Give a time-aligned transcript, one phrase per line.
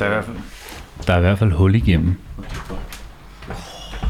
[0.00, 0.36] Der er i hvert fald,
[1.06, 2.14] der er i hvert fald hul igennem.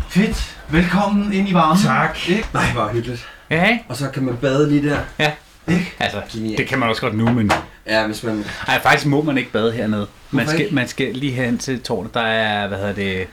[0.09, 0.57] Fedt.
[0.69, 1.83] Velkommen ind i varmen.
[1.85, 2.29] Tak.
[2.29, 2.47] Ikke?
[2.55, 3.29] Nej, hvor hyggeligt.
[3.51, 3.79] Ja.
[3.89, 4.99] Og så kan man bade lige der.
[5.19, 5.33] ja.
[5.69, 5.95] Ikke?
[5.99, 6.59] Altså, Genialt.
[6.59, 7.51] det kan man også godt nu, men...
[7.87, 8.45] Ja, hvis man...
[8.69, 10.07] Ej, faktisk må man ikke bade hernede.
[10.31, 10.75] Man skal, ikke?
[10.75, 12.15] man skal lige hen til tårnet.
[12.15, 13.27] Der er, hvad hedder det,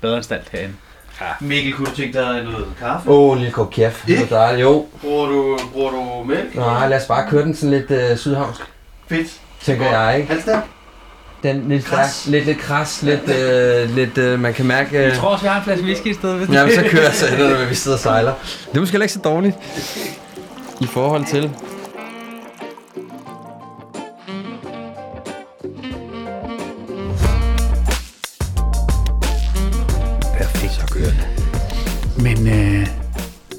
[0.00, 0.74] badeanstalt herinde.
[1.40, 3.10] Mikkel, kunne du tænke dig noget kaffe?
[3.10, 4.06] Åh, oh, en lille kop kæft.
[4.06, 4.62] Det er dejligt.
[4.62, 4.86] Jo.
[5.00, 6.54] Bruger du, bruger du mælk?
[6.54, 8.60] Nej, lad os bare køre den sådan lidt øh, sydhavnsk.
[9.08, 9.40] Fedt.
[9.60, 10.28] Tænker jeg, ikke?
[10.28, 10.60] Halvs der?
[11.42, 12.10] Den lidt Kras.
[12.14, 14.98] stærk, lidt, lidt kras, lidt, øh, lidt, øh, man kan mærke...
[14.98, 16.52] Øh, Jeg tror også, vi har en flaske whisky i stedet.
[16.52, 18.32] Ja, men så kører jeg så når vi sidder og sejler.
[18.70, 19.56] Det er måske heller ikke så dårligt.
[20.80, 21.50] I forhold til...
[30.38, 30.72] Perfekt.
[30.72, 31.28] Så kører det.
[32.22, 32.86] Men øh,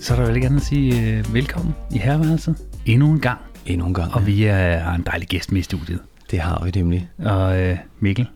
[0.01, 2.55] så er der vel ikke andet at sige øh, velkommen i herværelset.
[2.85, 3.39] Endnu en gang.
[3.65, 4.13] Endnu en gang.
[4.13, 5.99] Og vi er, har en dejlig gæst med i studiet.
[6.31, 7.09] Det har vi nemlig.
[7.25, 8.27] Og øh, Mikkel,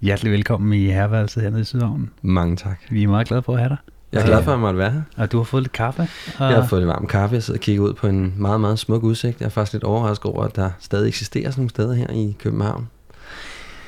[0.00, 2.10] hjertelig velkommen i herværelset hernede i Sydhavnen.
[2.22, 2.80] Mange tak.
[2.90, 3.76] Vi er meget glade for at have dig.
[4.12, 5.02] Jeg er glad for, at jeg måtte være her.
[5.16, 6.02] Og du har fået lidt kaffe.
[6.38, 7.34] Og Jeg har fået lidt varm kaffe.
[7.34, 9.40] Jeg sidder og kigger ud på en meget, meget smuk udsigt.
[9.40, 12.36] Jeg er faktisk lidt overrasket over, at der stadig eksisterer sådan nogle steder her i
[12.38, 12.88] København.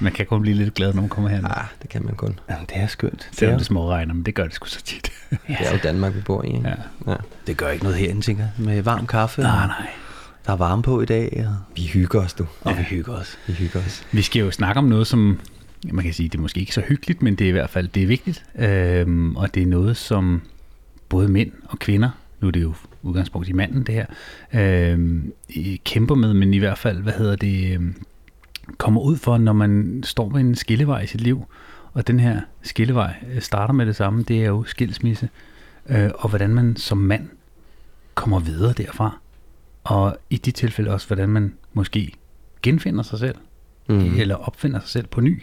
[0.00, 1.50] Man kan kun blive lidt glad, når man kommer herned.
[1.50, 2.38] Ah, det kan man kun.
[2.50, 3.28] Jamen, det er skønt.
[3.33, 5.12] Selvom det små regner, men det gør det sgu så tit.
[5.30, 6.46] Det er jo Danmark, vi bor i.
[6.46, 6.68] Ikke?
[7.06, 7.12] ja.
[7.12, 7.16] Ja.
[7.46, 8.44] det gør ikke noget herinde, tænker.
[8.58, 9.42] Med varm kaffe.
[9.42, 9.88] Nej, nej.
[10.48, 12.46] Der er varme på i dag, og, Vi hygger os, du.
[12.60, 13.38] og vi hygger os.
[13.46, 14.06] Vi hygger os.
[14.12, 15.40] Vi skal jo snakke om noget, som
[15.92, 17.88] man kan sige, det er måske ikke så hyggeligt, men det er i hvert fald
[17.88, 18.44] det er vigtigt.
[18.58, 20.42] Øhm, og det er noget, som
[21.08, 24.06] både mænd og kvinder, nu er det jo udgangspunkt i manden det her,
[24.55, 25.32] øhm,
[25.84, 27.94] kæmper med, men i hvert fald, hvad hedder det, øhm,
[28.78, 31.44] kommer ud for, når man står ved en skillevej i sit liv.
[31.92, 35.28] Og den her skillevej øh, starter med det samme, det er jo skilsmisse.
[35.88, 37.28] Øh, og hvordan man som mand
[38.14, 39.18] kommer videre derfra.
[39.89, 42.12] Og i de tilfælde også, hvordan man måske
[42.62, 43.35] genfinder sig selv
[43.90, 44.14] Mm.
[44.17, 45.42] eller opfinder sig selv på ny.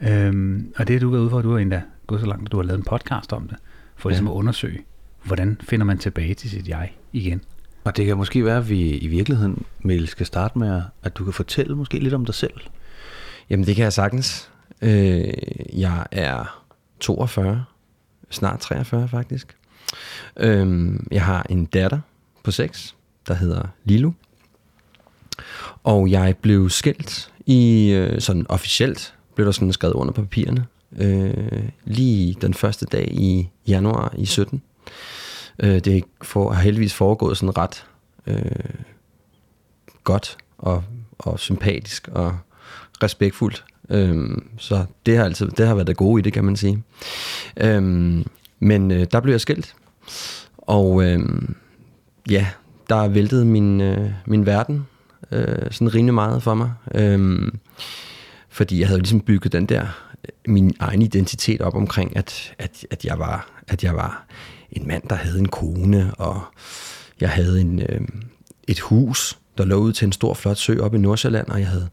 [0.00, 2.44] Øhm, og det er du været ude for, at du har endda gået så langt,
[2.48, 3.56] at du har lavet en podcast om det,
[3.96, 4.32] for ligesom Ja.
[4.32, 4.78] at undersøge,
[5.24, 7.40] hvordan finder man tilbage til sit jeg igen.
[7.84, 11.24] Og det kan måske være, at vi i virkeligheden, Mel, skal starte med, at du
[11.24, 12.60] kan fortælle måske lidt om dig selv.
[13.50, 14.50] Jamen, det kan jeg sagtens.
[14.82, 15.24] Øh,
[15.80, 16.64] jeg er
[17.00, 17.64] 42,
[18.30, 19.56] snart 43 faktisk.
[20.36, 22.00] Øh, jeg har en datter
[22.44, 22.96] på 6,
[23.28, 24.12] der hedder Lilo.
[25.82, 30.66] Og jeg blev skilt i, øh, sådan officielt, blev der sådan skrevet under på papirerne,
[30.98, 34.62] øh, lige den første dag i januar i 17.
[35.58, 37.86] Øh, det for, har heldigvis foregået sådan ret
[38.26, 38.44] øh,
[40.04, 40.84] godt og,
[41.18, 42.38] og sympatisk og
[43.02, 43.64] respektfuldt.
[43.90, 46.82] Øhm, så det har altid det har været det gode i det, kan man sige.
[47.56, 48.26] Øhm,
[48.58, 49.74] men øh, der blev jeg skilt.
[50.56, 51.56] Og øhm,
[52.30, 52.46] ja,
[52.88, 54.86] der væltede min, øh, min verden
[55.32, 56.72] øh, sådan rimelig meget for mig.
[56.94, 57.52] Øh,
[58.48, 59.82] fordi jeg havde ligesom bygget den der,
[60.24, 64.26] øh, min egen identitet op omkring, at, at, at, jeg var, at jeg var
[64.70, 66.42] en mand, der havde en kone, og
[67.20, 68.00] jeg havde en, øh,
[68.68, 71.68] et hus, der lå ud til en stor, flot sø oppe i Nordsjælland, og jeg
[71.68, 71.88] havde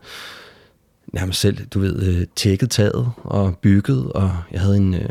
[1.14, 5.10] nærmest selv, du ved, øh, tækket taget og bygget, og jeg havde en, øh,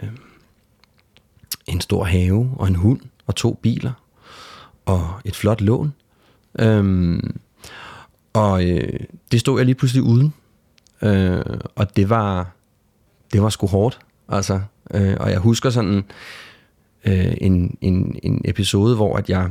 [1.66, 3.92] en stor have og en hund og to biler
[4.84, 5.94] og et flot lån.
[6.58, 7.36] Øhm,
[8.32, 9.00] og øh,
[9.32, 10.34] det stod jeg lige pludselig uden.
[11.02, 12.50] Øh, og det var,
[13.32, 13.98] det var sgu hårdt.
[14.28, 14.60] Altså,
[14.94, 16.04] øh, og jeg husker sådan
[17.04, 19.50] øh, en, en, en episode, hvor at jeg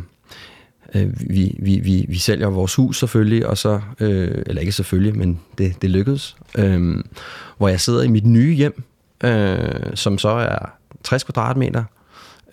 [0.95, 5.17] øh, vi, vi, vi, vi sælger vores hus selvfølgelig, og så, øh, eller ikke selvfølgelig,
[5.17, 7.03] men det, det lykkedes, øh,
[7.57, 8.83] hvor jeg sidder i mit nye hjem,
[9.23, 10.57] øh, som så er
[11.03, 11.83] 60 kvadratmeter.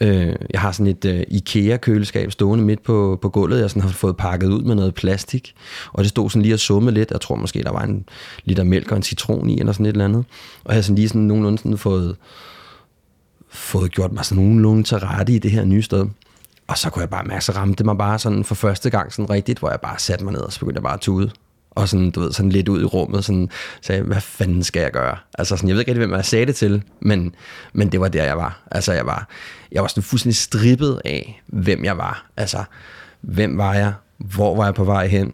[0.00, 3.88] Øh, jeg har sådan et øh, IKEA-køleskab stående midt på, på gulvet, jeg sådan har
[3.88, 5.54] fået pakket ud med noget plastik,
[5.92, 7.10] og det stod sådan lige og summe lidt.
[7.10, 8.04] Jeg tror måske, der var en
[8.44, 10.24] liter mælk og en citron i, eller sådan et eller andet.
[10.64, 12.16] Og jeg har sådan lige sådan nogenlunde sådan fået,
[13.50, 16.06] fået gjort mig sådan nogenlunde til rette i det her nye sted.
[16.66, 19.30] Og så kunne jeg bare mærke, så ramte mig bare sådan for første gang sådan
[19.30, 21.30] rigtigt, hvor jeg bare satte mig ned, og så begyndte jeg bare at tude.
[21.70, 23.48] Og sådan, du ved, sådan lidt ud i rummet, sådan
[23.82, 25.16] sagde, hvad fanden skal jeg gøre?
[25.38, 27.34] Altså sådan, jeg ved ikke rigtig, hvem jeg sagde det til, men,
[27.72, 28.60] men det var der, jeg var.
[28.70, 29.28] Altså jeg var,
[29.72, 32.26] jeg var sådan fuldstændig strippet af, hvem jeg var.
[32.36, 32.64] Altså,
[33.20, 33.92] hvem var jeg?
[34.18, 35.32] Hvor var jeg på vej hen?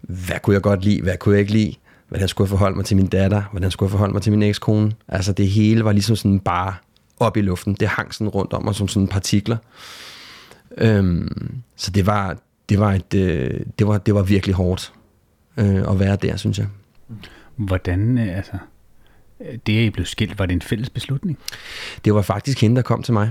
[0.00, 1.02] Hvad kunne jeg godt lide?
[1.02, 1.74] Hvad kunne jeg ikke lide?
[2.08, 3.42] Hvordan skulle jeg forholde mig til min datter?
[3.50, 4.92] Hvordan skulle jeg forholde mig til min ekskone?
[5.08, 6.74] Altså det hele var ligesom sådan bare
[7.20, 7.74] op i luften.
[7.74, 9.56] Det hang sådan rundt om mig som sådan partikler.
[10.78, 12.36] Øhm, så det var,
[12.68, 14.92] det var, et, øh, det var, det var virkelig hårdt
[15.56, 16.66] øh, at være der, synes jeg.
[17.56, 18.52] Hvordan, øh, altså,
[19.66, 21.38] det at I blev skilt, var det en fælles beslutning?
[22.04, 23.30] Det var faktisk hende, der kom til mig.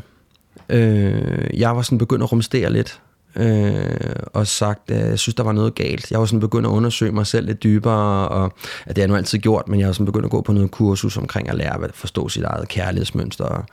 [0.70, 3.02] Øh, jeg var sådan begyndt at rumstere lidt.
[3.36, 6.12] øh, og sagt, at jeg synes, der var noget galt.
[6.12, 8.54] Jeg var sådan begyndt at undersøge mig selv lidt dybere, og
[8.86, 10.52] at det har jeg nu altid gjort, men jeg var sådan begyndt at gå på
[10.52, 13.66] noget kursus omkring at lære at forstå sit eget kærlighedsmønster.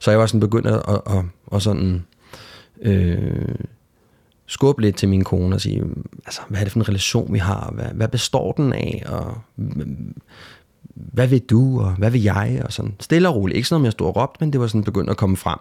[0.00, 2.04] Så jeg var sådan begyndt at, at, at, at sådan,
[2.82, 3.54] øh,
[4.46, 5.82] skubbe lidt til min kone og sige,
[6.26, 7.70] altså, hvad er det for en relation, vi har?
[7.74, 9.02] Hvad, hvad består den af?
[9.06, 9.38] Og,
[10.94, 12.62] hvad vil du, og hvad vil jeg?
[12.64, 13.56] Og sådan stille og roligt.
[13.56, 15.58] Ikke sådan noget, jeg stod og råbte, men det var sådan begyndt at komme frem.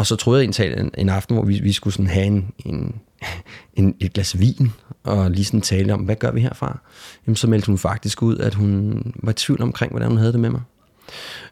[0.00, 2.52] Og så troede jeg egentlig en, en aften, hvor vi, vi skulle sådan have en,
[2.64, 3.00] en,
[3.78, 4.72] en, et glas vin,
[5.04, 6.78] og lige sådan tale om, hvad gør vi herfra?
[7.26, 10.32] Jamen, så meldte hun faktisk ud, at hun var i tvivl omkring, hvordan hun havde
[10.32, 10.60] det med mig.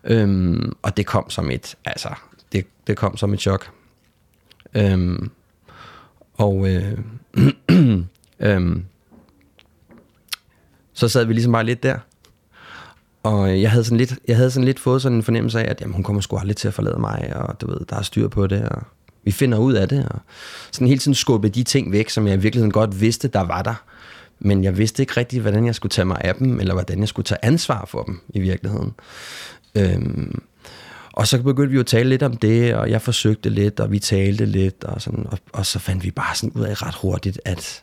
[0.04, 2.08] Øhm, og det kom som et, altså,
[2.52, 3.70] det, det kom som et chok.
[4.74, 5.30] Øhm,
[6.34, 6.98] og øh,
[8.40, 8.84] øhm,
[10.92, 11.98] så sad vi ligesom bare lidt der.
[13.28, 15.80] Og jeg havde sådan lidt, jeg havde sådan lidt fået sådan en fornemmelse af, at
[15.80, 18.28] jamen, hun kommer sgu aldrig til at forlade mig, og du ved, der er styr
[18.28, 18.82] på det, og
[19.24, 20.08] vi finder ud af det.
[20.10, 20.20] Og
[20.72, 23.62] sådan hele tiden skubbe de ting væk, som jeg i virkeligheden godt vidste, der var
[23.62, 23.74] der.
[24.38, 27.08] Men jeg vidste ikke rigtig, hvordan jeg skulle tage mig af dem, eller hvordan jeg
[27.08, 28.94] skulle tage ansvar for dem i virkeligheden.
[29.74, 30.42] Øhm,
[31.12, 33.92] og så begyndte vi jo at tale lidt om det, og jeg forsøgte lidt, og
[33.92, 36.94] vi talte lidt, og, sådan, og, og så fandt vi bare sådan ud af ret
[36.94, 37.82] hurtigt, at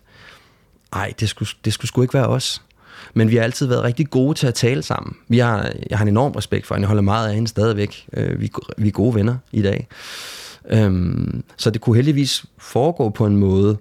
[0.93, 2.61] ej, det skulle, det skulle sgu ikke være os.
[3.13, 5.15] Men vi har altid været rigtig gode til at tale sammen.
[5.27, 6.83] Vi har, jeg har en enorm respekt for hende.
[6.83, 8.07] Jeg holder meget af hende stadigvæk.
[8.13, 9.87] Øh, vi, vi er gode venner i dag.
[10.69, 13.77] Øhm, så det kunne heldigvis foregå på en måde,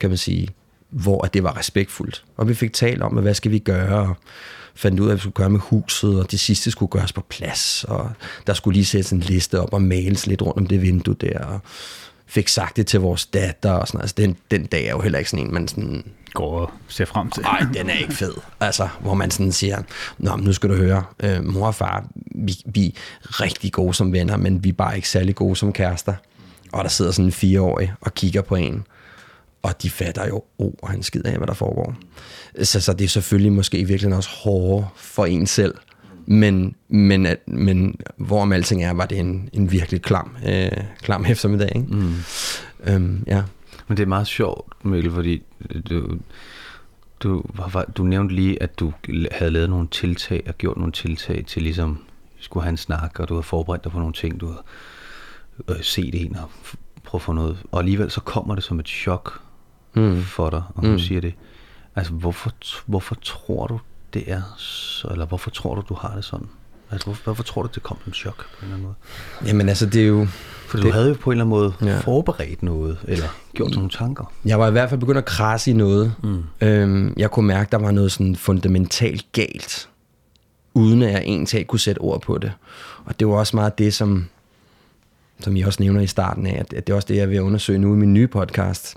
[0.00, 0.48] kan man sige,
[0.90, 2.24] hvor at det var respektfuldt.
[2.36, 4.16] Og vi fik talt om, hvad skal vi gøre, og
[4.74, 7.24] fandt ud af, hvad vi skulle gøre med huset, og det sidste skulle gøres på
[7.28, 8.10] plads, og
[8.46, 11.44] der skulle lige sættes en liste op og males lidt rundt om det vindue der,
[11.44, 11.60] og
[12.30, 14.04] fik sagt det til vores datter og sådan noget.
[14.04, 16.04] Altså, den, den dag er jo heller ikke sådan en, man sådan...
[16.32, 17.42] Går og ser frem til.
[17.42, 18.34] Nej, den er ikke fed.
[18.60, 19.82] Altså, hvor man sådan siger,
[20.18, 24.12] Nå, nu skal du høre, øh, mor og far, vi, vi er rigtig gode som
[24.12, 26.14] venner, men vi er bare ikke særlig gode som kærester.
[26.72, 28.86] Og der sidder sådan en fireårig og kigger på en,
[29.62, 31.94] og de fatter jo, oh, han skider af, hvad der foregår.
[32.62, 35.74] Så, så det er selvfølgelig måske i virkeligheden også hårdere for en selv,
[36.30, 40.70] men, men, at, men hvorom alting er, var det en, en virkelig klam, øh,
[41.02, 41.72] klam eftermiddag.
[41.76, 41.88] Ikke?
[41.88, 42.14] Mm.
[42.84, 43.42] Øhm, ja.
[43.88, 45.42] Men det er meget sjovt, Mikkel, fordi
[45.90, 46.18] du,
[47.20, 47.44] du,
[47.96, 48.92] du nævnte lige, at du
[49.32, 51.98] havde lavet nogle tiltag og gjort nogle tiltag til ligesom,
[52.38, 54.62] skulle have en snak, og du havde forberedt dig på nogle ting, du havde
[55.68, 56.50] øh, set en og
[57.04, 57.62] prøve at få noget.
[57.72, 59.40] Og alligevel så kommer det som et chok
[59.94, 60.22] mm.
[60.22, 60.82] for dig, mm.
[60.82, 61.34] du siger det.
[61.96, 62.50] Altså, hvorfor,
[62.86, 63.80] hvorfor tror du,
[64.14, 66.46] det er så, eller hvorfor tror du, du har det sådan?
[66.90, 68.94] Altså, hvorfor, hvorfor tror du, det kom som chok på en eller anden måde?
[69.48, 70.26] Jamen altså, det er jo...
[70.66, 71.98] For det, du havde jo på en eller anden måde ja.
[71.98, 74.32] forberedt noget, eller gjort nogle tanker.
[74.44, 76.14] Jeg var i hvert fald begyndt at krasse i noget.
[76.22, 76.42] Mm.
[76.60, 79.88] Øhm, jeg kunne mærke, der var noget sådan fundamentalt galt,
[80.74, 82.52] uden at jeg egentlig kunne sætte ord på det.
[83.04, 84.26] Og det var også meget det, som,
[85.40, 87.78] som I også nævner i starten af, at det er også det, jeg vil undersøge
[87.78, 88.96] nu i min nye podcast.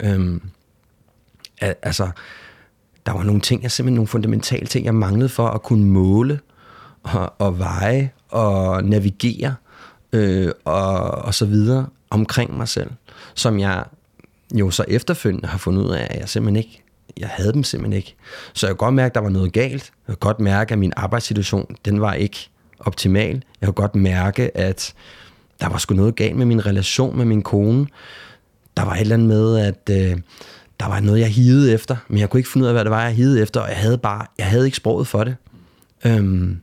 [0.00, 0.08] Mm.
[0.08, 0.42] Øhm,
[1.60, 2.10] altså,
[3.08, 6.40] der var nogle ting, jeg simpelthen nogle fundamentale ting, jeg manglede for at kunne måle
[7.02, 9.54] og, og veje og navigere
[10.12, 12.90] øh, og, og så videre omkring mig selv,
[13.34, 13.84] som jeg
[14.54, 16.82] jo så efterfølgende har fundet ud af, at jeg simpelthen ikke,
[17.16, 18.16] jeg havde dem simpelthen ikke.
[18.54, 19.92] Så jeg kunne godt mærke, at der var noget galt.
[20.08, 23.42] Jeg kunne godt mærke, at min arbejdssituation, den var ikke optimal.
[23.60, 24.94] Jeg kunne godt mærke, at
[25.60, 27.86] der var sgu noget galt med min relation med min kone.
[28.76, 30.18] Der var et eller andet med, at øh,
[30.80, 32.90] der var noget, jeg hidede efter, men jeg kunne ikke finde ud af, hvad det
[32.90, 35.36] var, jeg hidede efter, og jeg havde bare, jeg havde ikke sproget for det.
[36.04, 36.60] Øhm,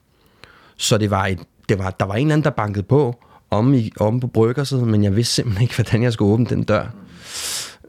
[0.77, 3.73] så det var, et, det var, der var en eller anden, der bankede på, om,
[3.73, 6.87] i, om på bryggersiden, men jeg vidste simpelthen ikke, hvordan jeg skulle åbne den dør.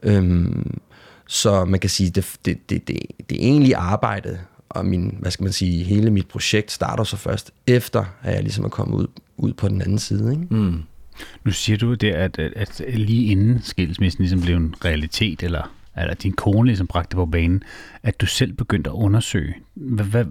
[0.03, 0.79] Øhm,
[1.27, 5.43] så man kan sige, det, det, det, det, det egentlige arbejde, og min, hvad skal
[5.43, 9.07] man sige, hele mit projekt starter så først efter, at jeg ligesom er kommet ud,
[9.37, 10.31] ud på den anden side.
[10.31, 10.55] Ikke?
[10.55, 10.83] Mm.
[11.43, 15.71] Nu siger du det, at, at, at lige inden skilsmissen ligesom blev en realitet, eller
[16.01, 17.63] eller din kone ligesom bragte på banen,
[18.03, 20.25] at du selv begyndte at undersøge hvad, hvad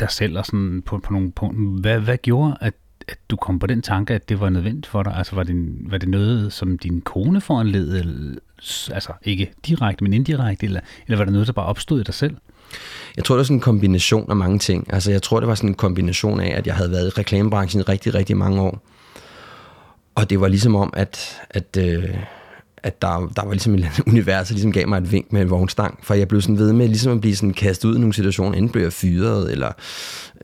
[0.00, 1.80] dig selv og sådan på, på nogle punkter.
[1.80, 2.74] Hvad, hvad gjorde, at,
[3.08, 5.14] at du kom på den tanke, at det var nødvendigt for dig?
[5.16, 8.38] Altså var det, var det noget, som din kone foranledede,
[8.92, 12.14] altså ikke direkte, men indirekte, eller, eller var det noget, der bare opstod i dig
[12.14, 12.36] selv?
[13.16, 14.92] Jeg tror, det var sådan en kombination af mange ting.
[14.92, 17.80] Altså, jeg tror, det var sådan en kombination af, at jeg havde været i reklamebranchen
[17.80, 18.82] i rigtig, rigtig mange år.
[20.14, 22.16] Og det var ligesom om, at, at øh,
[22.82, 25.50] at der, der var ligesom et univers, der ligesom gav mig et vink med en
[25.50, 28.14] vognstang, for jeg blev sådan ved med ligesom at blive sådan kastet ud i nogle
[28.14, 29.72] situationer, enten blev jeg fyret, eller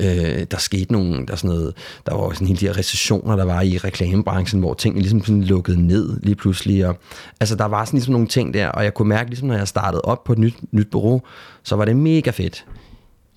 [0.00, 1.74] øh, der skete nogle, der, sådan noget,
[2.06, 5.44] der var sådan hele de her recessioner, der var i reklamebranchen, hvor tingene ligesom sådan
[5.44, 6.98] lukkede ned lige pludselig, og
[7.40, 9.68] altså der var sådan ligesom nogle ting der, og jeg kunne mærke ligesom, når jeg
[9.68, 11.22] startede op på et nyt, nyt bureau,
[11.62, 12.64] så var det mega fedt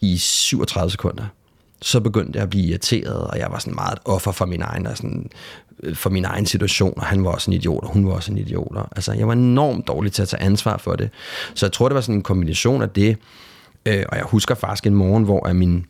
[0.01, 1.23] i 37 sekunder.
[1.81, 4.61] så begyndte jeg at blive irriteret, og jeg var sådan meget et offer for min
[4.61, 5.29] egen, og sådan,
[5.83, 8.31] Øh, for min egen situation, og han var også en idiot, og hun var også
[8.31, 8.75] en idiot.
[8.75, 11.09] Og, altså, jeg var enormt dårlig til at tage ansvar for det.
[11.53, 13.17] Så jeg tror, det var sådan en kombination af det,
[13.85, 15.85] øh, og jeg husker faktisk en morgen, hvor at min,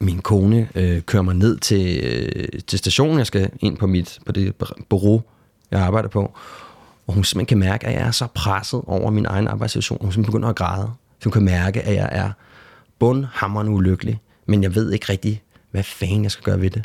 [0.00, 4.18] min kone øh, kører mig ned til, øh, til stationen, jeg skal ind på, mit,
[4.26, 4.54] på det
[4.88, 5.22] bureau,
[5.70, 6.32] jeg arbejder på,
[7.06, 9.98] og hun simpelthen kan mærke, at jeg er så presset over min egen arbejdssituation.
[10.00, 10.90] Hun simpelthen begynder at græde.
[11.18, 12.30] Så hun kan mærke, at jeg er
[12.98, 16.84] bundhammerende ulykkelig, men jeg ved ikke rigtig, hvad fanden jeg skal gøre ved det.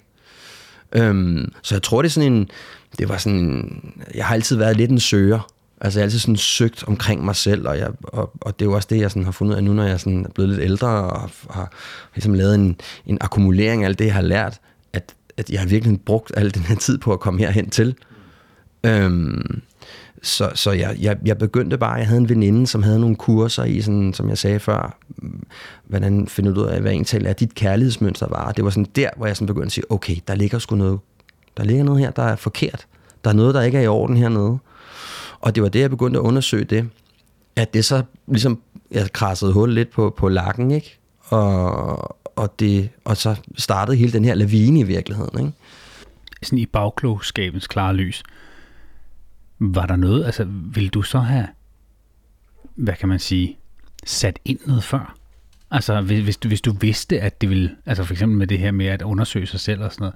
[0.96, 2.50] Øhm, så jeg tror, det er sådan en,
[3.00, 3.82] det var sådan en,
[4.16, 5.50] jeg har altid været lidt en søger.
[5.82, 8.70] Altså jeg har altid sådan søgt omkring mig selv, og, jeg, og, og det er
[8.70, 10.50] jo også det, jeg sådan har fundet ud af nu, når jeg sådan er blevet
[10.50, 11.72] lidt ældre, og har, har
[12.16, 14.60] ligesom lavet en, en akkumulering af alt det, jeg har lært,
[14.94, 17.96] at, at jeg har virkelig brugt al den her tid på at komme herhen til.
[18.84, 19.62] Øhm,
[20.24, 23.64] så, så jeg, jeg, jeg begyndte bare, jeg havde en veninde, som havde nogle kurser
[23.64, 25.44] i, sådan, som jeg sagde før, mm,
[25.86, 28.52] hvordan finde ud af, hvad egentlig er dit kærlighedsmønster var.
[28.52, 31.00] Det var sådan der, hvor jeg sådan begyndte at sige, okay, der ligger sgu noget,
[31.58, 32.88] der ligger noget her, der er forkert.
[33.24, 34.58] Der er noget, der ikke er i orden hernede.
[35.40, 36.90] Og det var det, jeg begyndte at undersøge det.
[37.56, 38.62] At det så ligesom,
[38.92, 41.00] jeg krassede hul lidt på, på lakken, ikke?
[41.24, 45.52] Og, og, det, og så startede hele den her lavine i virkeligheden, ikke?
[46.44, 48.24] Sådan i bagklogskabens klare lys
[49.60, 51.48] var der noget, altså vil du så have,
[52.76, 53.58] hvad kan man sige,
[54.06, 55.16] sat ind noget før?
[55.72, 58.60] Altså hvis, hvis, du, hvis du vidste, at det ville, altså for eksempel med det
[58.60, 60.16] her med at undersøge sig selv og sådan noget,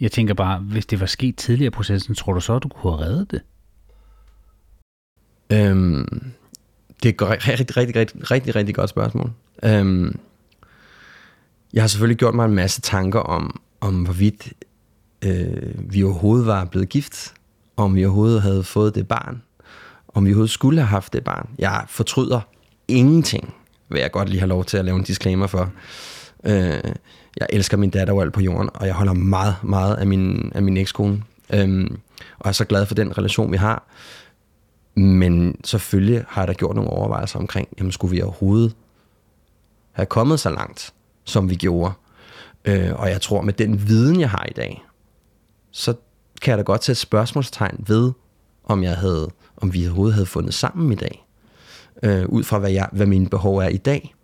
[0.00, 2.68] jeg tænker bare, hvis det var sket tidligere i processen, tror du så, at du
[2.68, 3.40] kunne have reddet det?
[5.50, 6.32] Øhm,
[7.02, 9.32] det er et rigtig, rigtig, rigtig, rigtig, rigtig godt spørgsmål.
[9.62, 10.18] Øhm,
[11.72, 14.52] jeg har selvfølgelig gjort mig en masse tanker om, om hvorvidt
[15.22, 17.34] øh, vi overhovedet var blevet gift
[17.76, 19.42] om vi overhovedet havde fået det barn,
[20.08, 21.48] om vi overhovedet skulle have haft det barn.
[21.58, 22.40] Jeg fortryder
[22.88, 23.54] ingenting,
[23.88, 25.72] vil jeg godt lige have lov til at lave en disclaimer for.
[26.44, 26.92] Øh,
[27.36, 30.62] jeg elsker min datter alt på jorden, og jeg holder meget, meget af min, af
[30.62, 31.22] min ekskone.
[31.50, 31.90] Øh,
[32.38, 33.82] og er så glad for den relation, vi har.
[34.94, 38.76] Men selvfølgelig har jeg da gjort nogle overvejelser omkring, jamen skulle vi overhovedet
[39.92, 41.92] have kommet så langt, som vi gjorde.
[42.64, 44.84] Øh, og jeg tror, med den viden, jeg har i dag,
[45.70, 45.94] så
[46.42, 48.12] kan jeg da godt sætte spørgsmålstegn ved,
[48.64, 51.26] om jeg havde, om vi overhovedet havde fundet sammen i dag.
[52.02, 54.14] Øh, ud fra hvad, jeg, hvad mine behov er i dag.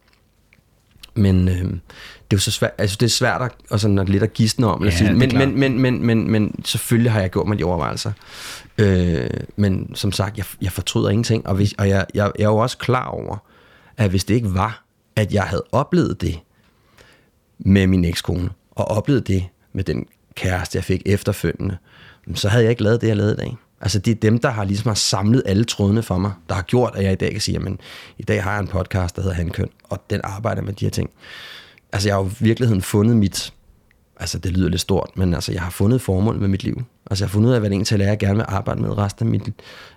[1.14, 4.08] Men øh, det er jo så svært, altså det er svært at, og sådan at
[4.08, 4.84] lidt at gisne om.
[4.84, 5.12] Ja, sige.
[5.12, 8.12] Men, men, men, men, men, men, selvfølgelig har jeg gjort mig de overvejelser.
[8.78, 11.46] Øh, men som sagt, jeg, jeg fortryder ingenting.
[11.46, 13.36] Og, hvis, og jeg, jeg, jeg er jo også klar over,
[13.96, 14.84] at hvis det ikke var,
[15.16, 16.38] at jeg havde oplevet det
[17.58, 21.76] med min ekskone, og oplevet det med den kæreste, jeg fik efterfølgende,
[22.34, 23.56] så havde jeg ikke lavet det, jeg lavede i dag.
[23.80, 26.62] Altså det er dem, der har ligesom har samlet alle trådene for mig, der har
[26.62, 27.72] gjort, at jeg i dag kan sige, at
[28.18, 30.90] i dag har jeg en podcast, der hedder Handkøn, og den arbejder med de her
[30.90, 31.10] ting.
[31.92, 33.52] Altså jeg har jo i virkeligheden fundet mit,
[34.16, 36.82] altså det lyder lidt stort, men altså jeg har fundet formål med mit liv.
[37.10, 38.98] Altså jeg har fundet ud af, hvad det egentlig er, jeg gerne vil arbejde med
[38.98, 39.50] resten af mit,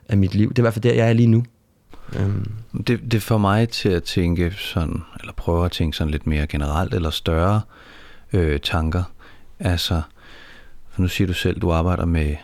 [0.09, 0.49] af mit liv.
[0.49, 1.43] Det er i hvert fald der, jeg er lige nu.
[2.19, 2.51] Um.
[2.87, 6.47] Det, det får mig til at tænke sådan, eller prøve at tænke sådan lidt mere
[6.47, 7.61] generelt, eller større
[8.33, 9.03] øh, tanker.
[9.59, 10.01] Altså,
[10.95, 12.35] så nu siger du selv, du arbejder med,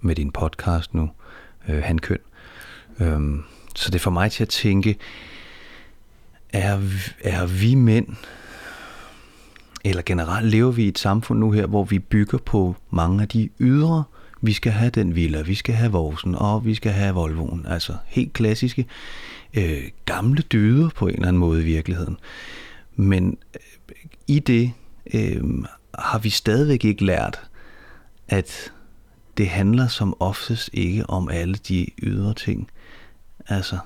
[0.00, 1.10] med din podcast nu,
[1.68, 2.18] øh, Handkøn.
[3.00, 3.42] Øhm,
[3.74, 4.96] så det får mig til at tænke,
[6.52, 6.80] er,
[7.20, 8.06] er vi mænd,
[9.84, 13.28] eller generelt lever vi i et samfund nu her, hvor vi bygger på mange af
[13.28, 14.04] de ydre,
[14.42, 17.66] vi skal have den villa, vi skal have Vorsen, og vi skal have Volvoen.
[17.68, 18.86] Altså helt klassiske,
[19.54, 22.16] øh, gamle dyder på en eller anden måde i virkeligheden.
[22.94, 24.72] Men øh, i det
[25.14, 25.42] øh,
[25.98, 27.40] har vi stadigvæk ikke lært,
[28.28, 28.72] at
[29.36, 32.70] det handler som oftest ikke om alle de ydre ting.
[33.48, 33.78] Altså,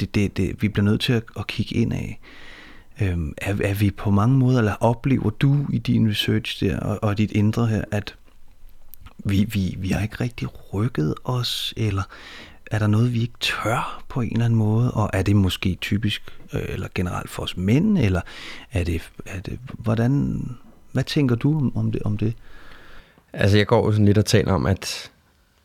[0.00, 2.20] det, det, det, vi bliver nødt til at, at kigge ind af.
[3.00, 6.98] Øhm, er, er vi på mange måder, eller oplever du i din research der, og,
[7.02, 8.14] og dit indre her, at
[9.18, 12.02] vi, vi, vi har ikke rigtig rykket os, eller
[12.70, 15.74] er der noget, vi ikke tør på en eller anden måde, og er det måske
[15.80, 18.20] typisk, øh, eller generelt for os mænd, eller
[18.72, 20.42] er det, er det hvordan,
[20.92, 22.02] hvad tænker du om det?
[22.02, 22.34] Om det?
[23.36, 25.10] Altså, jeg går jo sådan lidt og taler om, at,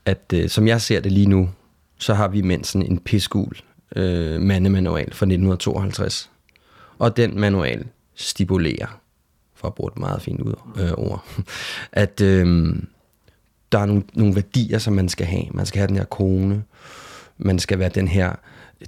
[0.05, 1.49] at øh, som jeg ser det lige nu,
[1.97, 3.57] så har vi mænd sådan en piskul
[3.95, 6.29] øh, mandemanual fra 1952.
[6.99, 7.85] Og den manual
[8.15, 9.01] stipulerer,
[9.55, 11.25] for at bruge et meget fint ud, øh, ord,
[11.91, 12.75] at øh,
[13.71, 15.45] der er nogle, nogle værdier, som man skal have.
[15.51, 16.63] Man skal have den her kone,
[17.37, 18.35] man skal være den her,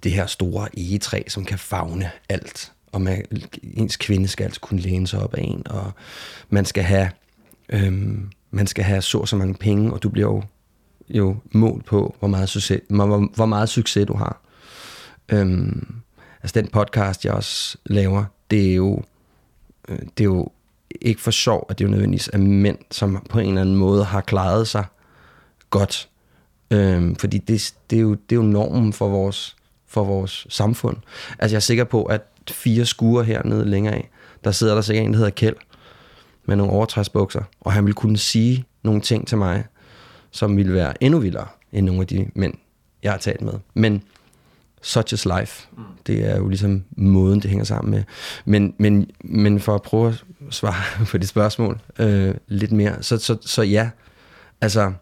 [0.04, 2.72] det her store egetræ, som kan fagne alt.
[2.92, 3.26] Og man,
[3.64, 5.92] ens kvinde skal altså kunne læne sig op af en, og
[6.50, 7.10] man skal have
[7.72, 8.18] Øh,
[8.52, 10.44] man skal have så så mange penge, og du bliver jo,
[11.10, 14.42] jo målt på, hvor meget succes, hvor, hvor meget succes du har.
[15.30, 15.96] Øhm,
[16.44, 19.04] altså den podcast, jeg også laver, det er jo
[19.88, 20.52] øh, det er jo
[21.02, 23.76] ikke for sjov, at det er jo nødvendigvis er mænd, som på en eller anden
[23.76, 24.86] måde har klaret sig
[25.70, 26.10] godt.
[26.72, 29.56] Øhm, fordi det, det, er jo, det er jo normen for vores,
[29.88, 30.98] for vores samfund.
[31.40, 34.10] Altså jeg er sikker på, at fire skuer hernede længere af,
[34.44, 35.56] der sidder der sikkert en, der hedder Kjeld,
[36.52, 39.66] med nogle overtræsbukser, og han ville kunne sige nogle ting til mig,
[40.32, 42.54] som ville være endnu vildere end nogle af de mænd,
[43.04, 43.54] jeg har talt med.
[43.74, 44.04] Men
[44.82, 45.68] such is life.
[46.08, 48.04] Det er jo ligesom måden, det hænger sammen med.
[48.46, 53.18] Men, men, men for at prøve at svare på det spørgsmål øh, lidt mere, så,
[53.18, 53.90] så, så ja,
[54.62, 54.94] altså,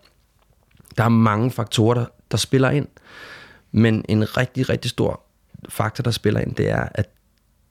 [0.97, 2.87] der er mange faktorer, der, der spiller ind.
[3.71, 5.21] Men en rigtig, rigtig stor
[5.69, 7.09] faktor, der spiller ind, det er, at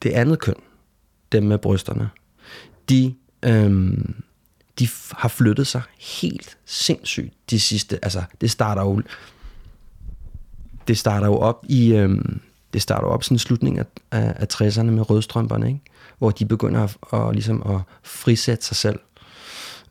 [0.03, 0.55] det andet køn,
[1.33, 2.11] dem med brysterne,
[2.89, 4.23] de, øhm,
[4.79, 9.03] de har flyttet sig helt sindssygt de sidste, altså det starter jo,
[10.89, 12.41] det starter jo op i, øhm,
[12.73, 15.81] det starter jo op sådan slutningen af, af, af 60'erne med rødstrømperne, ikke?
[16.19, 18.99] hvor de begynder at, at, ligesom at frisætte sig selv.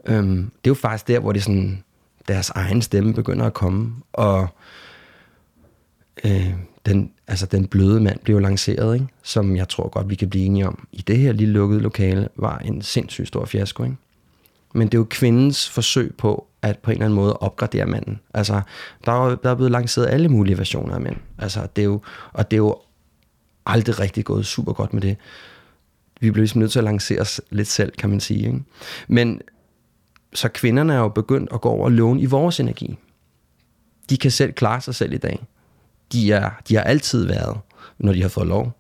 [0.06, 1.84] Øhm, det er jo faktisk der, hvor det sådan,
[2.28, 4.48] deres egen stemme begynder at komme, og
[6.24, 6.54] øh,
[6.88, 9.08] den, altså den bløde mand blev lanceret, ikke?
[9.24, 12.30] som jeg tror godt, vi kan blive enige om, i det her lille lukkede lokale,
[12.36, 13.84] var en sindssygt stor fiasko.
[13.84, 13.96] Ikke?
[14.74, 18.20] Men det er jo kvindens forsøg på at på en eller anden måde opgradere manden.
[18.34, 18.62] Altså,
[19.06, 21.16] der er, der er blevet lanceret alle mulige versioner af mænd.
[21.38, 22.02] Altså, det er jo,
[22.34, 22.78] og det er jo
[23.66, 25.18] aldrig rigtig gået super godt med det.
[26.20, 28.46] Vi blev ligesom nødt til at lancere os lidt selv, kan man sige.
[28.46, 28.64] Ikke?
[29.08, 29.42] Men
[30.34, 32.98] så kvinderne er jo begyndt at gå over og låne i vores energi.
[34.10, 35.46] De kan selv klare sig selv i dag.
[36.12, 37.58] De, er, de har altid været,
[38.00, 38.78] når de har fået lov,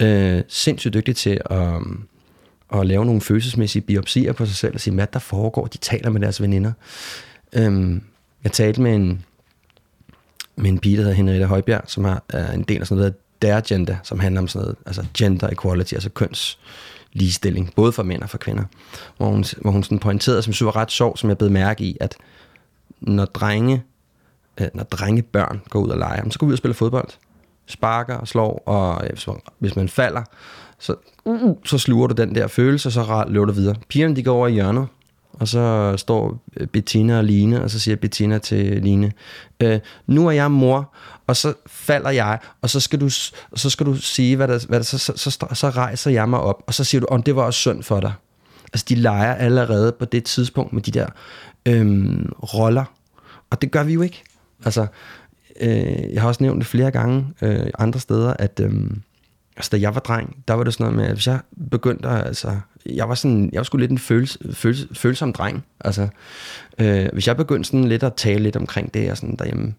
[0.00, 2.08] øh, sindssygt dygtige til at, um,
[2.74, 5.66] at lave nogle følelsesmæssige biopsier på sig selv og sige, hvad der foregår.
[5.66, 6.72] De taler med deres veninder.
[7.52, 8.00] Øh,
[8.44, 9.24] jeg talte med en,
[10.56, 13.14] med en pige, der hedder Henriette Højbjerg, som er, er en del af sådan noget,
[13.42, 16.58] der er Agenda, som handler om sådan noget, altså gender equality, altså køns
[17.12, 18.64] ligestilling, både for mænd og for kvinder.
[19.16, 21.50] Hvor hun, hvor hun sådan pointerede, som jeg synes var ret sjov, som jeg blev
[21.50, 22.16] mærke i, at
[23.00, 23.82] når drenge,
[24.60, 27.08] øh, når drengebørn går ud og leger, så går vi ud og spiller fodbold.
[27.66, 30.22] Sparker og slår, og øh, hvis, man, hvis man falder,
[30.78, 30.94] så,
[31.24, 33.74] uh, uh så sluger du den der følelse, og så løber du videre.
[33.88, 34.86] Pigerne, de går over i hjørnet,
[35.32, 39.12] og så står øh, Bettina og Line, og så siger Bettina til Line,
[39.60, 40.94] øh, nu er jeg mor,
[41.26, 43.08] og så falder jeg, og så skal du,
[43.54, 46.40] så skal du sige, hvad der, hvad der så, så, så, så rejser jeg mig
[46.40, 48.12] op, og så siger du, om det var også synd for dig.
[48.72, 51.06] Altså, de leger allerede på det tidspunkt med de der
[51.66, 52.84] øhm, roller,
[53.50, 54.24] og det gør vi jo ikke.
[54.64, 54.86] Altså,
[55.60, 58.72] øh, jeg har også nævnt det flere gange øh, andre steder, at øh,
[59.56, 61.40] altså, da jeg var dreng, der var det sådan noget med, at hvis jeg
[61.70, 65.64] begyndte at, altså, jeg var sådan, jeg var sgu lidt en føls, føls, følsom dreng.
[65.80, 66.08] Altså,
[66.78, 69.74] øh, hvis jeg begyndte sådan lidt at tale lidt omkring det, og sådan derhjemme,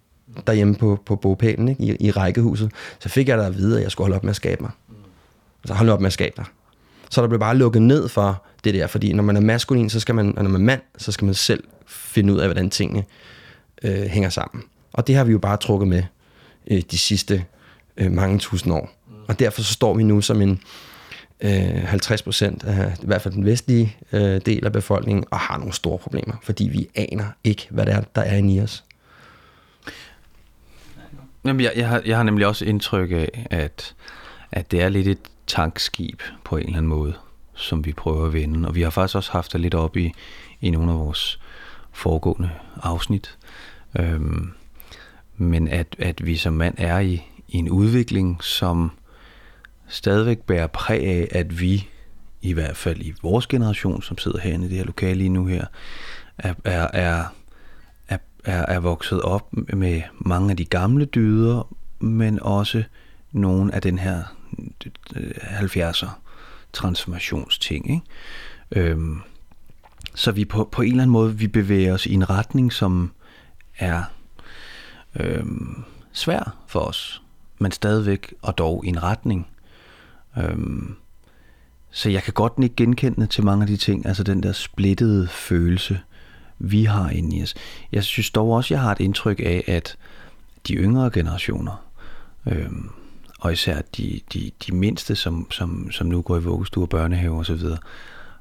[0.48, 1.84] derhjemme på, på bogpælen, ikke?
[1.84, 4.30] I, i rækkehuset, så fik jeg da at vide, at jeg skulle holde op med
[4.30, 4.72] at skabe mig.
[5.63, 6.46] Altså holde op med at skabe dig.
[7.10, 10.00] Så der blev bare lukket ned for det der, fordi når man er maskulin, så
[10.00, 12.70] skal man, og når man er mand, så skal man selv finde ud af, hvordan
[12.70, 13.04] tingene
[13.84, 14.63] øh, hænger sammen.
[14.94, 16.04] Og det har vi jo bare trukket med
[16.68, 17.46] øh, de sidste
[17.98, 18.92] øh, mange tusind år.
[19.28, 20.62] Og derfor så står vi nu som en
[21.42, 25.58] øh, 50 procent af i hvert fald den vestlige øh, del af befolkningen og har
[25.58, 28.84] nogle store problemer, fordi vi aner ikke, hvad det er, der er inde i os.
[31.46, 33.96] Jamen, jeg, jeg, har, jeg har nemlig også indtryk af, at,
[34.52, 37.13] at det er lidt et tankskib på en eller anden måde,
[37.56, 38.68] som vi prøver at vende.
[38.68, 40.13] Og vi har faktisk også haft det lidt op i,
[40.62, 41.39] i nogle af vores
[41.92, 42.50] foregående
[42.84, 43.38] afsnit.
[43.99, 44.52] Øhm,
[45.38, 48.91] men at, at vi som mand er i, i en udvikling, som
[49.88, 51.88] stadigvæk bærer præg af, at vi,
[52.41, 55.45] i hvert fald i vores generation, som sidder herinde i det her lokale lige nu
[55.45, 55.65] her,
[56.38, 57.23] er, er, er,
[58.08, 62.84] er, er, er vokset op med mange af de gamle dyder, men også
[63.32, 64.23] nogle af den her
[65.15, 66.10] øh, 70'er
[66.73, 67.91] transformationsting.
[67.91, 68.06] Ikke?
[68.71, 69.21] Øhm,
[70.15, 73.12] så vi på, på en eller anden måde, vi bevæger os i en retning, som
[73.80, 74.04] er
[75.15, 77.22] øhm, svær for os,
[77.60, 79.48] men stadigvæk og dog i en retning.
[80.38, 80.96] Øhm,
[81.92, 85.28] så jeg kan godt ikke genkende til mange af de ting, altså den der splittede
[85.28, 86.00] følelse,
[86.60, 87.56] vi har inde i os.
[87.92, 89.98] Jeg synes dog også, jeg har et indtryk af, at
[90.68, 91.86] de yngre generationer,
[92.46, 92.89] øhm,
[93.39, 97.39] og især de, de, de mindste, som, som, som nu går i vuggestue og børnehave
[97.39, 97.62] osv.,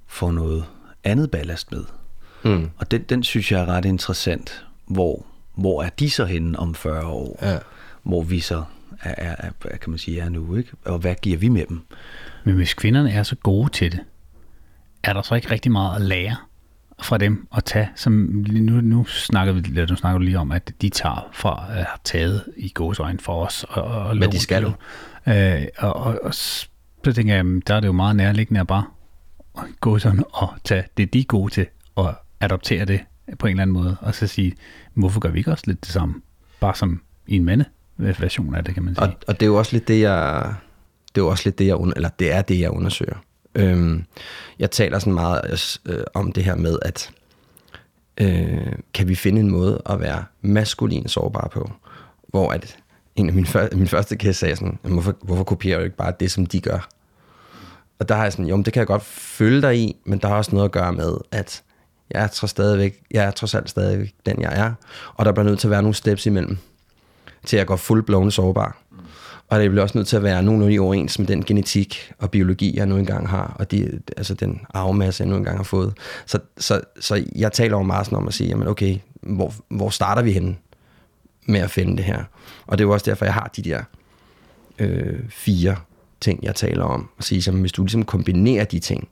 [0.07, 0.64] får noget
[1.05, 1.85] andet ballast med.
[2.44, 2.70] Mm.
[2.79, 4.66] Og den, den synes jeg er ret interessant.
[4.88, 7.38] Hvor, hvor er de så henne om 40 år?
[7.42, 7.59] Ja.
[8.03, 8.64] Hvor vi så
[9.01, 10.70] er, er, er, kan man sige, er nu, ikke?
[10.85, 11.81] Og hvad giver vi med dem?
[12.44, 14.01] Men hvis kvinderne er så gode til det,
[15.03, 16.37] er der så ikke rigtig meget at lære
[17.03, 18.12] fra dem at tage, som
[18.51, 22.01] nu, nu snakker vi nu snakker du lige om, at de tager fra, uh, har
[22.05, 23.64] taget i gåsøjne for os.
[23.68, 24.66] Og, og Hvad de skal.
[24.66, 24.72] Uh,
[25.79, 28.85] og, og, og, så tænker jeg, der er det jo meget nærliggende at bare
[29.81, 33.01] gå sådan og tage det, de er gode til, og adoptere det
[33.38, 34.55] på en eller anden måde, og så sige,
[34.95, 36.14] hvorfor gør vi ikke også lidt det samme?
[36.61, 37.64] Bare som i en mande
[37.97, 39.05] version af det, kan man sige.
[39.05, 40.55] Og, og det er jo også lidt det, jeg,
[41.14, 43.17] det er jo også lidt det, jeg, under, eller det er det, jeg undersøger.
[43.55, 44.05] Øhm,
[44.59, 47.11] jeg taler sådan meget øh, om det her med, at
[48.21, 51.71] øh, kan vi finde en måde at være maskulin sårbar på,
[52.29, 52.77] hvor at
[53.17, 56.12] en af mine, før, min første kæst sagde sådan, hvorfor, hvorfor kopierer du ikke bare
[56.21, 56.88] det, som de gør?
[57.99, 60.19] Og der har jeg sådan, jo, men det kan jeg godt følge dig i, men
[60.19, 61.62] der har også noget at gøre med, at
[62.11, 64.73] jeg er trods, stadigvæk, jeg er trods alt stadigvæk den, jeg er,
[65.14, 66.59] og der bliver nødt til at være nogle steps imellem,
[67.47, 68.77] til at gå full sårbar.
[69.49, 72.31] Og det bliver også nødt til at være nogenlunde i overens med den genetik og
[72.31, 75.94] biologi, jeg nu engang har, og de, altså den arvemasse, jeg nu engang har fået.
[76.27, 79.90] Så, så, så jeg taler om meget sådan om at sige, jamen okay, hvor, hvor
[79.90, 80.57] starter vi henne
[81.47, 82.25] med at finde det her?
[82.66, 83.83] Og det er jo også derfor, jeg har de der
[84.79, 85.77] øh, fire
[86.21, 87.09] ting, jeg taler om.
[87.18, 89.09] Og sige, jamen, hvis du ligesom kombinerer de ting,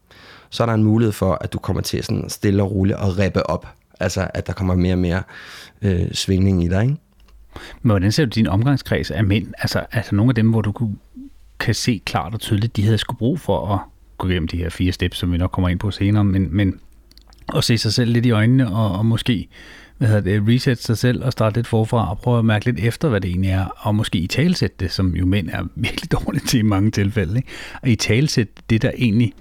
[0.50, 3.18] så er der en mulighed for, at du kommer til sådan stille og roligt og
[3.18, 3.68] rippe op.
[4.00, 5.22] Altså, at der kommer mere og mere
[5.82, 6.96] øh, svingning i dig, ikke?
[7.82, 9.46] Men hvordan ser du din omgangskreds af mænd?
[9.58, 10.96] Altså, altså nogle af dem, hvor du kunne,
[11.58, 13.80] kan se klart og tydeligt, de havde skulle brug for at
[14.18, 16.80] gå igennem de her fire steps, som vi nok kommer ind på senere, men, men
[17.56, 19.48] at se sig selv lidt i øjnene og, og måske
[19.98, 22.80] hvad hedder det, reset sig selv og starte lidt forfra og prøve at mærke lidt
[22.80, 26.12] efter, hvad det egentlig er, og måske i talsætte det, som jo mænd er virkelig
[26.12, 27.36] dårligt til i mange tilfælde.
[27.36, 27.48] Ikke?
[27.82, 29.32] Og i talsætte det, der egentlig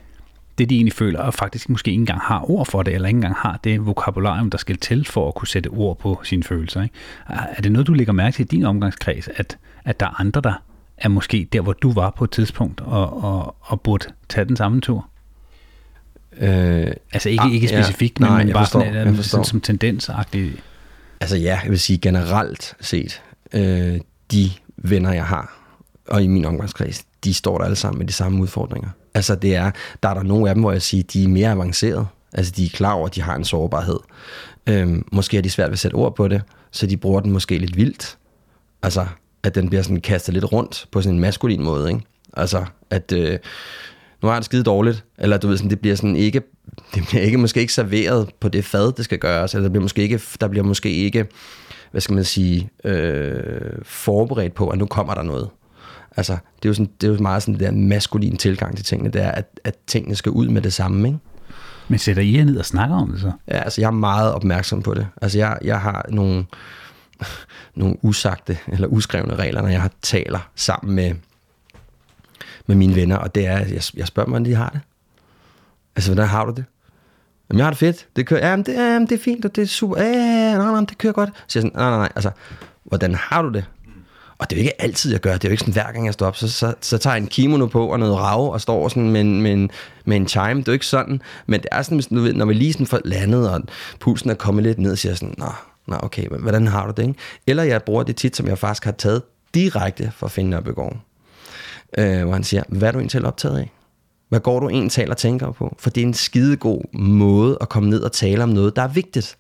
[0.58, 3.18] det, de egentlig føler, og faktisk måske ikke engang har ord for det, eller ikke
[3.18, 6.84] engang har det vokabularium, der skal til for at kunne sætte ord på sine følelser.
[6.84, 6.96] Ikke?
[7.30, 10.42] Er det noget, du lægger mærke til i din omgangskreds, at, at der er andre,
[10.42, 10.54] der
[10.98, 14.56] er måske der, hvor du var på et tidspunkt, og, og, og burde tage den
[14.56, 15.08] samme tur?
[16.38, 20.64] Øh, altså ikke, ah, ikke specifikt, ja, men, men bare forstår, sådan, sådan, som tendensagtigt.
[21.22, 23.22] Altså ja, jeg vil sige generelt set,
[23.54, 24.00] øh,
[24.32, 25.60] de venner, jeg har,
[26.08, 28.90] og i min omgangskreds, de står der alle sammen med de samme udfordringer.
[29.16, 29.72] Altså det er,
[30.04, 32.06] der er der nogle af dem, hvor jeg siger, de er mere avancerede.
[32.34, 34.00] Altså de er klar over, at de har en sårbarhed.
[34.68, 37.32] Øhm, måske er de svært ved at sætte ord på det, så de bruger den
[37.32, 38.18] måske lidt vildt.
[38.84, 39.06] Altså,
[39.44, 42.02] at den bliver sådan kastet lidt rundt på sådan en maskulin måde, ikke?
[42.34, 43.40] Altså, at øh,
[44.22, 46.42] nu har det skide dårligt, eller du ved, sådan, det bliver sådan ikke,
[46.96, 49.82] det bliver ikke, måske ikke serveret på det fad, det skal gøres, eller der bliver
[49.82, 51.26] måske ikke, der bliver måske ikke,
[51.92, 55.50] hvad skal man sige, øh, forberedt på, at nu kommer der noget.
[56.18, 59.10] Altså, det er jo, sådan, det er jo meget sådan der maskulin tilgang til tingene,
[59.10, 61.20] det er, at, at tingene skal ud med det samme, ikke?
[61.88, 63.32] Men sætter I jer ned og snakker om det så?
[63.48, 65.08] Ja, altså jeg er meget opmærksom på det.
[65.22, 66.46] Altså jeg, jeg har nogle,
[67.76, 71.16] nogle usagte eller uskrevne regler, når jeg har taler sammen med,
[72.68, 74.80] med mine venner, og det er, jeg, jeg spørger dem, hvordan de har det.
[75.96, 76.66] Altså, hvordan har du det?
[77.50, 78.08] Jamen, jeg har det fedt.
[78.16, 80.02] Det kører, jamen, det, jamen, det er fint, og det er super.
[80.02, 81.30] Ja, nej, nej, det kører godt.
[81.48, 82.32] Så jeg sådan, nej, nej, nej, altså,
[82.84, 83.66] hvordan har du det?
[84.38, 85.34] Og det er jo ikke altid, jeg gør.
[85.34, 87.22] Det er jo ikke sådan, hver gang jeg står op, så, så, så tager jeg
[87.22, 89.70] en kimono på og noget rav og står sådan med, med, en,
[90.06, 90.60] med en chime.
[90.60, 91.22] Det er jo ikke sådan.
[91.46, 93.62] Men det er sådan, hvis, du ved, når vi lige sådan får landet, og
[94.00, 95.52] pulsen er kommet lidt ned, så siger jeg sådan, nå,
[95.88, 97.08] nå okay, hvordan har du det?
[97.08, 97.20] Ikke?
[97.48, 99.22] Eller jeg bruger det tit, som jeg faktisk har taget
[99.54, 100.98] direkte fra Finn Nørbegaard.
[101.98, 103.72] Øh, hvor han siger, hvad er du egentlig optaget af?
[104.30, 105.76] Hvad går du egentlig og tænker på?
[105.80, 108.88] For det er en skidegod måde at komme ned og tale om noget, der er
[108.88, 109.38] vigtigt.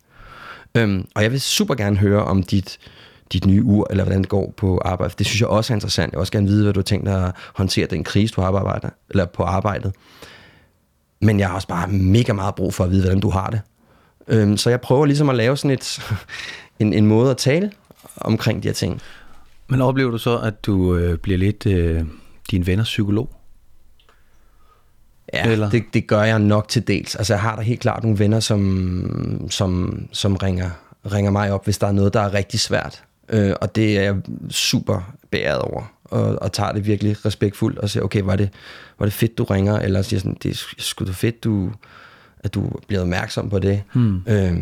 [0.76, 2.80] Øhm, og jeg vil super gerne høre om dit
[3.34, 5.14] dit nye ur, eller hvordan det går på arbejde.
[5.18, 6.12] Det synes jeg også er interessant.
[6.12, 8.42] Jeg vil også gerne vide, hvad du har tænkt dig at håndtere den krise, du
[8.42, 9.94] har arbejdet, eller på arbejdet.
[11.22, 13.62] Men jeg har også bare mega meget brug for at vide, hvordan du har det.
[14.28, 16.00] Øhm, så jeg prøver ligesom at lave sådan et,
[16.80, 17.72] en, en måde at tale
[18.18, 19.02] omkring de her ting.
[19.68, 22.04] Men oplever du så, at du øh, bliver lidt øh,
[22.52, 23.30] din venners psykolog?
[25.34, 25.70] Ja, Eller?
[25.70, 27.16] Det, det gør jeg nok til dels.
[27.16, 30.70] Altså jeg har da helt klart nogle venner, som, som, som ringer,
[31.14, 33.04] ringer mig op, hvis der er noget, der er rigtig svært.
[33.30, 34.16] Øh, og det er jeg
[34.50, 38.50] super beæret over, og, og tager det virkelig respektfuldt, og siger, okay, var det,
[39.00, 41.72] var det fedt, du ringer, eller siger sådan, det er sgu da fedt, du,
[42.40, 43.82] at du bliver opmærksom på det.
[43.94, 44.22] Hmm.
[44.28, 44.54] Øh,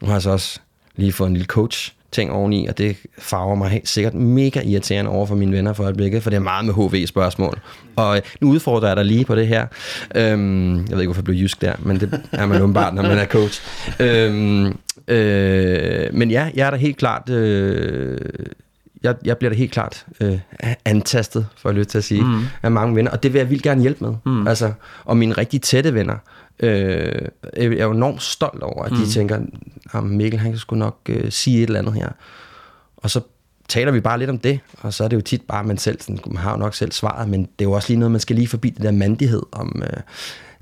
[0.00, 0.60] nu har jeg så også
[0.96, 5.10] lige fået en lille coach, ting oveni, og det farver mig helt sikkert mega irriterende
[5.10, 7.60] over for mine venner for øjeblikket, for det er meget med HV-spørgsmål.
[7.96, 9.66] Og nu udfordrer jeg dig lige på det her.
[10.14, 13.02] Øhm, jeg ved ikke, hvorfor jeg blev jysk der, men det er man åbenbart, når
[13.02, 13.62] man er coach.
[14.00, 17.30] Øhm, Øh, men ja, jeg er da helt klart...
[17.30, 18.18] Øh,
[19.02, 20.38] jeg, jeg bliver da helt klart øh,
[20.84, 22.42] antastet, for at lytte til at sige, mm.
[22.62, 24.14] af mange venner, og det vil jeg vildt gerne hjælpe med.
[24.24, 24.46] Mm.
[24.48, 24.72] Altså,
[25.04, 26.16] og mine rigtig tætte venner,
[26.60, 28.98] øh, jeg er jo enormt stolt over, at mm.
[28.98, 29.40] de tænker,
[29.92, 32.08] at Mikkel, han kan sgu nok øh, sige et eller andet her.
[32.96, 33.20] Og så
[33.68, 36.00] taler vi bare lidt om det, og så er det jo tit bare, man selv
[36.00, 38.20] sådan, man har jo nok selv svaret, men det er jo også lige noget, man
[38.20, 40.00] skal lige forbi det der mandighed om, øh,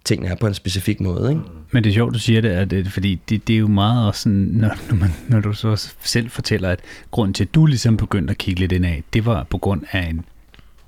[0.05, 1.31] tingene er på en specifik måde.
[1.31, 1.43] Ikke?
[1.73, 4.21] Men det er sjovt, du siger det, at fordi det, det er jo meget også
[4.21, 7.97] sådan, når, når, man, når du så selv fortæller, at grund til, at du ligesom
[7.97, 10.25] begyndte at kigge lidt ind af, det var på grund af en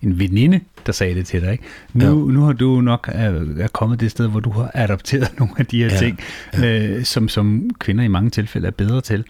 [0.03, 1.53] en veninde, der sagde det til dig.
[1.53, 1.65] Ikke?
[1.93, 2.33] Nu, ja.
[2.35, 5.67] nu har du nok er, er kommet det sted, hvor du har adopteret nogle af
[5.67, 6.21] de her Ja, ting,
[6.65, 9.25] Øh, som, som kvinder i mange tilfælde er bedre til.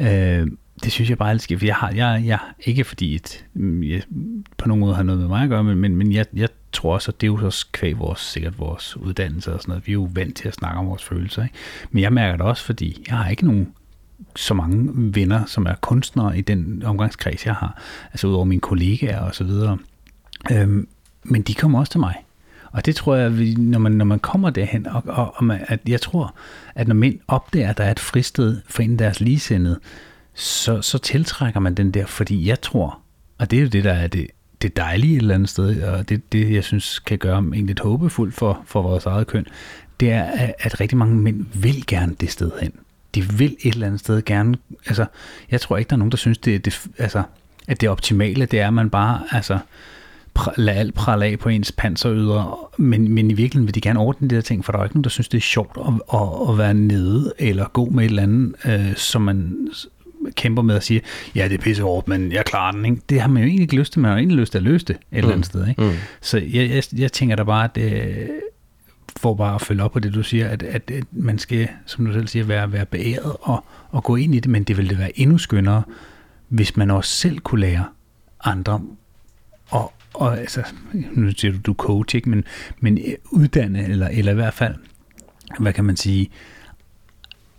[0.00, 0.46] Øh,
[0.84, 3.82] det synes jeg bare er skidt, for jeg har, jeg, jeg, ikke fordi et, mm,
[3.82, 4.02] jeg
[4.56, 6.94] på nogen måde har noget med mig at gøre, men, men, men jeg, jeg tror
[6.94, 9.86] også, at det er jo så kvæg vores, sikkert vores uddannelse og sådan noget.
[9.86, 11.54] Vi er jo vant til at snakke om vores følelser, ikke?
[11.90, 13.68] Men jeg mærker det også, fordi jeg har ikke nogen
[14.36, 17.82] så mange venner, som er kunstnere i den omgangskreds, jeg har.
[18.12, 19.78] Altså udover mine kollegaer og så videre.
[20.52, 20.88] Øhm,
[21.24, 22.14] men de kommer også til mig.
[22.72, 25.60] Og det tror jeg, vi- når man, når man kommer derhen, og, og, og man,
[25.68, 26.34] at jeg tror,
[26.74, 29.78] at når mænd opdager, at der er et fristed for en af deres ligesindede,
[30.38, 32.98] så, så tiltrækker man den der, fordi jeg tror,
[33.38, 34.26] og det er jo det, der er det,
[34.62, 37.80] det dejlige et eller andet sted, og det, det jeg synes kan gøre mig lidt
[37.80, 39.46] håbefuld for, for vores eget køn,
[40.00, 42.72] det er, at, at rigtig mange mænd vil gerne det sted hen.
[43.14, 45.06] De vil et eller andet sted gerne, altså,
[45.50, 47.22] jeg tror ikke, der er nogen, der synes, det, det, altså,
[47.68, 49.58] at det optimale, det er, at man bare, altså,
[50.38, 54.00] pr- lade alt prale af på ens panseryder, men, men i virkeligheden vil de gerne
[54.00, 55.78] ordne de der ting, for der er jo ikke nogen, der synes, det er sjovt
[55.86, 59.68] at, at, at være nede eller gå med et eller andet, øh, som man
[60.36, 61.00] kæmper med at sige,
[61.34, 62.84] ja, det er pisse hårdt, men jeg klarer den.
[62.84, 63.00] Ikke?
[63.08, 64.64] Det har man jo egentlig ikke lyst til, man har jo egentlig lyst til at
[64.64, 65.68] løse det et eller andet sted.
[65.68, 65.82] Ikke?
[65.82, 65.92] Mm.
[66.20, 68.28] Så jeg, jeg, jeg tænker da bare, at øh,
[69.16, 72.06] for bare at følge op på det, du siger, at, at, at man skal, som
[72.06, 74.88] du selv siger, være, være beæret og, og gå ind i det, men det ville
[74.88, 75.82] det være endnu skønnere,
[76.48, 77.84] hvis man også selv kunne lære
[78.44, 78.80] andre
[79.70, 82.30] og, og altså, nu siger du, du coach, ikke?
[82.30, 82.44] Men,
[82.80, 84.74] men øh, uddanne, eller, eller i hvert fald,
[85.58, 86.30] hvad kan man sige,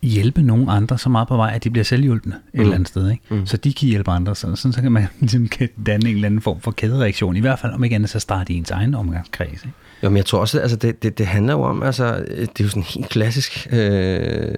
[0.02, 2.60] hjælpe nogle andre så meget på vej, at de bliver selvhjulpende et Mm.
[2.62, 3.10] eller andet sted.
[3.12, 3.24] Ikke?
[3.30, 3.46] Mm.
[3.46, 6.26] Så de kan hjælpe andre, så, sådan, så kan man ligesom kan danne en eller
[6.28, 7.36] anden form for kædereaktion.
[7.36, 9.52] I hvert fald, om ikke andet, så starte i ens egen omgangskreds.
[9.52, 9.70] Ikke?
[10.04, 12.64] Jo, men jeg tror også, altså det, det, det handler jo om, altså det er
[12.64, 14.56] jo sådan helt klassisk øh,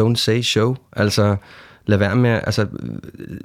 [0.00, 1.36] don't say show, altså
[1.86, 2.62] lad være med, altså,
[3.18, 3.36] øh,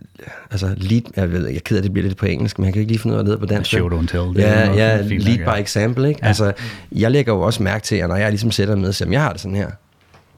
[0.52, 2.66] altså lead, jeg ved, jeg er ked af, at det bliver lidt på engelsk, men
[2.66, 3.70] jeg kan ikke lige finde ud af det på dansk.
[3.72, 4.22] Show don't tell.
[4.36, 6.20] det Ja, ja, lead by example, ikke?
[6.24, 6.28] Ja.
[6.28, 6.54] Altså,
[6.92, 9.32] jeg lægger jo også mærke til, at når jeg ligesom sætter siger, "Jamen, jeg har
[9.32, 9.70] det sådan her,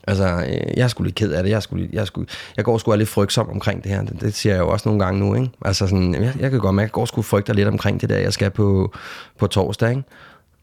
[0.08, 1.50] Altså, øh, jeg er sgu lidt ked af det.
[1.50, 2.26] Jeg, er sgu, lidt- jeg, er sgu,
[2.58, 4.04] jeg går sgu lidt frygtsom omkring det her.
[4.04, 5.50] Det, det siger jeg jo også nogle gange nu, ikke?
[5.66, 8.10] Altså sådan, jeg, jeg kan godt mærke, at jeg går sgu frygter lidt omkring det
[8.10, 8.94] der, jeg skal på,
[9.40, 10.04] på torsdag, ikke?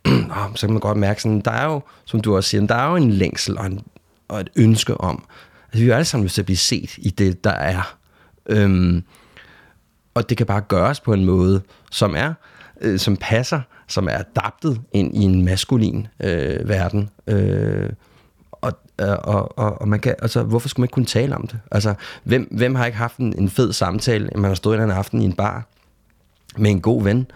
[0.28, 2.74] Nå, så kan man godt mærke sådan, der er jo, som du også siger, der
[2.74, 3.80] er jo en længsel og, en,
[4.28, 5.24] og et ønske om,
[5.66, 7.96] altså vi er jo alle sammen lyst til at blive set i det, der er.
[8.46, 9.02] Øhm,
[10.14, 12.32] og det kan bare gøres på en måde, som er,
[12.80, 17.10] øh, som passer, som er adaptet ind i en maskulin øh, verden.
[17.26, 17.90] Øh,
[19.00, 21.46] Øh, og, øh, og, og, man kan, altså, hvorfor skulle man ikke kunne tale om
[21.46, 21.58] det?
[21.70, 24.28] Altså, hvem, hvem har ikke haft en, en fed samtale?
[24.34, 25.66] Man har stået en anden aften i en bar
[26.56, 27.26] med en god ven,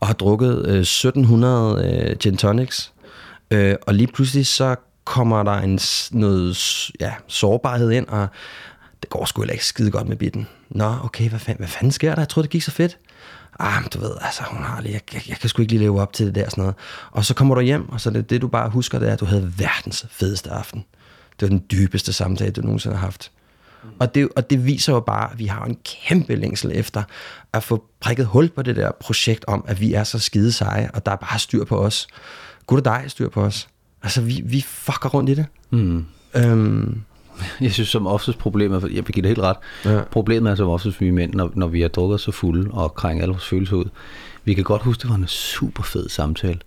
[0.00, 2.92] og har drukket øh, 1700 øh, gin tonics,
[3.50, 5.78] øh, og lige pludselig så kommer der en,
[6.12, 8.28] noget ja, sårbarhed ind, og
[9.02, 10.48] det går sgu heller ikke skide godt med bitten.
[10.70, 12.20] Nå, okay, hvad fanden, hvad fanden sker der?
[12.22, 12.98] Jeg troede, det gik så fedt.
[13.58, 15.82] Ah, men du ved, altså, hun har lige, jeg, jeg, jeg kan sgu ikke lige
[15.82, 16.74] leve op til det der sådan noget.
[17.10, 19.20] Og så kommer du hjem, og så det, det du bare husker, det er, at
[19.20, 20.84] du havde verdens fedeste aften.
[21.40, 23.30] Det var den dybeste samtale, du nogensinde har haft.
[23.98, 27.02] Og det, og det viser jo bare, at vi har en kæmpe længsel efter
[27.52, 30.90] at få prikket hul på det der projekt om, at vi er så skide seje,
[30.94, 32.06] og der er bare styr på os.
[32.66, 33.68] Gud og dig styr på os.
[34.02, 35.46] Altså, vi, vi fucker rundt i det.
[35.70, 36.06] Mm.
[36.36, 37.00] Øhm,
[37.60, 40.00] Jeg synes som oftest problemet, jeg vil give det helt ret, Ja.
[40.10, 43.22] problemet er som oftest vi mænd, når, når vi er drukket så fulde og krænger
[43.22, 43.84] alle vores følelser ud.
[44.44, 46.58] Vi kan godt huske, det var en super fed samtale,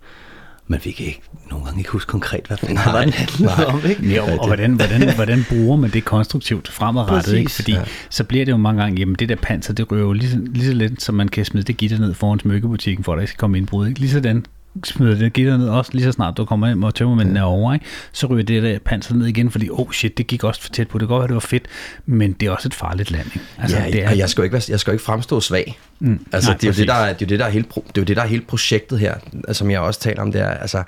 [0.70, 3.66] men vi kan ikke, nogle gange ikke huske konkret, hvad fanden Nej, var den handlede
[3.66, 4.08] om, ikke?
[4.08, 7.22] Ja, og, hvordan, hvordan, hvordan bruger man det konstruktivt fremadrettet?
[7.24, 7.50] Præcis, ikke?
[7.50, 7.82] Fordi ja.
[8.10, 10.66] så bliver det jo mange gange, jamen det der panser, det jo lige, så- lige
[10.66, 13.30] så let, som man kan smide det gitter ned foran smykkebutikken, for at der ikke
[13.30, 13.88] skal komme indbrud.
[13.88, 14.00] Ikke?
[14.00, 14.44] Lige sådan
[14.84, 17.74] smider det gitter ned også, lige så snart du kommer hjem og tømmermænden er over,
[17.74, 17.86] ikke?
[18.12, 20.88] så ryger det der panser ned igen, fordi oh shit, det gik også for tæt
[20.88, 20.98] på.
[20.98, 21.66] Det kan godt være, det var fedt,
[22.06, 23.26] men det er også et farligt land.
[23.26, 23.40] Ikke?
[23.58, 25.78] Altså, ja, det og jeg skal jo ikke, være, jeg skal jo ikke fremstå svag.
[25.98, 27.50] Mm, Altså, nej, det, er jo det, der, er- det, er jo det, der er
[27.50, 30.22] hele, det er jo det, der er hele projektet her, altså, som jeg også taler
[30.22, 30.82] om, det er, altså,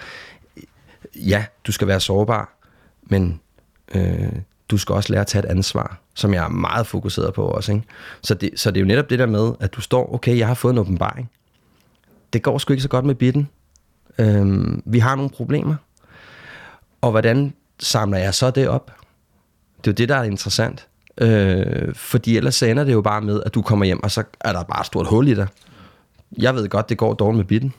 [1.17, 2.59] ja, du skal være sårbar,
[3.03, 3.41] men
[3.95, 4.29] øh,
[4.69, 7.73] du skal også lære at tage et ansvar, som jeg er meget fokuseret på også.
[7.73, 7.85] Ikke?
[8.23, 10.47] Så, det, så det er jo netop det der med, at du står, okay, jeg
[10.47, 11.31] har fået en åbenbaring.
[12.33, 13.49] Det går sgu ikke så godt med bitten.
[14.19, 15.75] Øhm, vi har nogle problemer.
[17.01, 18.91] Og hvordan samler jeg så det op?
[19.79, 20.87] Det er jo det, der er interessant.
[21.19, 24.25] Øh, fordi ellers så ender det jo bare med, at du kommer hjem, og så
[24.41, 25.47] er der bare et stort hul i dig.
[26.39, 27.73] Jeg ved godt, det går dårligt med bitten.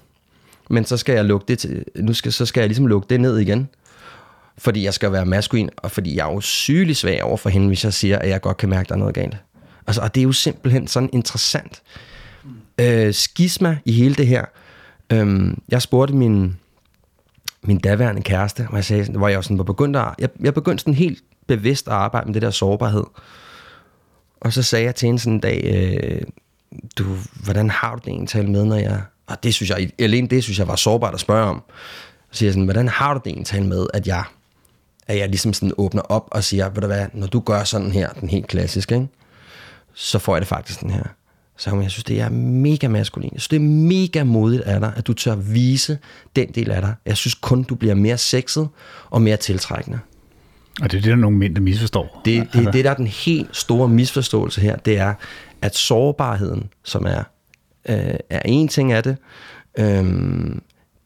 [0.70, 3.22] Men så skal jeg lukke det til, nu skal, så skal jeg ligesom lukke det
[3.22, 3.70] ned igen.
[4.58, 7.68] Fordi jeg skal være maskulin, og fordi jeg er jo sygelig svag over for hende,
[7.68, 9.38] hvis jeg siger, at jeg godt kan mærke, at der er noget galt.
[9.88, 11.82] Altså, og det er jo simpelthen sådan interessant
[12.82, 14.46] øh, skisma i hele det her.
[15.14, 16.58] Øhm, jeg spurgte min,
[17.64, 20.82] min daværende kæreste, hvor jeg, sagde, hvor jeg, sådan var begyndt at, jeg, jeg begyndte
[20.82, 23.04] sådan helt bevidst at arbejde med det der sårbarhed.
[24.42, 26.22] Og så sagde jeg til hende sådan en dag, øh,
[26.98, 30.28] du, hvordan har du det egentlig talt med, når jeg, Og det synes jeg, alene
[30.28, 31.64] det synes jeg var sårbart at spørge om.
[32.32, 34.24] Så siger jeg sådan, hvordan har du det egentlig med, at jeg,
[35.08, 37.92] at jeg ligesom sådan åbner op og siger, ved du hvad, når du gør sådan
[37.92, 39.08] her, den helt klassiske, ikke?
[39.94, 41.04] så får jeg det faktisk den her.
[41.58, 43.30] Så jeg synes, det er mega maskulin.
[43.34, 45.98] Jeg synes, det er mega modigt af dig, at du tør vise
[46.36, 46.96] den del af dig.
[47.06, 48.70] Jeg synes kun, du bliver mere sexet
[49.10, 50.00] og mere tiltrækkende.
[50.82, 52.22] Og det er det, der er nogle mænd, der misforstår.
[52.26, 52.72] Det, det, altså.
[52.72, 55.14] det, der er den helt store misforståelse her, det er,
[55.62, 57.24] at sårbarheden, som er,
[57.90, 59.18] øh, er en ting af det,
[59.78, 60.04] øh,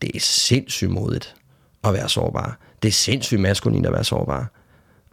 [0.02, 1.36] det er sindssygt modigt
[1.84, 2.60] at være sårbar.
[2.82, 4.52] Det er sindssygt maskulin at være sårbar.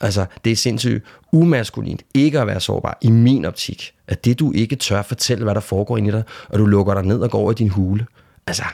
[0.04, 3.92] Altså, det er sindssygt umaskulint ikke at være sårbar, i min optik.
[4.08, 6.94] At det, du ikke tør fortælle, hvad der foregår inde i dig, og du lukker
[6.94, 8.06] dig ned og går over i din hule.
[8.46, 8.64] Altså,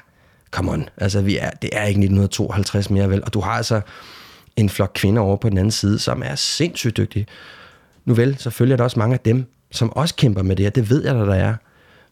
[0.50, 0.88] come on.
[0.96, 3.24] Altså, vi er, det er ikke 1952 mere, vel?
[3.24, 3.80] Og du har altså
[4.56, 7.26] en flok kvinder over på den anden side, som er sindssygt dygtige.
[8.04, 10.70] Nu vel, selvfølgelig er der også mange af dem, som også kæmper med det her.
[10.70, 11.54] Det ved jeg, der, der er.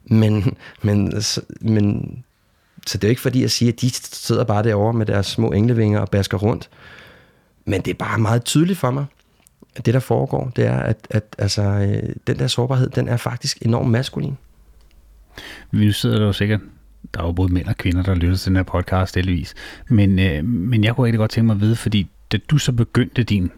[0.05, 1.23] Men, men,
[1.61, 2.13] men
[2.87, 5.27] så det er jo ikke fordi, jeg siger, at de sidder bare derovre med deres
[5.27, 6.69] små englevinger og basker rundt.
[7.69, 9.05] Men det er bare meget tydeligt for mig,
[9.77, 13.17] at det, der foregår, det er, at, at altså, øh, den der sårbarhed, den er
[13.17, 14.37] faktisk enormt maskulin.
[15.73, 16.61] Nu sidder der jo sikkert,
[17.15, 19.55] der er jo både mænd og kvinder, der lytter til den her podcast, heldigvis.
[19.89, 22.73] Men, øh, men jeg kunne rigtig godt tænke mig at vide, fordi da du så
[22.73, 23.51] begyndte din,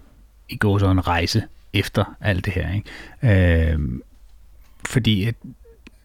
[0.49, 1.42] i går så en rejse
[1.73, 3.73] efter alt det her, ikke?
[3.73, 3.79] Øh,
[4.87, 5.35] fordi at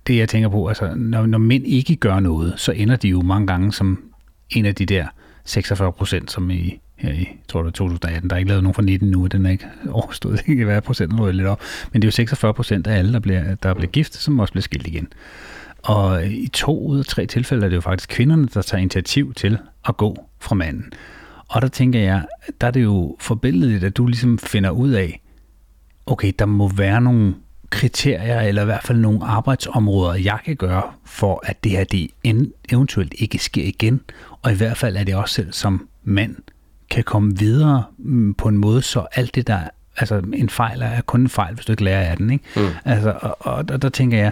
[0.07, 3.21] det, jeg tænker på, altså, når, når mænd ikke gør noget, så ender de jo
[3.21, 4.03] mange gange som
[4.49, 5.07] en af de der
[5.45, 8.29] 46 procent, som i her i, tror det 2018.
[8.29, 10.41] Der er ikke lavet nogen fra 19 nu, den er ikke overstået.
[10.47, 11.61] Det kan være procenten lidt op.
[11.91, 14.53] Men det er jo 46 procent af alle, der bliver, der bliver gift, som også
[14.53, 15.07] bliver skilt igen.
[15.83, 19.33] Og i to ud af tre tilfælde er det jo faktisk kvinderne, der tager initiativ
[19.33, 20.93] til at gå fra manden.
[21.47, 22.25] Og der tænker jeg,
[22.61, 25.21] der er det jo forbilledeligt, at du ligesom finder ud af,
[26.05, 27.35] okay, der må være nogle
[27.69, 32.09] kriterier, eller i hvert fald nogle arbejdsområder, jeg kan gøre, for at det her det
[32.69, 34.01] eventuelt ikke sker igen.
[34.41, 36.35] Og i hvert fald er det også selv som mand
[36.89, 39.59] kan komme videre mm, på en måde, så alt det der,
[39.97, 42.45] altså en fejl er kun en fejl, hvis du ikke lærer af den, ikke?
[42.55, 42.67] Mm.
[42.85, 44.31] Altså, og, og, og der tænker jeg,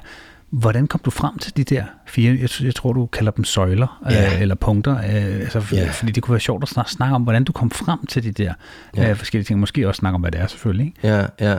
[0.53, 4.03] hvordan kom du frem til de der fire, jeg, jeg tror du kalder dem søjler,
[4.11, 4.35] yeah.
[4.35, 5.89] øh, eller punkter, øh, altså, yeah.
[5.89, 8.31] fordi det kunne være sjovt at snakke, snakke om, hvordan du kom frem til de
[8.31, 8.53] der
[8.97, 9.09] yeah.
[9.09, 11.07] øh, forskellige ting, måske også snakke om, hvad det er selvfølgelig, ikke?
[11.07, 11.57] Ja, ja.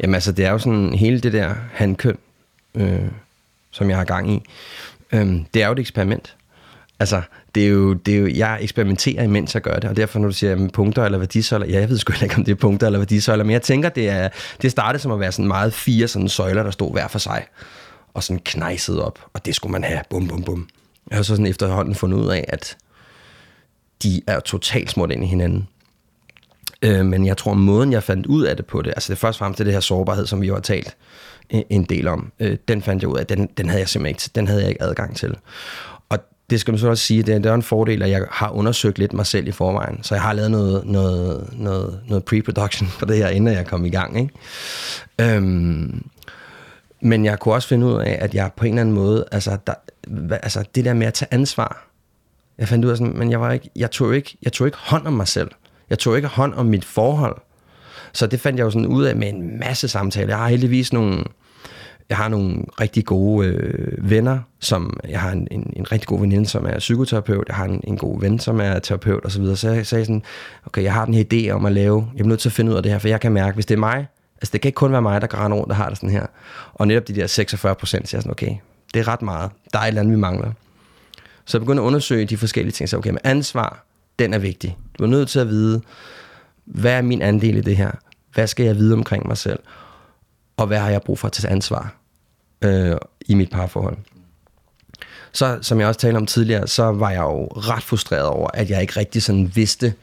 [0.00, 2.18] Jamen altså, det er jo sådan, hele det der handkøn,
[2.74, 3.00] øh,
[3.70, 4.42] som jeg har gang i,
[5.12, 6.36] øh, det er jo et eksperiment.
[7.00, 7.22] Altså,
[7.54, 10.28] det er, jo, det er jo, jeg eksperimenterer imens jeg gør det, og derfor når
[10.28, 12.86] du siger jamen, punkter eller værdisøjler, ja, jeg ved sgu ikke, om det er punkter
[12.86, 14.28] eller værdisøjler, men jeg tænker, det, er,
[14.62, 17.44] det startede som at være sådan meget fire sådan søjler, der stod hver for sig,
[18.14, 20.68] og sådan knejset op, og det skulle man have, bum, bum, bum.
[21.10, 22.76] Jeg har så sådan efterhånden fundet ud af, at
[24.02, 25.68] de er totalt småt ind i hinanden.
[26.82, 29.38] Øh, men jeg tror, måden jeg fandt ud af det på det, altså det først
[29.38, 30.96] frem til det her sårbarhed, som vi jo har talt
[31.50, 34.30] en del om, øh, den fandt jeg ud af, den, den havde jeg simpelthen ikke,
[34.34, 35.36] den havde jeg ikke adgang til
[36.52, 38.50] det skal man så også sige, det er, det er en fordel, at jeg har
[38.50, 40.02] undersøgt lidt mig selv i forvejen.
[40.02, 43.84] Så jeg har lavet noget, noget, noget, noget pre-production på det her, inden jeg kom
[43.84, 44.20] i gang.
[44.20, 45.36] Ikke?
[45.36, 46.04] Øhm,
[47.00, 49.56] men jeg kunne også finde ud af, at jeg på en eller anden måde, altså,
[49.66, 49.74] der,
[50.36, 51.88] altså det der med at tage ansvar,
[52.58, 54.78] jeg fandt ud af sådan, men jeg, var ikke, jeg, tog ikke, jeg tog ikke
[54.80, 55.50] hånd om mig selv.
[55.90, 57.36] Jeg tog ikke hånd om mit forhold.
[58.12, 60.28] Så det fandt jeg jo sådan ud af med en masse samtaler.
[60.28, 61.24] Jeg har heldigvis nogle,
[62.08, 66.20] jeg har nogle rigtig gode øh, venner, som jeg har en, en, en rigtig god
[66.20, 69.56] veninde, som er psykoterapeut, jeg har en, en god ven, som er terapeut osv., så,
[69.56, 70.22] så jeg sagde sådan,
[70.66, 72.72] okay, jeg har den her idé om at lave, jeg er nødt til at finde
[72.72, 74.68] ud af det her, for jeg kan mærke, hvis det er mig, altså det kan
[74.68, 76.26] ikke kun være mig, der går rundt og har det sådan her,
[76.74, 78.56] og netop de der 46 procent, så jeg sådan, okay,
[78.94, 80.52] det er ret meget, der er et eller andet, vi mangler.
[81.44, 83.84] Så jeg begyndte at undersøge de forskellige ting, så okay, men ansvar,
[84.18, 84.76] den er vigtig.
[84.98, 85.82] Du er nødt til at vide,
[86.64, 87.90] hvad er min andel i det her?
[88.34, 89.58] Hvad skal jeg vide omkring mig selv?
[90.62, 92.02] Og hvad har jeg brug for at tage ansvar?
[92.62, 92.96] øh,
[93.28, 93.96] i mit parforhold.
[95.32, 98.70] Så som jeg også talte om tidligere, så var jeg jo ret frustreret over, at
[98.70, 99.94] jeg ikke rigtig sådan vidste,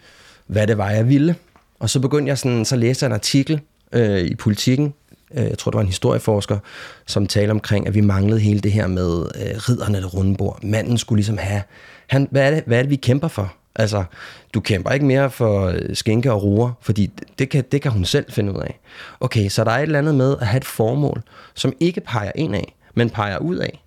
[0.47, 1.35] hvad det var, jeg ville.
[1.79, 4.93] Og så begyndte jeg sådan, så læste jeg en artikel øh, i politikken,
[5.33, 6.57] øh, jeg tror det var en historieforsker,
[7.05, 10.63] som talte omkring, at vi manglede hele det her med øh, ridderne runde bord.
[10.63, 11.61] Manden skulle ligesom have,
[12.07, 13.53] han, hvad, er det, hvad er det, vi kæmper for?
[13.79, 14.03] Altså,
[14.53, 18.05] du kæmper ikke mere for øh, skænke og roer, fordi det kan, det kan hun
[18.05, 18.79] selv finde ud af.
[19.19, 21.21] Okay, så der er et eller andet med at have et formål,
[21.53, 23.83] som ikke peger ind af, men peger ud af.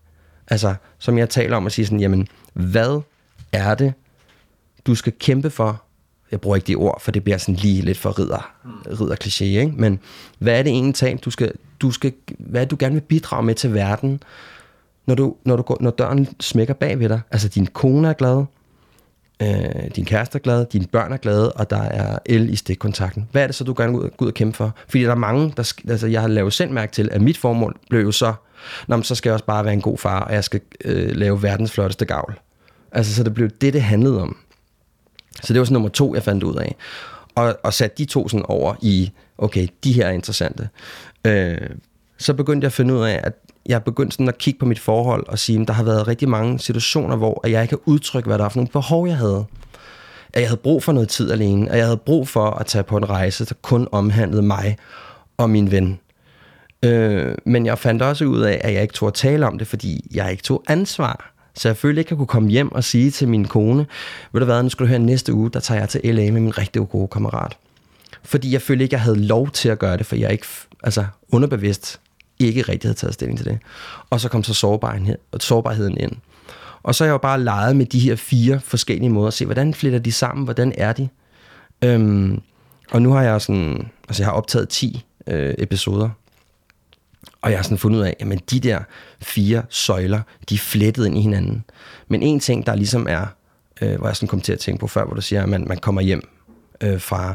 [0.49, 3.01] Altså, som jeg taler om at sige sådan, jamen, hvad
[3.53, 3.93] er det,
[4.87, 5.83] du skal kæmpe for?
[6.31, 8.55] Jeg bruger ikke de ord, for det bliver sådan lige lidt for ridder,
[9.01, 9.73] ridder kliché, ikke?
[9.77, 10.01] Men
[10.39, 13.01] hvad er det egentlig talt, du skal, du skal, hvad er det, du gerne vil
[13.01, 14.23] bidrage med til verden,
[15.07, 17.21] når, du, når, du går, når døren smækker bag ved dig?
[17.31, 18.45] Altså, din kone er glad,
[19.43, 23.29] øh, din kæreste er glad, dine børn er glade, og der er el i stikkontakten.
[23.33, 24.75] Hvad er det så, du gerne vil ud, ud og kæmpe for?
[24.89, 27.39] Fordi der er mange, der, sk- altså jeg har lavet selv mærke til, at mit
[27.39, 28.35] formål blev jo så,
[28.89, 31.17] Nå, men så skal jeg også bare være en god far, og jeg skal øh,
[31.17, 32.39] lave verdens flotteste gavl.
[32.93, 34.37] Altså, så det blev det, det handlede om.
[35.43, 36.77] Så det var sådan nummer to, jeg fandt ud af.
[37.35, 40.69] Og, og satte de to sådan over i, okay, de her er interessante.
[41.27, 41.71] Øh,
[42.19, 44.79] så begyndte jeg at finde ud af, at jeg begyndte sådan at kigge på mit
[44.79, 48.27] forhold og sige, at der har været rigtig mange situationer, hvor jeg ikke kan udtrykke,
[48.27, 49.45] hvad der er for nogle behov, jeg havde.
[50.33, 52.85] At jeg havde brug for noget tid alene, at jeg havde brug for at tage
[52.85, 54.77] på en rejse, der kun omhandlede mig
[55.37, 55.99] og min ven.
[56.85, 59.67] Øh, men jeg fandt også ud af, at jeg ikke tog at tale om det,
[59.67, 61.33] fordi jeg ikke tog ansvar.
[61.55, 63.87] Så jeg følte ikke, at jeg kunne komme hjem og sige til min kone,
[64.33, 66.41] ved du hvad, nu skal du høre næste uge, der tager jeg til LA med
[66.41, 67.57] min rigtig gode kammerat.
[68.25, 70.47] Fordi jeg følte ikke, at jeg havde lov til at gøre det, for jeg ikke,
[70.83, 72.01] altså underbevidst,
[72.39, 73.59] ikke rigtig havde taget stilling til det.
[74.11, 76.13] Og så kom så sårbarheden, sårbarheden ind.
[76.83, 79.45] Og så har jeg jo bare leget med de her fire forskellige måder at se,
[79.45, 81.09] hvordan fletter de sammen, hvordan er de.
[81.85, 82.43] Øhm,
[82.91, 86.11] og nu har jeg sådan, altså jeg har optaget 10 øh, episoder,
[87.43, 88.81] og jeg har sådan fundet ud af, at de der
[89.21, 91.65] fire søjler, de er flettet ind i hinanden.
[92.09, 93.27] Men en ting, der ligesom er,
[93.83, 95.65] øh, hvor jeg sådan kom til at tænke på før, hvor du siger, at man,
[95.69, 96.29] man kommer hjem
[96.81, 97.35] øh, fra,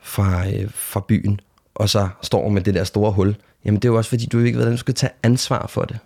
[0.00, 1.40] fra, øh, fra byen,
[1.74, 3.36] og så står med det der store hul.
[3.64, 5.82] Jamen det er jo også fordi, du ikke ved, hvordan du skal tage ansvar for
[5.82, 5.98] det.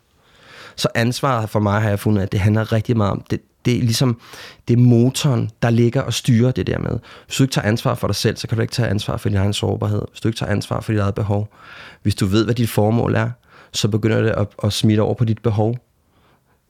[0.76, 3.76] Så ansvaret for mig har jeg fundet, at det handler rigtig meget om, det, det
[3.76, 4.20] er ligesom,
[4.68, 6.98] det er motoren, der ligger og styrer det der med.
[7.26, 9.28] Hvis du ikke tager ansvar for dig selv, så kan du ikke tage ansvar for
[9.28, 10.02] din egen sårbarhed.
[10.10, 11.48] Hvis du ikke tager ansvar for dit eget behov.
[12.02, 13.30] Hvis du ved, hvad dit formål er,
[13.72, 15.78] så begynder det at, at smitte over på dit behov.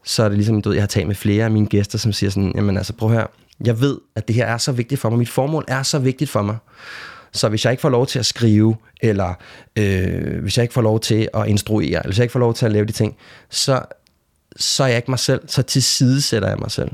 [0.03, 2.13] Så er det ligesom, du ved, jeg har talt med flere af mine gæster, som
[2.13, 3.25] siger sådan, jamen altså prøv her,
[3.63, 5.19] jeg ved, at det her er så vigtigt for mig.
[5.19, 6.57] Mit formål er så vigtigt for mig.
[7.31, 9.33] Så hvis jeg ikke får lov til at skrive, eller
[9.75, 12.53] øh, hvis jeg ikke får lov til at instruere, eller hvis jeg ikke får lov
[12.53, 13.17] til at lave de ting,
[13.49, 13.81] så,
[14.55, 16.91] så er jeg ikke mig selv, så tilsidesætter jeg mig selv.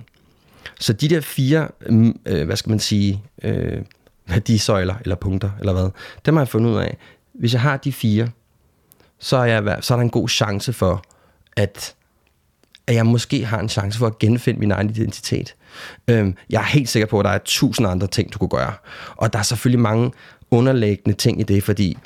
[0.79, 3.81] Så de der fire, mm, øh, hvad skal man sige, øh,
[4.27, 5.89] værdisøjler, eller punkter, eller hvad,
[6.25, 6.97] dem har jeg fundet ud af.
[7.33, 8.29] Hvis jeg har de fire,
[9.19, 11.03] så er, jeg, så er der en god chance for,
[11.57, 11.95] at,
[12.88, 15.55] at jeg måske har en chance for at genfinde min egen identitet.
[16.07, 18.73] Øhm, jeg er helt sikker på, at der er tusind andre ting, du kunne gøre.
[19.15, 20.11] Og der er selvfølgelig mange
[20.51, 21.97] underliggende ting i det, fordi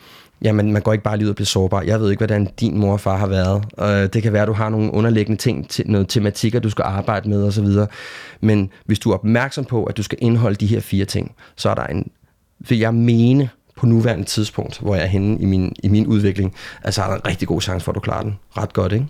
[0.41, 1.82] jamen, man går ikke bare lige ud og bliver sårbar.
[1.82, 3.63] Jeg ved ikke, hvordan din mor og far har været.
[3.74, 6.84] Og det kan være, at du har nogle underliggende ting, til noget tematikker, du skal
[6.84, 7.67] arbejde med osv.
[8.41, 11.70] Men hvis du er opmærksom på, at du skal indeholde de her fire ting, så
[11.70, 12.11] er der en,
[12.59, 13.49] vil jeg mene,
[13.80, 16.53] på nuværende tidspunkt, hvor jeg er henne i min, i min udvikling,
[16.84, 19.05] altså er der en rigtig god chance for, at du klarer den ret godt, ikke?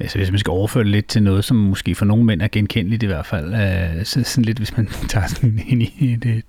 [0.00, 2.48] Altså hvis man skal overføre det lidt til noget, som måske for nogle mænd er
[2.48, 6.42] genkendeligt i hvert fald, øh, så sådan lidt, hvis man tager sådan ind i det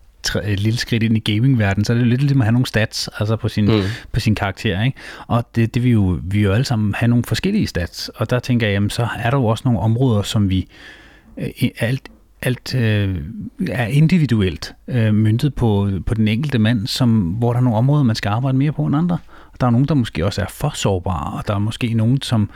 [0.46, 3.10] et lille skridt ind i gamingverdenen, så er det lidt ligesom at have nogle stats
[3.20, 3.82] altså på sin, mm.
[4.12, 4.84] på sin karakter.
[4.84, 4.98] Ikke?
[5.28, 8.10] Og det, det vil jo, vi jo alle sammen have nogle forskellige stats.
[8.10, 10.68] Og der tænker jeg, jamen, så er der jo også nogle områder, som vi
[11.38, 12.10] øh, alt,
[12.42, 13.16] alt øh,
[13.68, 18.04] er individuelt øh, myntet på, på den enkelte mand, som, hvor der er nogle områder,
[18.04, 19.18] man skal arbejde mere på end andre.
[19.54, 22.22] Og der er nogen, der måske også er for sårbare, og der er måske nogen,
[22.22, 22.50] som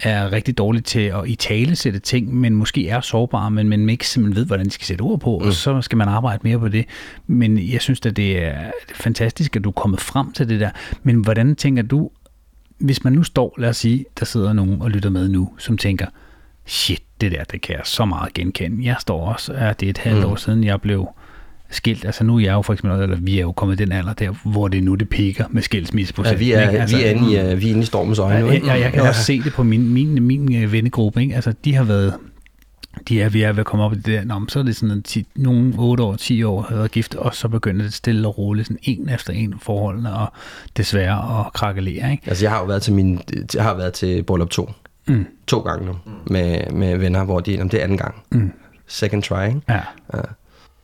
[0.00, 3.90] er rigtig dårlige til at i tale sætte ting, men måske er sårbare, men man
[3.90, 5.46] ikke simpelthen ved, hvordan de skal sætte ord på, mm.
[5.46, 6.86] og så skal man arbejde mere på det.
[7.26, 10.70] Men jeg synes at det er fantastisk, at du er kommet frem til det der.
[11.02, 12.10] Men hvordan tænker du,
[12.78, 15.78] hvis man nu står, lad os sige, der sidder nogen og lytter med nu, som
[15.78, 16.06] tænker,
[16.66, 18.86] shit, det der, det kan jeg så meget genkende.
[18.86, 20.30] Jeg står også, at det er et halvt mm.
[20.30, 21.08] år siden, jeg blev
[21.70, 22.04] skilt.
[22.04, 24.12] Altså nu er jeg jo for eksempel, eller vi er jo kommet i den alder
[24.12, 26.48] der, hvor det nu det piker med skilsmisseprocessen.
[26.48, 28.40] Ja, vi er, altså, vi er inde i, uh, vi er inde i stormens øjne
[28.40, 28.46] nu.
[28.46, 29.08] Jeg, jeg, jeg kan ja.
[29.08, 31.22] også se det på min, min, min øh, vennegruppe.
[31.22, 31.34] Ikke?
[31.34, 32.14] Altså de har været
[33.08, 34.76] de er, vi er ved at komme op i det der, Nå, så er det
[34.76, 38.28] sådan, at nogle 8 år, 10 år har været gift, og så begynder det stille
[38.28, 40.32] og roligt, sådan en efter en forholdene, og
[40.76, 42.10] desværre at krakkelere.
[42.10, 42.22] Ikke?
[42.26, 43.20] Altså jeg har jo været til, min,
[43.54, 44.70] jeg har været til bryllup 2,
[45.06, 45.26] mm.
[45.46, 46.32] to gange nu, mm.
[46.32, 48.14] med, med venner, hvor de, det er anden gang.
[48.32, 48.52] Mm.
[48.86, 49.60] Second try, ikke?
[49.68, 49.80] Ja.
[50.14, 50.20] ja.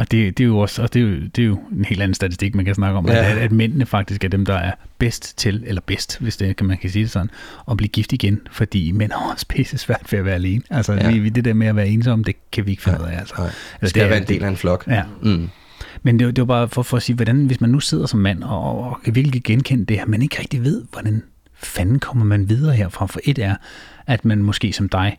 [0.02, 2.02] Og det, det er jo også og det er jo, det er jo en helt
[2.02, 3.30] anden statistik, man kan snakke om, ja.
[3.30, 6.66] at, at mændene faktisk er dem, der er bedst til, eller bedst, hvis det kan
[6.66, 7.30] man kan sige det sådan,
[7.70, 10.62] at blive gift igen, fordi mænd har også pisse svært ved at være alene.
[10.70, 11.10] Altså ja.
[11.10, 13.18] vi, det der med at være ensom, det kan vi ikke finde ud af.
[13.18, 13.34] Altså.
[13.38, 13.50] Nej.
[13.80, 14.84] Det skal det være en del af en flok.
[14.88, 15.02] Ja.
[15.22, 15.48] Mm.
[16.02, 18.20] Men det, det var bare for, for at sige, hvordan, hvis man nu sidder som
[18.20, 21.22] mand og, og kan virkelig genkende det her, man ikke rigtig ved, hvordan
[21.54, 23.06] fanden kommer man videre herfra.
[23.06, 23.56] For et er,
[24.06, 25.18] at man måske som dig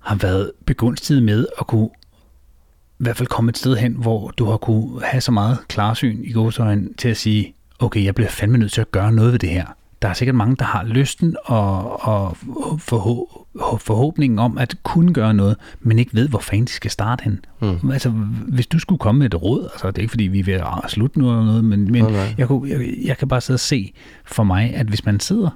[0.00, 1.88] har været begunstiget med at kunne
[3.00, 6.18] i hvert fald komme et sted hen, hvor du har kunne have så meget klarsyn
[6.24, 9.38] i gåsøjne til at sige, okay, jeg bliver fandme nødt til at gøre noget ved
[9.38, 9.64] det her.
[10.02, 12.36] Der er sikkert mange, der har lysten og, og
[12.78, 13.46] forhå-
[13.78, 17.44] forhåbningen om at kunne gøre noget, men ikke ved, hvor fanden de skal starte hen.
[17.62, 17.90] Mm.
[17.90, 18.10] Altså,
[18.48, 20.54] hvis du skulle komme med et råd, altså det er ikke fordi, vi er ved
[20.54, 23.56] at slutte nu eller noget, men, men oh, jeg, kunne, jeg, jeg kan bare sidde
[23.56, 23.92] og se
[24.24, 25.50] for mig, at hvis man sidder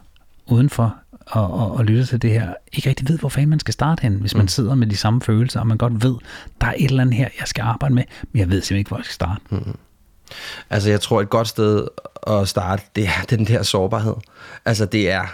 [0.46, 0.94] udenfor
[1.30, 4.02] og, og, og lytter til det her, ikke rigtig ved, hvor fanden man skal starte
[4.02, 6.14] hen, hvis man sidder med de samme følelser, og man godt ved,
[6.60, 8.88] der er et eller andet her, jeg skal arbejde med, men jeg ved simpelthen ikke,
[8.88, 9.40] hvor jeg skal starte.
[9.50, 9.76] Mm.
[10.70, 11.86] Altså, jeg tror, et godt sted
[12.26, 14.14] at starte, det er den der sårbarhed.
[14.64, 15.24] Altså, det er...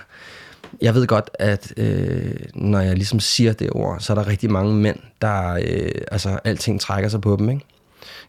[0.82, 4.50] Jeg ved godt, at øh, når jeg ligesom siger det ord, så er der rigtig
[4.50, 5.52] mange mænd, der...
[5.52, 7.64] Øh, altså, alting trækker sig på dem, ikke?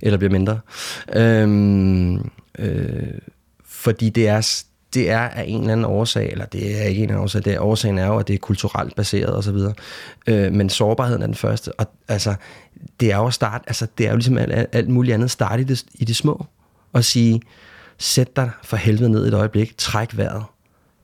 [0.01, 0.59] Eller bliver mindre.
[1.13, 3.20] Øhm, øh,
[3.65, 4.63] fordi det er,
[4.98, 7.45] det er af en eller anden årsag, eller det er ikke en eller anden årsag,
[7.45, 9.74] det er, årsagen er jo, at det er kulturelt baseret og så videre.
[10.28, 12.36] Øh, men sårbarheden er den første, og altså,
[13.00, 15.62] det er jo at starte, altså, det er jo ligesom alt, alt muligt andet, starte
[15.62, 16.45] i det, i det små,
[16.93, 17.41] og sige,
[17.98, 20.43] sæt dig for helvede ned et øjeblik, træk vejret,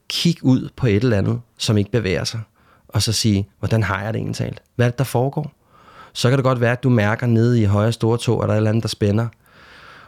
[0.10, 2.40] kig ud på et eller andet, som ikke bevæger sig,
[2.88, 4.62] og så sige, hvordan har jeg det egentlig talt?
[4.76, 5.52] Hvad er det, der foregår?
[6.14, 8.54] Så kan det godt være, at du mærker nede i højre store tog, at der
[8.54, 9.28] er et eller andet, der spænder,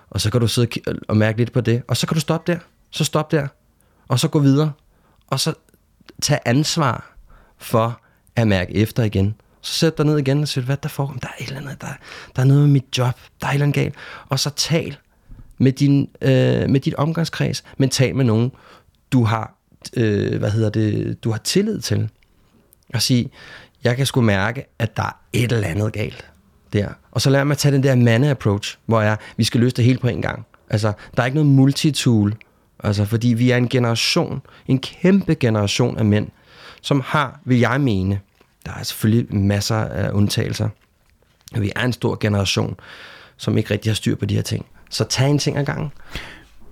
[0.10, 0.68] og så kan du sidde
[1.08, 2.58] og mærke lidt på det, og så kan du stoppe der,
[2.92, 3.48] så stop der,
[4.08, 4.72] og så gå videre,
[5.28, 5.54] og så
[6.22, 7.16] tage ansvar
[7.58, 8.02] for
[8.36, 9.36] at mærke efter igen.
[9.62, 11.14] Så sæt dig ned igen og sige, hvad der foregår?
[11.14, 11.88] Der er et eller andet, der,
[12.36, 13.96] der er noget med mit job, der er et eller andet galt.
[14.30, 14.98] Og så tal
[15.58, 18.52] med, din, øh, med dit omgangskreds, men tal med nogen,
[19.12, 19.56] du har,
[19.94, 22.10] øh, hvad hedder det, du har tillid til.
[22.94, 23.30] Og sige,
[23.84, 26.32] jeg kan sgu mærke, at der er et eller andet galt
[26.74, 26.90] der.
[27.12, 29.86] Og så lad mig tage den der manne approach, hvor jeg, vi skal løse det
[29.86, 30.46] hele på en gang.
[30.70, 32.36] Altså, der er ikke noget multitool,
[32.86, 36.28] altså, fordi vi er en generation, en kæmpe generation af mænd,
[36.82, 38.20] som har, vil jeg mene,
[38.66, 40.70] der er selvfølgelig masser af undtagelser,
[41.56, 42.76] vi er en stor generation,
[43.38, 44.66] som ikke rigtig har styr på de her ting.
[44.90, 45.92] Så tag en ting ad gangen.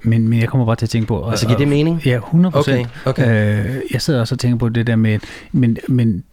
[0.02, 1.30] Men, men jeg kommer bare til at tænke på...
[1.30, 2.02] Altså, giver det mening?
[2.06, 2.90] Ja, 100 procent.
[3.06, 3.76] Okay, okay.
[3.76, 5.20] Øh, jeg sidder også og tænker på det der med...
[5.52, 6.24] Men, men,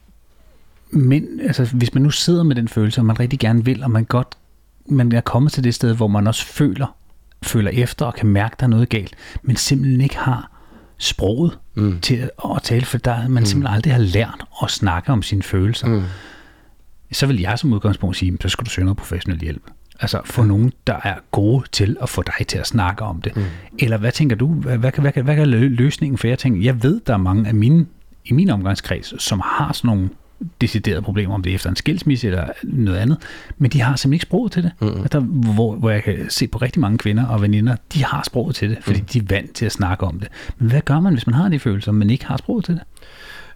[0.90, 3.90] men altså, hvis man nu sidder med den følelse, og man rigtig gerne vil, og
[3.90, 4.36] man godt
[4.90, 6.94] man er kommet til det sted, hvor man også føler,
[7.42, 10.50] føler efter og kan mærke, at der er noget galt, men simpelthen ikke har
[10.98, 12.00] sproget mm.
[12.00, 13.46] til at, at tale, for der man mm.
[13.46, 15.86] simpelthen aldrig har lært at snakke om sine følelser.
[15.86, 16.02] Mm.
[17.12, 19.62] Så vil jeg som udgangspunkt sige, så skal du søge noget professionel hjælp.
[20.00, 23.36] Altså få nogen, der er gode til at få dig til at snakke om det.
[23.36, 23.44] Mm.
[23.78, 26.18] Eller hvad tænker du, hvad, hvad, hvad, hvad, hvad er løsningen?
[26.18, 27.86] For jeg tænker, jeg ved, der er mange af mine,
[28.24, 30.08] i min omgangskreds, som har sådan nogle
[30.60, 33.18] deciderede problemer, om det er efter en skilsmisse eller noget andet,
[33.58, 34.72] men de har simpelthen ikke sproget til det.
[34.80, 35.08] Mm.
[35.08, 38.56] Der, hvor, hvor jeg kan se på rigtig mange kvinder og veninder, de har sproget
[38.56, 39.06] til det, fordi mm.
[39.06, 40.28] de er vant til at snakke om det.
[40.58, 42.82] Men hvad gør man, hvis man har de følelser, men ikke har sproget til det?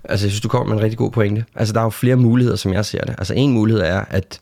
[0.04, 1.44] Altså, jeg synes, du kommer med en rigtig god pointe.
[1.54, 3.14] Altså, der er jo flere muligheder, som jeg ser det.
[3.18, 4.40] Altså, en mulighed er, at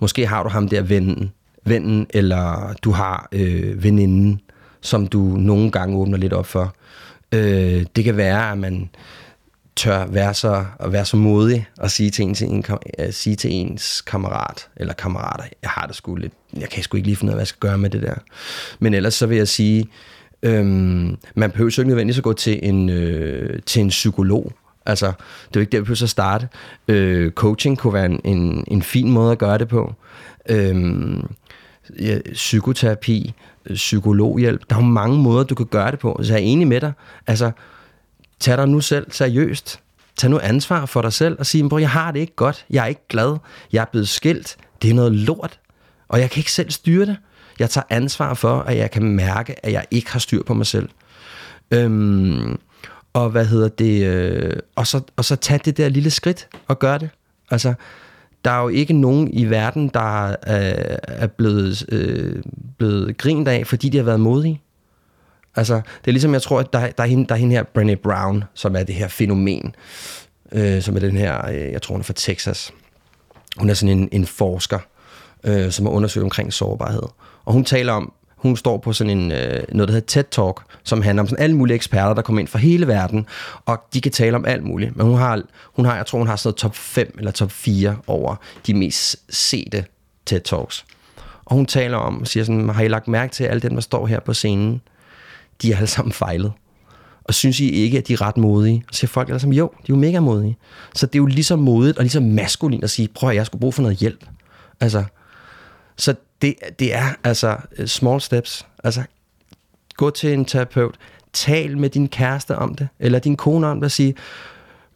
[0.00, 1.32] måske har du ham der vennen,
[1.64, 4.40] vennen eller du har øh, veninden,
[4.80, 6.74] som du nogle gange åbner lidt op for.
[7.32, 8.90] Øh, det kan være, at man
[9.76, 12.64] tør være så, at være så modig og sige til, en, til en,
[12.98, 16.82] at øh, sige til ens kammerat eller kammerater, jeg har det sgu lidt, jeg kan
[16.82, 18.14] sgu ikke lige finde ud af, hvad jeg skal gøre med det der.
[18.78, 19.88] Men ellers så vil jeg sige,
[20.42, 24.52] øhm, man behøver jo ikke nødvendigvis at gå til en, øh, til en psykolog.
[24.86, 26.48] Altså, det er jo ikke der, vi behøver at starte.
[26.88, 29.94] Øh, coaching kunne være en, en, en fin måde at gøre det på.
[30.48, 31.26] Øhm,
[32.00, 33.34] ja, psykoterapi,
[33.66, 34.62] øh, psykologhjælp.
[34.70, 36.20] Der er jo mange måder, du kan gøre det på.
[36.22, 36.92] Så jeg er enig med dig.
[37.26, 37.50] Altså,
[38.44, 39.80] tag dig nu selv seriøst.
[40.16, 42.66] Tag nu ansvar for dig selv og sige, jeg har det ikke godt.
[42.70, 43.36] Jeg er ikke glad.
[43.72, 44.56] Jeg er blevet skilt.
[44.82, 45.58] Det er noget lort.
[46.08, 47.16] Og jeg kan ikke selv styre det.
[47.58, 50.66] Jeg tager ansvar for, at jeg kan mærke, at jeg ikke har styr på mig
[50.66, 50.88] selv.
[51.70, 52.58] Øhm,
[53.12, 54.06] og hvad hedder det?
[54.06, 57.10] Øh, og, så, og så tag det der lille skridt og gør det.
[57.50, 57.74] Altså,
[58.44, 62.42] der er jo ikke nogen i verden, der er, øh, er blevet, øh,
[62.78, 64.60] blevet grint af, fordi de har været modige.
[65.56, 67.64] Altså, det er ligesom, jeg tror, at der, der, er, hende, der er hende her,
[67.78, 69.74] Brené Brown, som er det her fænomen,
[70.52, 72.72] øh, som er den her, øh, jeg tror hun er fra Texas.
[73.56, 74.78] Hun er sådan en, en forsker,
[75.44, 77.02] øh, som har undersøgt omkring sårbarhed.
[77.44, 80.60] Og hun taler om, hun står på sådan en, øh, noget, der hedder TED Talk,
[80.84, 83.26] som handler om sådan alle mulige eksperter, der kommer ind fra hele verden,
[83.66, 84.96] og de kan tale om alt muligt.
[84.96, 87.50] Men hun har, hun har jeg tror, hun har sådan noget top 5 eller top
[87.50, 88.36] 4 over
[88.66, 89.84] de mest sete
[90.26, 90.84] TED Talks.
[91.44, 94.06] Og hun taler om, siger sådan, har I lagt mærke til, alle dem, der står
[94.06, 94.80] her på scenen,
[95.62, 96.52] de er alle sammen fejlet.
[97.24, 98.84] Og synes I ikke, at de er ret modige?
[98.88, 100.56] Og siger folk alle sammen, jo, de er jo mega modige.
[100.94, 103.60] Så det er jo ligesom modigt og ligesom maskulin at sige, prøv at jeg skulle
[103.60, 104.26] bruge for noget hjælp.
[104.80, 105.04] Altså,
[105.96, 108.66] så det, det er altså øh, small steps.
[108.84, 109.02] Altså,
[109.96, 110.94] gå til en terapeut,
[111.32, 114.14] tal med din kæreste om det, eller din kone om det, og sige,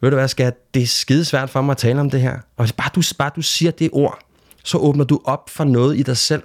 [0.01, 2.33] ved du hvad, skat, det er skide svært for mig at tale om det her.
[2.57, 4.19] Og hvis bare du, bare du siger det ord,
[4.63, 6.43] så åbner du op for noget i dig selv,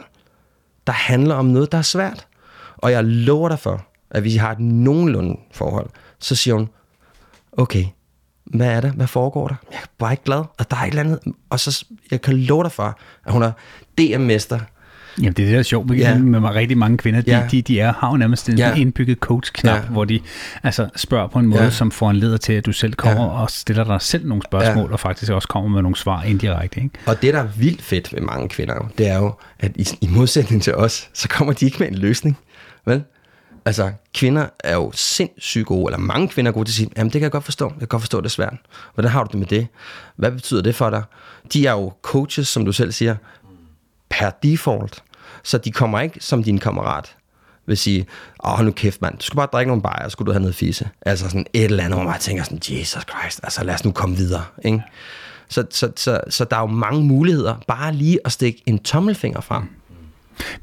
[0.86, 2.26] der handler om noget, der er svært.
[2.76, 5.90] Og jeg lover dig for, at hvis I har et nogenlunde forhold,
[6.20, 6.68] så siger hun,
[7.52, 7.84] okay,
[8.44, 8.90] hvad er det?
[8.92, 9.54] Hvad foregår der?
[9.72, 11.18] Jeg er bare ikke glad, og der er et eller andet.
[11.50, 13.52] Og så, jeg kan love dig for, at hun er
[13.98, 14.60] DM-mester
[15.18, 16.18] Jamen, det er det, der er sjovt med, Ja.
[16.18, 17.20] med rigtig mange kvinder.
[17.20, 17.46] De, Ja.
[17.50, 18.74] de, de er, har jo nærmest en Ja.
[18.74, 19.88] indbygget coach-knap, Ja.
[19.88, 20.20] hvor de
[20.62, 21.70] altså, spørger på en måde, Ja.
[21.70, 23.30] som får en leder til, at du selv kommer Ja.
[23.30, 24.92] og stiller dig selv nogle spørgsmål, Ja.
[24.92, 26.80] og faktisk også kommer med nogle svar indirekte.
[26.80, 26.90] Ikke?
[27.06, 30.08] Og det, der er vildt fedt ved mange kvinder, det er jo, at i, i
[30.08, 32.38] modsætning til os, så kommer de ikke med en løsning.
[32.86, 33.02] Vel?
[33.66, 37.12] Altså, kvinder er jo sindssygt gode, eller mange kvinder er gode til at sige, jamen
[37.12, 38.54] det kan jeg godt forstå, jeg kan godt forstå, det er svært.
[38.94, 39.66] Hvordan har du det med det?
[40.16, 41.02] Hvad betyder det for dig?
[41.52, 43.16] De er jo coaches, som du selv siger,
[44.10, 45.02] per default.
[45.42, 47.16] Så de kommer ikke som din kammerat
[47.66, 48.06] vil sige,
[48.44, 50.54] åh, nu kæft, mand, du skal bare drikke nogle bajer, så skulle du have noget
[50.54, 50.88] fisse.
[51.02, 53.92] Altså sådan et eller andet, hvor man tænker sådan, Jesus Christ, altså lad os nu
[53.92, 54.82] komme videre, ikke?
[55.48, 59.40] Så, så, så, så der er jo mange muligheder, bare lige at stikke en tommelfinger
[59.40, 59.62] frem.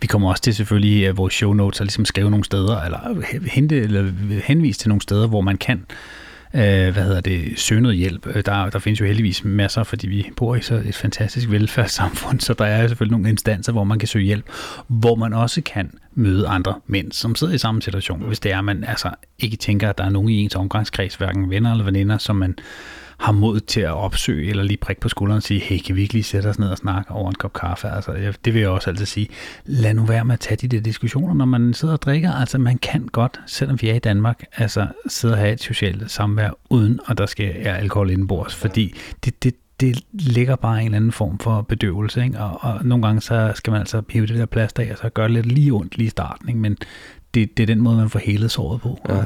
[0.02, 3.00] Vi kommer også til selvfølgelig i vores show notes at ligesom skrive nogle steder, eller
[3.48, 4.12] hente, eller
[4.44, 5.86] henvise til nogle steder, hvor man kan.
[6.54, 6.62] Øh,
[6.94, 8.28] hvad hedder det, søge noget hjælp.
[8.28, 12.40] Øh, der, der findes jo heldigvis masser, fordi vi bor i så et fantastisk velfærdssamfund,
[12.40, 14.46] så der er selvfølgelig nogle instanser, hvor man kan søge hjælp,
[14.88, 18.58] hvor man også kan møde andre mænd, som sidder i samme situation, hvis det er,
[18.58, 19.10] at man altså
[19.40, 22.56] ikke tænker, at der er nogen i ens omgangskreds, hverken venner eller veninder, som man
[23.22, 26.02] har mod til at opsøge, eller lige prikke på skulderen og sige, hey, kan vi
[26.02, 27.88] ikke lige sætte os ned og snakke over en kop kaffe?
[27.90, 29.28] Altså, jeg, det vil jeg også altid sige.
[29.66, 32.32] Lad nu være med at tage de der diskussioner, når man sidder og drikker.
[32.32, 36.12] Altså, man kan godt, selvom vi er i Danmark, altså sidde og have et socialt
[36.12, 38.96] samvær, uden at der skal er alkohol indenbords, fordi
[39.26, 42.40] det, det, det ligger bare en eller anden form for bedøvelse, ikke?
[42.40, 45.10] Og, og nogle gange så skal man altså hive det der plads af, og så
[45.10, 46.60] gør det lidt lige ondt lige i starten, ikke?
[46.60, 46.78] men
[47.34, 49.00] det, det er den måde, man får helet såret på.
[49.10, 49.22] Ja.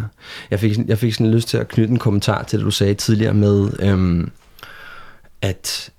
[0.51, 2.93] Jeg fik, jeg fik sådan lyst til at knytte en kommentar til det, du sagde
[2.93, 4.32] tidligere med, øhm,
[5.41, 5.89] at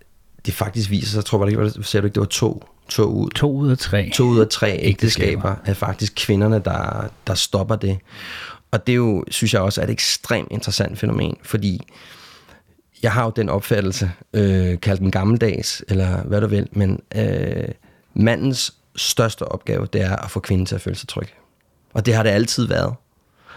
[0.46, 2.64] det faktisk viser sig, jeg tror, det var det, sagde du ikke, det var to,
[2.88, 4.10] to ud, To ud af tre.
[4.14, 5.56] to ud af tre ægteskaber Ægteskaber.
[5.64, 7.98] er faktisk kvinderne, der, der stopper det.
[8.70, 11.80] Og det er jo, synes jeg også, er et ekstremt interessant fænomen, fordi
[13.02, 17.68] jeg har jo den opfattelse, øh, kaldt den gammeldags, eller hvad du vil, men øh,
[18.14, 21.28] mandens største opgave, det er at få kvinden til at føle sig tryg.
[21.96, 22.94] Og det har det altid været.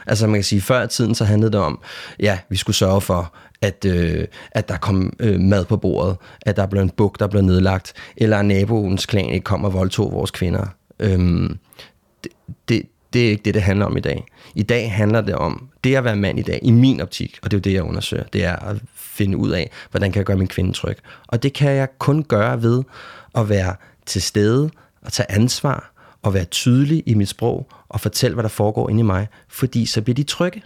[0.08, 1.80] Altså man kan sige, før i tiden så handlede det om,
[2.20, 6.56] ja, vi skulle sørge for, at, øh, at der kom øh, mad på bordet, at
[6.56, 10.12] der blev en buk, der blev nedlagt, eller at naboens klan ikke kom og voldtog
[10.12, 10.66] vores kvinder.
[11.00, 11.58] Øhm,
[12.24, 12.32] det,
[12.70, 12.82] det,
[13.14, 14.26] det er ikke det, det handler om i dag.
[14.56, 17.52] I dag handler det om, det at være mand i dag, i min optik, og
[17.52, 20.26] det er jo det, jeg undersøger, det er at finde ud af, hvordan kan jeg
[20.26, 20.98] gøre min kvinde tryg.
[21.28, 22.84] Og det kan jeg kun gøre ved
[23.36, 23.76] at være
[24.06, 24.70] til stede
[25.02, 25.92] og tage ansvar
[26.22, 29.86] og være tydelig i mit sprog og fortælle, hvad der foregår inde i mig, fordi
[29.86, 30.64] så bliver de trygge.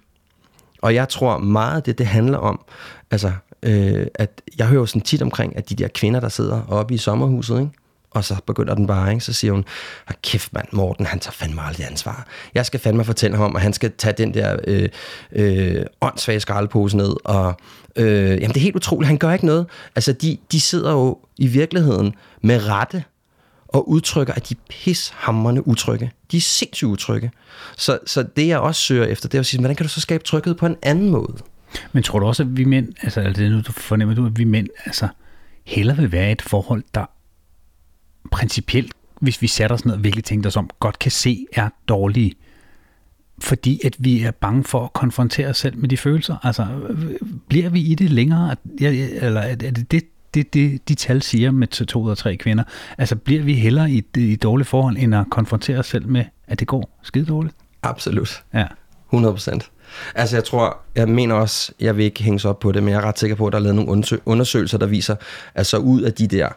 [0.81, 2.65] Og jeg tror meget det, det handler om,
[3.11, 3.31] altså,
[3.63, 6.93] øh, at jeg hører jo sådan tit omkring, at de der kvinder, der sidder oppe
[6.93, 7.71] i sommerhuset, ikke?
[8.11, 9.25] og så begynder den bare, ikke?
[9.25, 9.65] så siger hun,
[10.05, 12.27] har kæft mand, Morten, han tager fandme aldrig ansvar.
[12.53, 14.89] Jeg skal fandme fortælle ham om, at han skal tage den der øh,
[15.31, 17.55] øh, åndssvage skraldepose ned, og
[17.95, 19.65] øh, jamen det er helt utroligt, han gør ikke noget.
[19.95, 23.03] Altså de, de sidder jo i virkeligheden med rette
[23.73, 26.11] og udtrykker, at de er pishamrende utrygge.
[26.31, 27.31] De er sindssygt utrygge.
[27.77, 30.01] Så, så det jeg også søger efter, det er at sige, hvordan kan du så
[30.01, 31.37] skabe tryghed på en anden måde?
[31.91, 34.25] Men tror du også, at vi mænd, altså, altså er det nu du fornemmer du,
[34.25, 35.07] at vi mænd, altså
[35.65, 37.05] hellere vil være i et forhold, der
[38.31, 41.69] principielt, hvis vi sætter os ned og virkelig tænker os om, godt kan se er
[41.87, 42.33] dårlige,
[43.39, 46.45] fordi at vi er bange for at konfrontere os selv med de følelser.
[46.45, 47.15] Altså, øh,
[47.47, 50.03] bliver vi i det længere, eller er det det,
[50.33, 52.63] det, det, de tal siger med to to ud af tre kvinder?
[52.97, 56.25] Altså, bliver vi hellere i i et dårligt forhold, end at konfrontere os selv med,
[56.47, 57.55] at det går skide dårligt?
[57.83, 58.43] Absolut.
[58.53, 58.65] Ja.
[59.13, 59.69] 100 procent.
[60.15, 62.91] Altså jeg tror, jeg mener også, jeg vil ikke hænge sig op på det, men
[62.91, 65.15] jeg er ret sikker på, at der er lavet nogle undersø- undersøgelser, der viser,
[65.55, 66.49] at så ud af de der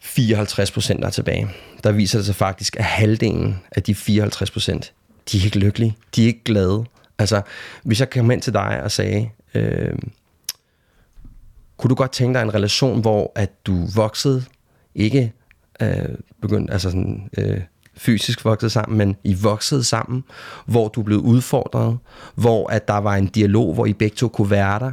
[0.00, 1.48] 54 procent, der er tilbage,
[1.84, 4.92] der viser det sig faktisk, at halvdelen af de 54 procent,
[5.32, 6.84] de er ikke lykkelige, de er ikke glade.
[7.18, 7.42] Altså,
[7.82, 9.94] hvis jeg kom ind til dig og sagde, øh,
[11.76, 14.44] kunne du godt tænke dig en relation, hvor at du voksede,
[14.94, 15.32] ikke
[15.82, 16.08] øh,
[16.42, 17.60] begyndte, altså sådan, øh,
[17.96, 20.24] fysisk voksede sammen, men I voksede sammen,
[20.66, 21.98] hvor du blev udfordret,
[22.34, 24.92] hvor at der var en dialog, hvor I begge to kunne være der,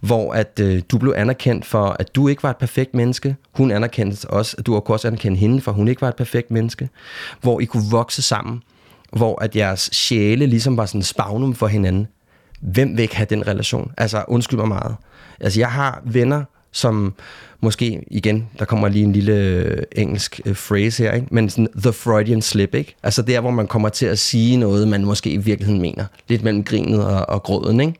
[0.00, 3.36] hvor at øh, du blev anerkendt for, at du ikke var et perfekt menneske.
[3.52, 6.50] Hun anerkendte også, at du kunne også anerkende hende, for hun ikke var et perfekt
[6.50, 6.88] menneske.
[7.40, 8.62] Hvor I kunne vokse sammen,
[9.12, 12.06] hvor at jeres sjæle ligesom var sådan spagnum for hinanden.
[12.60, 13.92] Hvem vil ikke have den relation?
[13.96, 14.96] Altså, undskyld mig meget.
[15.40, 17.14] Altså, jeg har venner, som
[17.60, 21.26] måske, igen, der kommer lige en lille øh, engelsk øh, phrase her, ikke?
[21.30, 22.96] men sådan the Freudian slip, ikke?
[23.02, 26.04] Altså der, hvor man kommer til at sige noget, man måske i virkeligheden mener.
[26.28, 27.94] Lidt mellem grinet og, og gråden, ikke?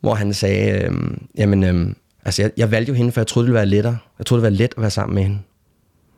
[0.00, 0.92] Hvor han sagde, øh,
[1.38, 3.98] jamen, øh, altså jeg, jeg valgte jo hende, for jeg troede, det ville være lettere.
[4.18, 5.38] Jeg troede, det ville være let at være sammen med hende.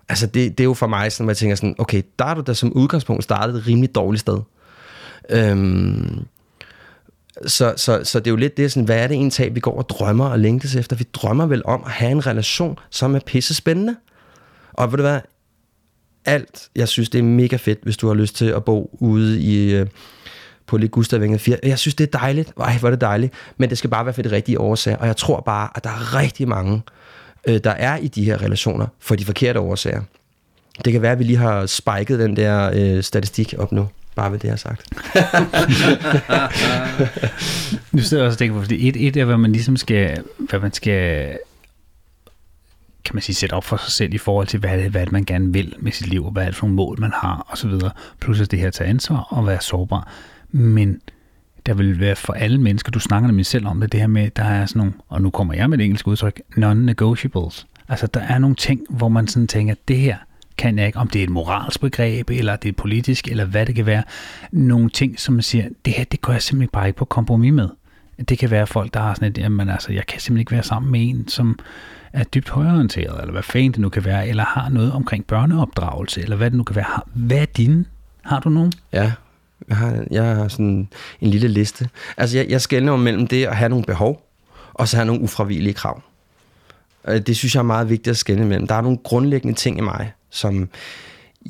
[0.09, 2.35] Altså det, det er jo for mig sådan, at jeg tænker sådan, okay, der er
[2.35, 4.41] du da som udgangspunkt startet et rimelig dårligt sted.
[5.31, 6.19] Øhm,
[7.47, 9.79] så, så, så det er jo lidt det, sådan, hvad er det egentlig, vi går
[9.79, 10.97] og drømmer og længtes efter?
[10.97, 13.97] Vi drømmer vel om at have en relation, som er pisse spændende.
[14.73, 15.21] Og ved du hvad,
[16.25, 16.69] alt.
[16.77, 19.75] Jeg synes, det er mega fedt, hvis du har lyst til at bo ude i...
[19.75, 19.87] Øh,
[20.71, 21.57] på lidt Gustavvænge 4.
[21.63, 22.53] Jeg synes, det er dejligt.
[22.61, 23.33] Ej, hvor er det dejligt.
[23.57, 24.97] Men det skal bare være for de rigtige årsager.
[24.97, 26.83] Og jeg tror bare, at der er rigtig mange,
[27.47, 30.03] øh, der er i de her relationer for de forkerte årsager.
[30.85, 33.89] Det kan være, at vi lige har spiket den der øh, statistik op nu.
[34.15, 34.87] Bare ved det, jeg har sagt.
[37.93, 40.23] nu sidder jeg også og tænker på, fordi et, et er, hvad man ligesom skal,
[40.39, 41.39] hvad man skal
[43.05, 45.13] kan man sige, sætte op for sig selv i forhold til, hvad det, hvad det
[45.13, 47.47] man gerne vil med sit liv, og hvad er det for nogle mål, man har,
[47.49, 47.91] og så videre.
[48.21, 50.09] Plus at det her at tage ansvar og være sårbar.
[50.51, 51.01] Men
[51.67, 54.31] der vil være for alle mennesker, du snakker nemlig selv om det, det her med,
[54.31, 57.67] der er sådan nogle, og nu kommer jeg med et engelsk udtryk, non-negotiables.
[57.89, 60.17] Altså, der er nogle ting, hvor man sådan tænker, det her
[60.61, 63.67] kan jeg ikke, om det er et moralsk begreb, eller det er politisk, eller hvad
[63.67, 64.03] det kan være.
[64.53, 67.53] Nogle ting, som man siger, det her, det går jeg simpelthen bare ikke på kompromis
[67.53, 67.69] med.
[68.29, 70.63] Det kan være folk, der har sådan et, jamen altså, jeg kan simpelthen ikke være
[70.63, 71.59] sammen med en, som
[72.13, 76.23] er dybt højorienteret, eller hvad fanden det nu kan være, eller har noget omkring børneopdragelse,
[76.23, 77.01] eller hvad det nu kan være.
[77.15, 77.85] Hvad er dine?
[78.23, 78.73] Har du nogen?
[78.93, 79.13] Ja,
[79.69, 80.89] jeg har, jeg har sådan
[81.21, 81.89] en lille liste.
[82.17, 84.27] Altså, jeg, jeg skældner mellem det at have nogle behov,
[84.75, 86.03] og så have nogle ufravillige krav.
[87.09, 88.67] Øh, det synes jeg er meget vigtigt at skælne imellem.
[88.67, 90.69] Der er nogle grundlæggende ting i mig, som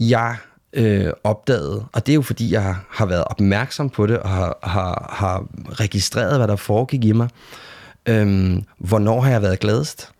[0.00, 0.36] jeg
[0.72, 4.58] øh, opdagede, og det er jo fordi, jeg har været opmærksom på det, og har,
[4.62, 7.28] har, har registreret, hvad der foregik i mig.
[8.06, 10.10] Øhm, hvornår har jeg været gladest?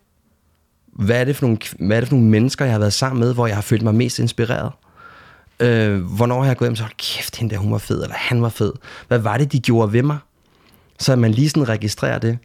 [0.93, 3.19] Hvad er, det for nogle, hvad er det for nogle mennesker, jeg har været sammen
[3.19, 4.71] med, hvor jeg har følt mig mest inspireret?
[5.59, 8.15] Øh, hvornår har jeg gået hjem og sagt, kæft, hende der, hun var fed, eller
[8.15, 8.73] han var fed.
[9.07, 10.17] Hvad var det, de gjorde ved mig?
[11.01, 12.37] Så man lige sådan registrerer det.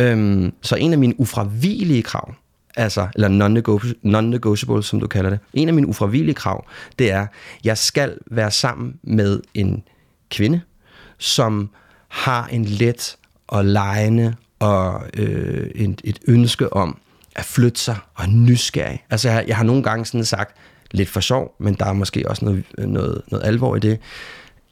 [0.00, 2.34] Øhm, så en af mine ufravigelige krav,
[2.76, 3.28] altså, eller
[4.02, 6.66] non-negotiable, som du kalder det, en af mine ufravigelige krav,
[6.98, 7.26] det er,
[7.64, 9.82] jeg skal være sammen med en
[10.30, 10.60] kvinde,
[11.18, 11.70] som
[12.08, 16.98] har en let og lejende og øh, et, et ønske om
[17.36, 19.04] at flytte sig og nysgerrig.
[19.10, 20.56] Altså, jeg, jeg har nogle gange sådan sagt,
[20.90, 24.00] lidt for sjov, men der er måske også noget, noget, noget alvor i det.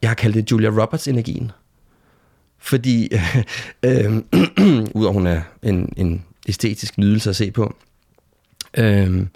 [0.03, 1.53] Jeg har kaldt det Julia Roberts-energien.
[2.63, 3.37] Fordi, øh,
[4.07, 4.17] øh,
[4.95, 7.75] udover hun er en, en æstetisk nydelse at se på,
[8.79, 9.27] øh,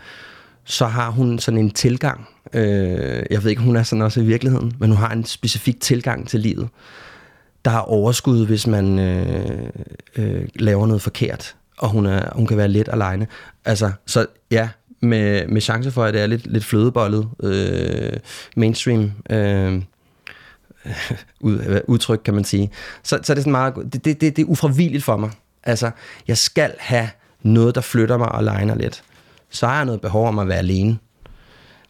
[0.64, 2.28] så har hun sådan en tilgang.
[2.52, 5.80] Øh, jeg ved ikke, hun er sådan også i virkeligheden, men hun har en specifik
[5.80, 6.68] tilgang til livet.
[7.64, 9.70] Der er overskud, hvis man øh,
[10.16, 13.26] øh, laver noget forkert, og hun, er, hun kan være let alene.
[13.64, 14.68] Altså, så ja,
[15.00, 18.12] med, med chance for, at det er lidt, lidt flødebollet øh,
[18.56, 19.82] mainstream øh,
[21.86, 22.70] udtryk, kan man sige.
[23.02, 25.30] Så, så er det sådan meget, det, det, det, det er ufravilligt for mig.
[25.64, 25.90] Altså,
[26.28, 27.08] jeg skal have
[27.42, 29.02] noget, der flytter mig og legner lidt.
[29.50, 30.98] Så har jeg noget behov om at være alene.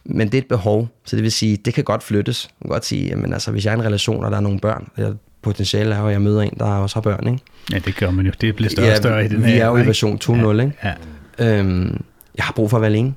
[0.05, 2.43] Men det er et behov, så det vil sige, det kan godt flyttes.
[2.43, 4.41] Jeg kan godt sige, jamen altså, hvis jeg er i en relation, og der er
[4.41, 7.43] nogle børn, og jeg potentiale er, at jeg møder en, der også har børn, ikke?
[7.71, 8.31] Ja, det gør man jo.
[8.41, 9.53] Det bliver større og større i den her.
[9.53, 10.73] vi er jo i version 2.0, ja, ikke?
[10.83, 11.59] Ja.
[11.59, 12.03] Øhm,
[12.37, 13.13] jeg har brug for at være alene.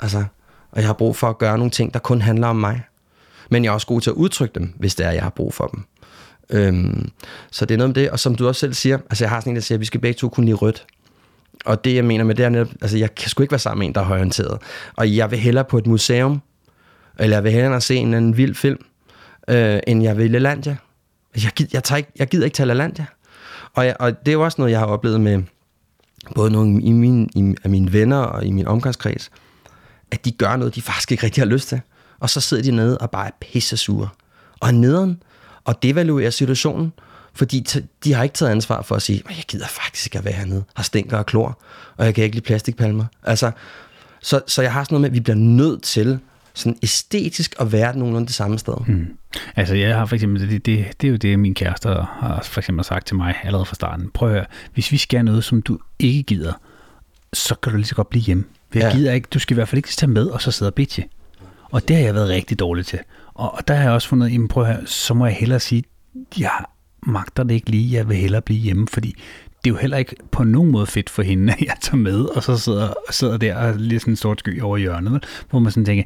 [0.00, 0.24] Altså,
[0.70, 2.82] og jeg har brug for at gøre nogle ting, der kun handler om mig.
[3.50, 5.54] Men jeg er også god til at udtrykke dem, hvis det er, jeg har brug
[5.54, 5.84] for dem.
[6.50, 7.10] Øhm,
[7.50, 9.40] så det er noget med det, og som du også selv siger, altså jeg har
[9.40, 10.86] sådan en, der siger, at vi skal begge to kunne lide rødt.
[11.64, 13.78] Og det, jeg mener med det er netop, altså jeg kan sgu ikke være sammen
[13.78, 14.58] med en, der er højorienteret.
[14.96, 16.42] Og jeg vil hellere på et museum,
[17.18, 18.78] eller jeg vil hellere se en anden vild film,
[19.48, 20.76] øh, end jeg vil i Lalandia.
[21.36, 23.04] Jeg, jeg, tager ikke, jeg gider ikke tage Lalandia.
[23.74, 25.42] Og, jeg, og det er jo også noget, jeg har oplevet med,
[26.34, 29.30] både nogle i min, i, af mine venner og i min omgangskreds,
[30.10, 31.80] at de gør noget, de faktisk ikke rigtig har lyst til.
[32.22, 34.08] Og så sidder de nede og bare er pisse sure.
[34.60, 35.22] Og er nederen
[35.64, 36.92] og devaluerer situationen,
[37.34, 37.66] fordi
[38.04, 40.64] de har ikke taget ansvar for at sige, jeg gider faktisk ikke at være hernede,
[40.74, 41.58] har stinker og klor,
[41.96, 43.04] og jeg kan ikke lide plastikpalmer.
[43.22, 43.50] Altså,
[44.20, 46.18] så, så jeg har sådan noget med, at vi bliver nødt til
[46.54, 48.74] sådan æstetisk at være nogenlunde det samme sted.
[48.86, 49.06] Hmm.
[49.56, 52.60] Altså jeg har for eksempel, det, det, det er jo det, min kæreste har for
[52.60, 54.10] eksempel sagt til mig allerede fra starten.
[54.14, 56.52] Prøv at hvis vi skal noget, som du ikke gider,
[57.32, 58.44] så kan du lige så godt blive hjemme.
[58.74, 58.96] Jeg ja.
[58.96, 61.04] gider ikke, du skal i hvert fald ikke tage med og så sidde og bitche.
[61.72, 62.98] Og det har jeg været rigtig dårlig til.
[63.34, 65.60] Og, og der har jeg også fundet, jamen prøv at høre, så må jeg hellere
[65.60, 65.84] sige,
[66.38, 66.64] jeg
[67.02, 69.14] magter det ikke lige, jeg vil hellere blive hjemme, fordi
[69.64, 72.24] det er jo heller ikke på nogen måde fedt for hende, at jeg tager med,
[72.24, 75.72] og så sidder, sidder der og lige sådan en stort sky over hjørnet, hvor man
[75.72, 76.04] sådan tænker,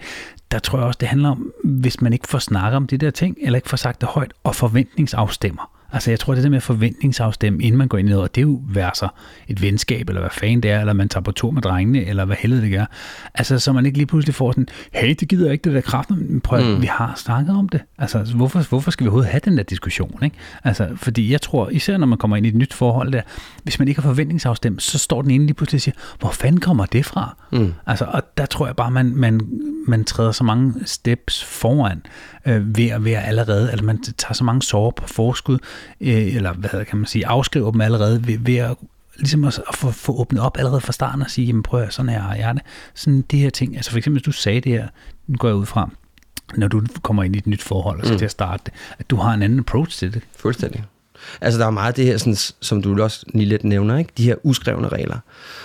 [0.50, 3.10] der tror jeg også, det handler om, hvis man ikke får snakket om de der
[3.10, 5.75] ting, eller ikke får sagt det højt, og forventningsafstemmer.
[5.92, 8.46] Altså jeg tror, det der med forventningsafstemme, inden man går ind i noget, det er
[8.46, 9.08] jo værser
[9.48, 12.24] et venskab, eller hvad fanden det er, eller man tager på tur med drengene, eller
[12.24, 12.84] hvad helvede det gør.
[13.34, 16.10] Altså så man ikke lige pludselig får sådan, hey, det gider ikke det der kraft,
[16.10, 16.82] men prøv, mm.
[16.82, 17.80] vi har snakket om det.
[17.98, 20.18] Altså hvorfor, hvorfor skal vi overhovedet have den der diskussion?
[20.24, 20.36] Ikke?
[20.64, 23.22] Altså fordi jeg tror, især når man kommer ind i et nyt forhold der,
[23.62, 26.60] hvis man ikke har forventningsafstemt, så står den ene lige pludselig og siger, hvor fanden
[26.60, 27.36] kommer det fra?
[27.52, 27.74] Mm.
[27.86, 29.40] Altså og der tror jeg bare, man, man,
[29.86, 32.02] man træder så mange steps foran,
[32.46, 35.58] øh, ved, at være allerede, eller man tager så mange sår på forskud,
[36.00, 38.76] øh, eller hvad kan man sige, afskriver dem allerede ved, ved at
[39.16, 41.92] ligesom at, at få, få åbnet op allerede fra starten og sige, jamen prøv at
[41.92, 42.62] sådan er jeg det.
[42.94, 44.88] Sådan det her ting, altså for eksempel, hvis du sagde det her,
[45.26, 45.90] nu går jeg ud fra,
[46.54, 48.18] når du kommer ind i et nyt forhold, og så mm.
[48.18, 50.22] til at starte det, at du har en anden approach til det.
[50.36, 50.84] Fuldstændig.
[51.40, 54.12] Altså, der er meget af det her, sådan, som du også lige lidt nævner, ikke?
[54.16, 55.18] de her uskrevne regler,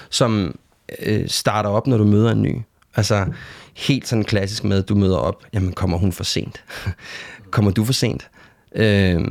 [0.10, 0.56] som
[1.00, 2.56] øh, starter op, når du møder en ny.
[2.96, 3.26] Altså,
[3.74, 6.64] helt sådan klassisk med, at du møder op, jamen kommer hun for sent?
[7.52, 8.30] kommer du for sent?
[8.76, 9.22] Øh,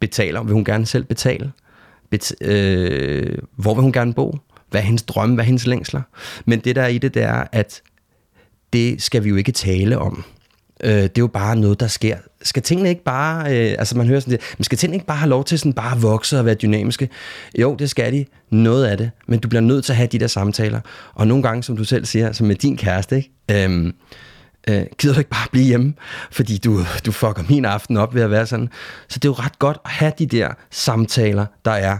[0.00, 1.52] betaler, vil hun gerne selv betale?
[2.10, 4.38] Bet, øh, hvor vil hun gerne bo?
[4.70, 5.34] Hvad er hendes drømme?
[5.34, 6.02] Hvad er hendes længsler?
[6.44, 7.82] Men det der er i det, det er, at
[8.72, 10.24] det skal vi jo ikke tale om.
[10.84, 12.16] Øh, det er jo bare noget, der sker.
[12.42, 15.16] Skal tingene ikke bare, øh, altså man hører sådan det, men skal tingene ikke bare
[15.16, 17.08] have lov til sådan bare at vokse og være dynamiske?
[17.58, 18.24] Jo, det skal de.
[18.50, 19.10] Noget af det.
[19.26, 20.80] Men du bliver nødt til at have de der samtaler.
[21.14, 23.30] Og nogle gange, som du selv siger, som med din kæreste, ikke?
[23.50, 23.92] Øh,
[24.68, 25.94] øh, gider du ikke bare blive hjemme,
[26.30, 28.68] fordi du, du fucker min aften op ved at være sådan.
[29.08, 31.98] Så det er jo ret godt at have de der samtaler, der er,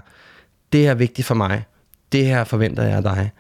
[0.73, 1.65] det er vigtigt for mig,
[2.13, 3.31] det her forventer jeg af dig,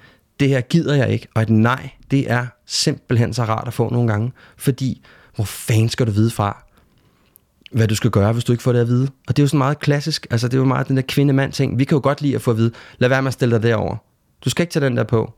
[0.40, 3.90] det her gider jeg ikke, og et nej, det er simpelthen så rart at få
[3.90, 5.04] nogle gange, fordi
[5.34, 6.64] hvor fanden skal du vide fra,
[7.72, 9.08] hvad du skal gøre, hvis du ikke får det at vide?
[9.28, 11.52] Og det er jo sådan meget klassisk, altså det er jo meget den der kvinde-mand
[11.52, 11.78] ting.
[11.78, 13.62] Vi kan jo godt lide at få at vide, lad være med at stille dig
[13.62, 13.96] derover.
[14.44, 15.32] Du skal ikke tage den der på.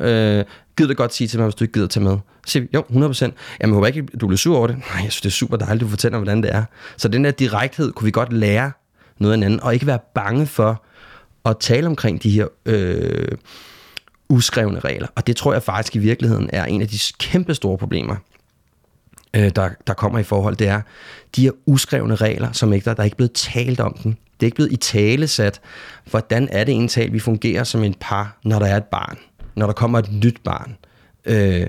[0.00, 0.44] Øh,
[0.76, 2.18] gider du godt sige til mig, hvis du ikke gider tage med?
[2.46, 3.22] Så siger vi, jo, 100%.
[3.22, 4.76] Jamen, jeg håber ikke, du bliver sur over det.
[4.76, 6.64] Nej, jeg synes, det er super dejligt, du fortæller, hvordan det er.
[6.96, 8.72] Så den der direkthed kunne vi godt lære
[9.18, 10.84] noget af anden, og ikke være bange for
[11.44, 13.28] at tale omkring de her øh,
[14.28, 15.08] uskrevne regler.
[15.14, 18.16] Og det tror jeg faktisk i virkeligheden er en af de kæmpe store problemer,
[19.36, 20.80] øh, der, der kommer i forhold, det er
[21.36, 24.12] de her uskrevne regler, som ikke der, der er ikke blevet talt om den.
[24.12, 25.60] Det er ikke blevet i tale sat,
[26.10, 29.18] hvordan er det egentlig, vi fungerer som en par, når der er et barn,
[29.54, 30.76] når der kommer et nyt barn.
[31.24, 31.66] Øh,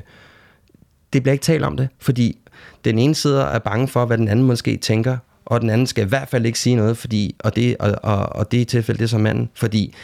[1.14, 2.38] det bliver ikke talt om det, fordi
[2.86, 6.06] den ene side er bange for, hvad den anden måske tænker, og den anden skal
[6.06, 8.66] i hvert fald ikke sige noget, fordi, og, det, og, og, og det er i
[8.66, 9.96] tilfælde det er som manden, fordi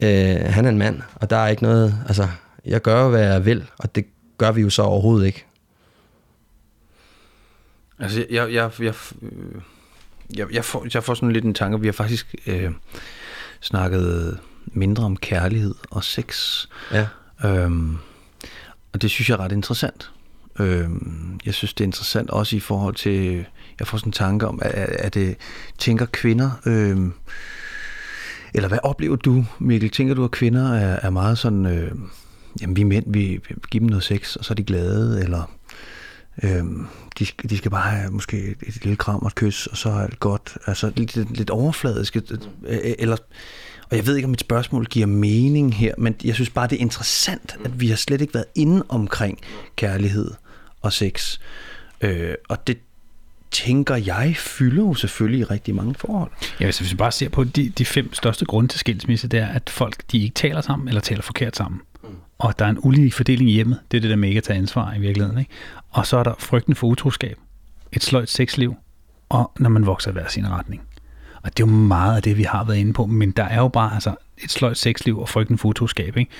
[0.00, 2.28] øh, han er en mand, og der er ikke noget, altså,
[2.64, 4.04] jeg gør hvad jeg vil, og det
[4.38, 5.44] gør vi jo så overhovedet ikke.
[7.98, 8.94] Altså, jeg, jeg, jeg,
[10.36, 12.70] jeg, jeg, får, jeg får sådan lidt en tanke, vi har faktisk øh,
[13.60, 16.58] snakket mindre om kærlighed og sex.
[16.92, 17.06] Ja.
[17.44, 17.98] Øhm,
[18.92, 20.10] og det synes jeg er ret interessant.
[20.58, 20.88] Øh,
[21.46, 23.46] jeg synes, det er interessant også i forhold til,
[23.78, 25.36] jeg får sådan en tanke om, at, at det
[25.78, 27.12] tænker kvinder, øhm,
[28.54, 29.90] eller hvad oplever du, Mikkel?
[29.90, 31.92] Tænker du, at kvinder er, er meget sådan, øh,
[32.60, 35.50] jamen vi mænd, vi, vi giver dem noget sex, og så er de glade, eller
[36.42, 36.86] Øhm,
[37.18, 39.94] de, de skal bare have måske et, lille kram og et kys, og så er
[39.94, 40.58] alt godt.
[40.66, 42.16] Altså lidt, lidt, overfladisk.
[42.66, 43.16] Eller,
[43.90, 46.76] og jeg ved ikke, om mit spørgsmål giver mening her, men jeg synes bare, det
[46.76, 49.38] er interessant, at vi har slet ikke været inde omkring
[49.76, 50.30] kærlighed
[50.80, 51.38] og sex.
[52.00, 52.78] Øh, og det
[53.50, 56.30] tænker jeg fylder jo selvfølgelig i rigtig mange forhold.
[56.60, 59.46] Ja, hvis vi bare ser på de, de fem største grunde til skilsmisse, det er,
[59.46, 61.80] at folk de ikke taler sammen, eller taler forkert sammen.
[62.02, 62.08] Mm.
[62.38, 63.80] Og der er en ulig fordeling i hjemmet.
[63.90, 65.38] Det er det der med ikke at tage ansvar i virkeligheden.
[65.38, 65.50] Ikke?
[65.90, 67.38] Og så er der frygten for utroskab,
[67.92, 68.74] et sløjt sexliv,
[69.28, 70.82] og når man vokser i hver sin retning.
[71.42, 73.56] Og det er jo meget af det, vi har været inde på, men der er
[73.56, 74.14] jo bare altså,
[74.44, 76.16] et sløjt sexliv og frygten for utroskab.
[76.16, 76.30] Ikke?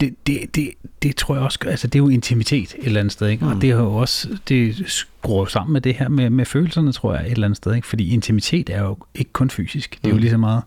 [0.00, 0.70] Det, det, det,
[1.02, 3.44] det tror jeg også, altså det er jo intimitet et eller andet sted, ikke?
[3.44, 3.60] og mm.
[3.60, 7.26] det er jo også, det skruer sammen med det her med, med følelserne, tror jeg,
[7.26, 7.86] et eller andet sted, ikke?
[7.86, 10.20] fordi intimitet er jo ikke kun fysisk, det er jo mm.
[10.20, 10.62] lige så meget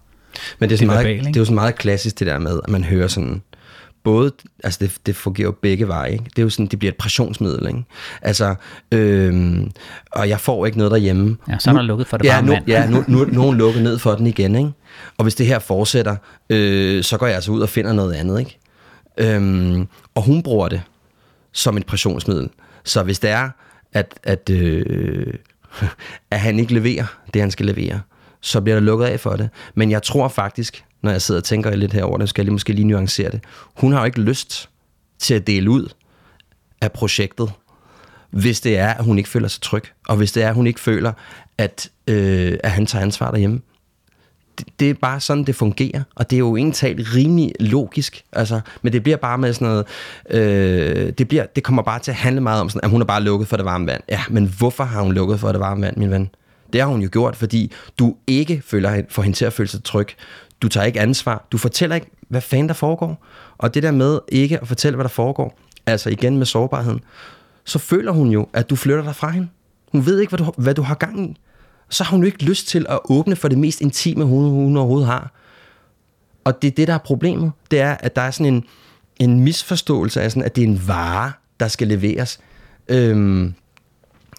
[0.59, 2.59] men det er, sådan det, meget, det er jo sådan meget klassisk det der med,
[2.63, 3.41] at man hører sådan,
[4.05, 4.31] både,
[4.63, 6.23] altså det, det fungerer jo begge veje, ikke?
[6.23, 7.83] det er jo sådan, det bliver et pressionsmiddel, ikke?
[8.21, 8.55] altså,
[8.91, 9.71] øhm,
[10.11, 11.37] og jeg får ikke noget derhjemme.
[11.49, 12.67] Ja, så er der lukket for det ja, bare nu, mand.
[12.67, 14.71] Ja, nu, nu, nu er lukket ned for den igen, ikke?
[15.17, 16.15] og hvis det her fortsætter,
[16.49, 18.59] øh, så går jeg altså ud og finder noget andet, ikke?
[19.17, 20.81] Øhm, og hun bruger det
[21.51, 22.49] som et pressionsmiddel,
[22.83, 23.49] så hvis det er,
[23.93, 25.33] at, at, øh,
[26.31, 28.01] at han ikke leverer det, han skal levere,
[28.41, 29.49] så bliver der lukket af for det.
[29.75, 32.53] Men jeg tror faktisk, når jeg sidder og tænker lidt herover, det skal jeg lige,
[32.53, 33.43] måske lige nuancere det.
[33.75, 34.69] Hun har jo ikke lyst
[35.19, 35.93] til at dele ud
[36.81, 37.51] af projektet,
[38.29, 40.67] hvis det er, at hun ikke føler sig tryg, og hvis det er, at hun
[40.67, 41.13] ikke føler,
[41.57, 43.61] at, øh, at han tager ansvar derhjemme.
[44.57, 48.59] Det, det er bare sådan, det fungerer, og det er jo egentlig rimelig logisk, altså,
[48.81, 49.85] men det bliver bare med sådan noget,
[50.29, 53.05] øh, det, bliver, det kommer bare til at handle meget om, sådan, at hun er
[53.05, 54.01] bare lukket for det varme vand.
[54.09, 56.29] Ja, men hvorfor har hun lukket for det varme vand, min ven?
[56.73, 59.83] Det har hun jo gjort, fordi du ikke føler, for hende til at føle sig
[59.83, 60.07] tryg.
[60.61, 61.47] Du tager ikke ansvar.
[61.51, 63.25] Du fortæller ikke, hvad fanden der foregår.
[63.57, 67.01] Og det der med ikke at fortælle, hvad der foregår, altså igen med sårbarheden,
[67.65, 69.47] så føler hun jo, at du flytter dig fra hende.
[69.91, 71.37] Hun ved ikke, hvad du, hvad du har gang i.
[71.89, 74.77] Så har hun jo ikke lyst til at åbne for det mest intime, hun, hun
[74.77, 75.31] overhovedet har.
[76.43, 77.51] Og det er det, der er problemet.
[77.71, 78.63] Det er, at der er sådan en,
[79.19, 82.39] en misforståelse af, sådan, at det er en vare, der skal leveres.
[82.87, 83.53] Øhm,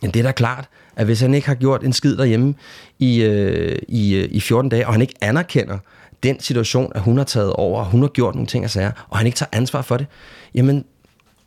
[0.03, 2.55] men det er da klart, At hvis han ikke har gjort en skid derhjemme
[2.99, 5.79] i, øh, i, øh, i 14 dage, og han ikke anerkender
[6.23, 9.07] den situation, at hun har taget over, og hun har gjort nogle ting og sager,
[9.09, 10.07] og han ikke tager ansvar for det,
[10.55, 10.85] jamen,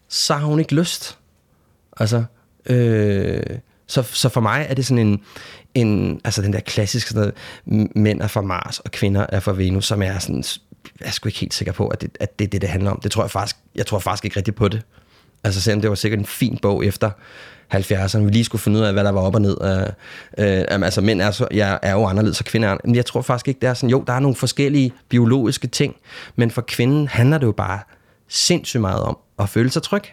[0.07, 1.17] så har hun ikke lyst.
[1.97, 2.24] Altså,
[2.65, 3.43] øh,
[3.88, 5.22] så, så for mig er det sådan en,
[5.74, 7.34] en altså den der klassiske sådan
[7.65, 10.43] noget, mænd er fra Mars, og kvinder er fra Venus, som er sådan,
[10.99, 12.91] jeg er sgu ikke helt sikker på, at det, at det er det, det handler
[12.91, 12.99] om.
[13.03, 14.82] Det tror jeg faktisk, jeg tror faktisk ikke rigtigt på det.
[15.43, 17.11] Altså selvom det var sikkert en fin bog efter
[17.74, 19.57] 70'erne, vi lige skulle finde ud af, hvad der var op og ned.
[19.61, 19.82] Øh,
[20.38, 23.22] øh, altså mænd er, så, jeg er jo anderledes, og kvinder er Men jeg tror
[23.22, 25.95] faktisk ikke, det er sådan, jo, der er nogle forskellige biologiske ting,
[26.36, 27.80] men for kvinden handler det jo bare
[28.28, 30.03] sindssygt meget om at føle sig tryg.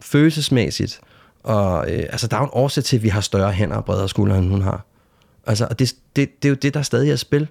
[0.00, 1.00] Følelsesmæssigt.
[1.42, 3.84] Og øh, altså, der er jo en årsag til, at vi har større hænder og
[3.84, 4.84] bredere skuldre, end hun har.
[5.46, 7.48] Altså, og det, det, det er jo det, der stadig er spil.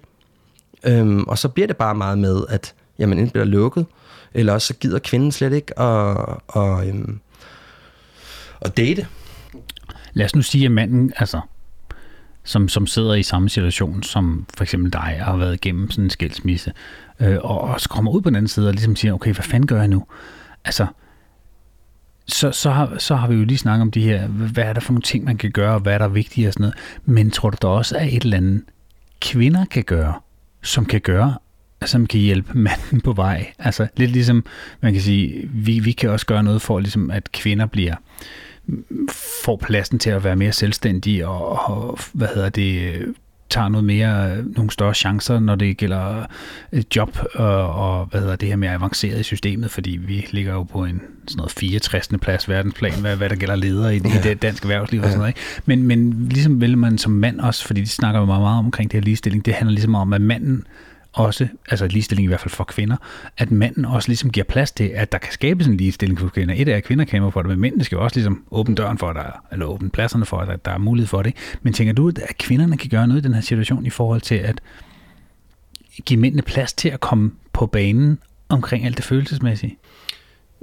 [0.84, 3.86] Øhm, og så bliver det bare meget med, at jamen, enten bliver lukket,
[4.34, 6.16] eller også så gider kvinden slet ikke at,
[6.48, 7.20] og, øhm,
[8.60, 9.06] at date.
[10.12, 11.40] Lad os nu sige, at manden, altså,
[12.44, 16.04] som, som sidder i samme situation, som for eksempel dig, og har været igennem sådan
[16.04, 16.72] en skilsmisse,
[17.20, 19.66] øh, og også kommer ud på den anden side og ligesom siger, okay, hvad fanden
[19.66, 20.04] gør jeg nu?
[20.64, 20.86] Altså,
[22.26, 24.80] så, så, har, så har vi jo lige snakket om de her, hvad er der
[24.80, 26.76] for nogle ting, man kan gøre, og hvad er der vigtigt og sådan noget.
[27.04, 28.62] Men tror du, der også er et eller andet,
[29.20, 30.14] kvinder kan gøre,
[30.62, 31.34] som kan gøre,
[31.88, 33.46] som kan hjælpe manden på vej?
[33.58, 34.44] Altså lidt ligesom,
[34.80, 37.94] man kan sige, vi, vi kan også gøre noget for, ligesom, at kvinder bliver
[39.44, 43.04] får pladsen til at være mere selvstændige og, og hvad hedder det,
[43.50, 46.26] tager noget mere, nogle større chancer, når det gælder
[46.72, 50.52] et job og, og hvad hedder det her mere avanceret i systemet, fordi vi ligger
[50.52, 52.08] jo på en sådan noget 64.
[52.22, 54.18] plads verdensplan, hvad, hvad der gælder ledere i, ja.
[54.18, 55.30] i det danske erhvervsliv og sådan noget.
[55.30, 55.40] Ikke?
[55.66, 58.90] Men, men ligesom vil man som mand også, fordi de snakker jo meget, meget omkring
[58.90, 60.64] det her ligestilling, det handler ligesom om, at manden
[61.18, 62.96] også, altså ligestilling i hvert fald for kvinder,
[63.38, 66.54] at manden også ligesom giver plads til, at der kan skabes en ligestilling for kvinder.
[66.58, 68.98] Et er, at kvinder kæmper for det, men mændene skal jo også ligesom åbne døren
[68.98, 71.34] for, at der, eller åbne pladserne for, at der er mulighed for det.
[71.62, 74.34] Men tænker du, at kvinderne kan gøre noget i den her situation i forhold til
[74.34, 74.60] at
[76.04, 79.78] give mændene plads til at komme på banen omkring alt det følelsesmæssige?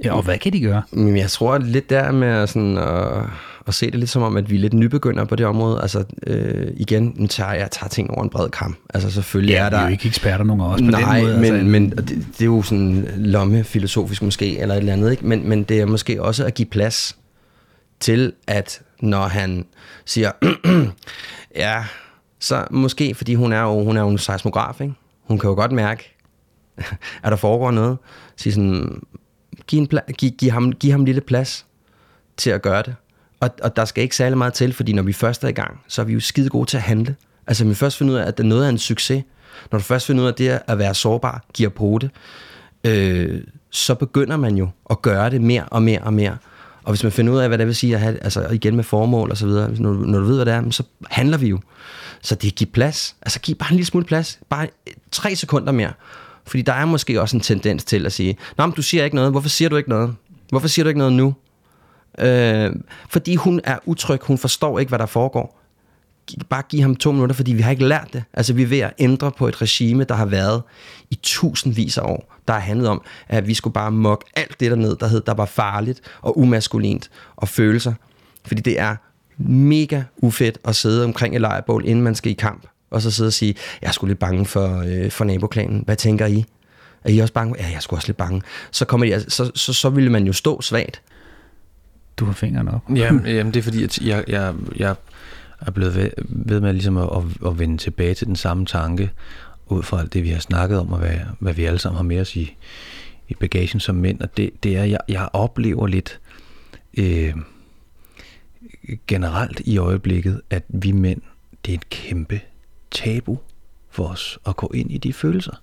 [0.04, 0.82] Ja, og hvad kan de gøre?
[0.96, 3.22] Jeg tror lidt der med sådan at
[3.66, 5.82] at se det lidt som om, at vi er lidt nybegynder på det område.
[5.82, 8.76] Altså øh, igen, nu tager jeg tager ting over en bred kamp.
[8.94, 9.76] Altså selvfølgelig ja, er der...
[9.76, 11.40] vi er jo ikke eksperter nogen af os på Nej, den måde.
[11.40, 15.10] men, altså, men det, det, er jo sådan lomme filosofisk måske, eller et eller andet,
[15.10, 15.26] ikke?
[15.26, 17.16] Men, men det er måske også at give plads
[18.00, 19.66] til, at når han
[20.04, 20.32] siger,
[21.56, 21.84] ja,
[22.40, 24.94] så måske, fordi hun er jo, hun er jo en seismograf, ikke?
[25.24, 26.16] Hun kan jo godt mærke,
[27.24, 27.98] at der foregår noget.
[28.36, 29.02] Sige sådan,
[29.66, 31.66] giv, en pla- giv, giv, ham, giv ham lille plads
[32.36, 32.94] til at gøre det.
[33.40, 35.80] Og, og der skal ikke særlig meget til, fordi når vi først er i gang,
[35.88, 37.16] så er vi jo skide gode til at handle.
[37.46, 39.24] Altså, når vi først finder ud af, at det noget er en succes,
[39.72, 42.10] når du først finder ud af, at det at være sårbar giver på det,
[42.84, 46.36] øh, så begynder man jo at gøre det mere og mere og mere.
[46.82, 48.84] Og hvis man finder ud af, hvad det vil sige at have, altså igen med
[48.84, 51.48] formål og så videre, når, du, når du ved, hvad det er, så handler vi
[51.48, 51.60] jo.
[52.22, 53.16] Så det giver plads.
[53.22, 54.38] Altså giv bare en lille smule plads.
[54.48, 54.68] Bare
[55.10, 55.92] tre sekunder mere.
[56.46, 59.16] Fordi der er måske også en tendens til at sige, Nå, men du siger ikke
[59.16, 59.30] noget.
[59.30, 60.14] Hvorfor siger du ikke noget?
[60.48, 61.34] Hvorfor siger du ikke noget nu?
[62.18, 62.72] Øh,
[63.08, 65.62] fordi hun er utryg, hun forstår ikke, hvad der foregår.
[66.48, 68.24] Bare giv ham to minutter, fordi vi har ikke lært det.
[68.32, 70.62] Altså vi er ved at ændre på et regime, der har været
[71.10, 72.34] i tusindvis af år.
[72.48, 75.20] Der har handlet om, at vi skulle bare mokke alt det der ned, der hed,
[75.20, 77.92] der var farligt og umaskulint og følelser.
[78.46, 78.96] Fordi det er
[79.38, 82.66] mega ufedt at sidde omkring et lejrbål, inden man skal i kamp.
[82.90, 85.82] Og så sidde og sige, jeg er sgu lidt bange for, øh, for naboklanen.
[85.84, 86.44] Hvad tænker I?
[87.04, 87.54] Er I også bange?
[87.58, 88.42] Ja, jeg er sgu også lidt bange.
[88.70, 91.02] Så, kommer de, så, så, så ville man jo stå svagt
[92.16, 92.82] du har fingrene op.
[92.96, 94.94] Jamen, jamen det er fordi, at jeg, jeg, jeg
[95.60, 99.10] er blevet ved, ved med ligesom at, at, at vende tilbage til den samme tanke,
[99.66, 102.04] ud fra alt det, vi har snakket om, og hvad, hvad vi alle sammen har
[102.04, 102.56] med os i,
[103.28, 106.20] i bagagen som mænd, og det, det er, jeg, jeg oplever lidt
[106.98, 107.34] øh,
[109.06, 111.20] generelt i øjeblikket, at vi mænd,
[111.64, 112.40] det er et kæmpe
[112.90, 113.38] tabu
[113.90, 115.62] for os at gå ind i de følelser.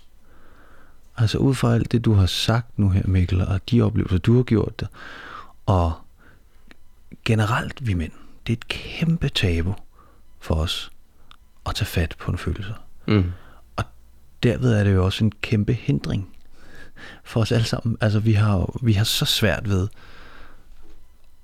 [1.18, 4.36] Altså ud fra alt det, du har sagt nu her, Mikkel, og de oplevelser, du
[4.36, 4.88] har gjort det,
[5.66, 5.94] og
[7.26, 8.12] generelt vi mænd,
[8.48, 9.74] det er et kæmpe tabu
[10.40, 10.92] for os
[11.66, 12.74] at tage fat på en følelse.
[13.08, 13.32] Mm.
[13.76, 13.84] Og
[14.44, 16.30] derved er det jo også en kæmpe hindring
[17.24, 17.98] for os alle sammen.
[18.02, 19.88] Altså vi har, vi har så svært ved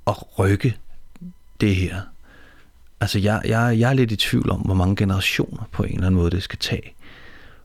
[0.07, 0.77] at rykke
[1.61, 2.01] det her.
[3.02, 6.06] Altså jeg, jeg, jeg er lidt i tvivl om, hvor mange generationer på en eller
[6.06, 6.93] anden måde det skal tage,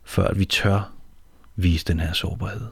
[0.04, 0.92] før vi tør
[1.56, 2.66] vise den her sårbarhed.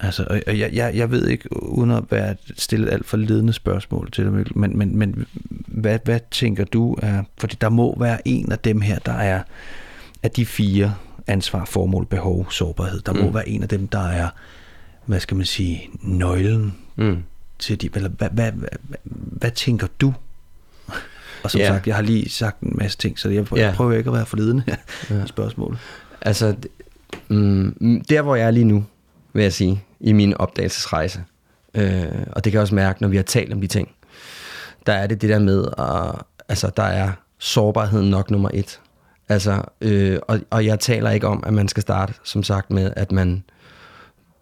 [0.00, 4.10] Altså, og jeg, jeg, jeg ved ikke, uden at være stillet alt for ledende spørgsmål
[4.10, 5.26] til dig, men, men, men
[5.66, 9.42] hvad, hvad tænker du er, fordi der må være en af dem her, der er
[10.22, 10.94] af de fire
[11.26, 13.18] ansvar, formål, behov, sårbarhed, der mm.
[13.18, 14.28] må være en af dem, der er,
[15.06, 17.22] hvad skal man sige, nøglen mm.
[17.58, 18.98] til de, eller hvad, hvad, hvad, hvad,
[19.40, 20.14] hvad tænker du?
[21.44, 21.66] Og som Ja.
[21.66, 23.66] sagt, jeg har lige sagt en masse ting, så jeg, Ja.
[23.66, 24.76] jeg prøver ikke at være forledende Ja.
[25.24, 25.78] i spørgsmålet.
[26.20, 26.54] Altså,
[27.28, 28.84] mm, der hvor jeg er lige nu,
[29.32, 31.24] vil jeg sige, i min opdagelsesrejse,
[31.74, 33.88] øh, og det kan jeg også mærke, når vi har talt om de ting,
[34.86, 38.80] der er det det der med, at, altså, der er sårbarheden nok nummer et.
[39.28, 42.90] Altså, øh, og, og jeg taler ikke om, at man skal starte, som sagt, med,
[42.96, 43.44] at man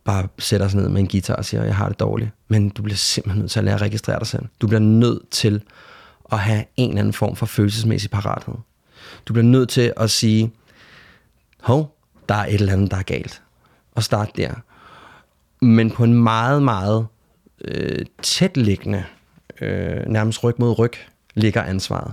[0.04, 2.30] bare sætter sig ned med en guitar og siger, jeg har det dårligt.
[2.48, 4.42] Men du bliver simpelthen nødt til at lære at registrere dig selv.
[4.60, 5.62] Du bliver nødt til
[6.32, 8.54] at have en eller anden form for følelsesmæssig parathed.
[9.26, 10.52] Du bliver nødt til at sige,
[11.60, 11.96] hov,
[12.28, 13.42] der er et eller andet, der er galt.
[13.94, 14.54] Og start der.
[15.64, 17.06] Men på en meget, meget
[17.64, 19.04] øh, tætliggende,
[19.60, 20.92] øh, nærmest ryg mod ryg,
[21.34, 22.12] ligger ansvaret.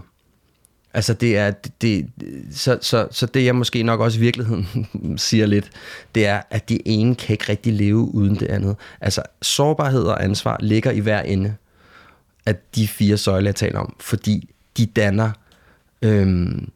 [0.94, 2.10] Altså det er, det, det,
[2.52, 4.68] så, så, så det jeg måske nok også i virkeligheden
[5.18, 5.70] siger lidt,
[6.16, 8.76] det er, at det ene kan ikke rigtig leve uden det andet.
[9.02, 11.56] Altså sårbarhed og ansvar ligger i hver ende
[12.50, 15.32] af de fire søjler, jeg taler om, fordi de danner,
[16.02, 16.72] øhm,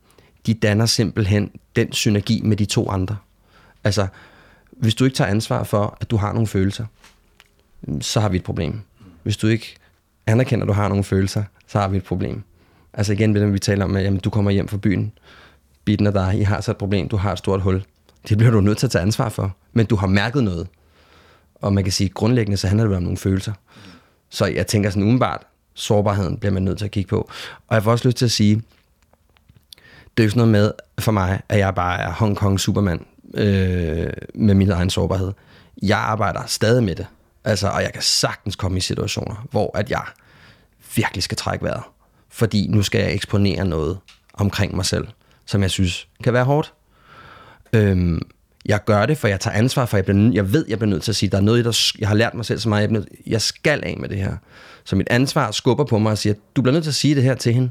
[0.45, 3.17] de danner simpelthen den synergi med de to andre.
[3.84, 4.07] Altså,
[4.71, 6.86] hvis du ikke tager ansvar for, at du har nogle følelser,
[8.01, 8.82] så har vi et problem.
[9.24, 9.76] Hvis du ikke
[10.28, 12.43] anerkender, at du har nogle følelser, så har vi et problem.
[12.93, 15.11] Altså igen, det vi taler om, at jamen, du kommer hjem fra byen,
[15.86, 17.84] bitten af dig, I har så et problem, du har et stort hul.
[18.30, 19.55] Det bliver du nødt til at tage ansvar for.
[19.74, 20.67] Men du har mærket noget.
[21.55, 23.53] Og man kan sige, grundlæggende, så handler det om nogle følelser.
[24.30, 27.30] Så jeg tænker sådan umiddelbart, sårbarheden bliver man nødt til at kigge på.
[27.67, 28.63] Og jeg får også lyst til at sige,
[30.17, 33.05] det er jo sådan noget med for mig, at jeg bare er Hong Kong Superman
[33.34, 35.32] øh, med min egen sårbarhed.
[35.82, 37.07] Jeg arbejder stadig med det.
[37.43, 40.03] Altså, og jeg kan sagtens komme i situationer, hvor at jeg
[40.95, 41.84] virkelig skal trække vejret.
[42.30, 43.99] Fordi nu skal jeg eksponere noget
[44.34, 45.07] omkring mig selv,
[45.45, 46.74] som jeg synes kan være hårdt.
[47.74, 48.21] Øhm,
[48.66, 51.03] jeg gør det, for jeg tager ansvar for, jeg, bliver, jeg ved, jeg bliver nødt
[51.03, 52.91] til at sige, der er noget, der, jeg har lært mig selv så meget, jeg,
[52.91, 54.36] nødt- jeg skal af med det her.
[54.84, 57.24] Så mit ansvar skubber på mig og siger, du bliver nødt til at sige det
[57.24, 57.70] her til hende.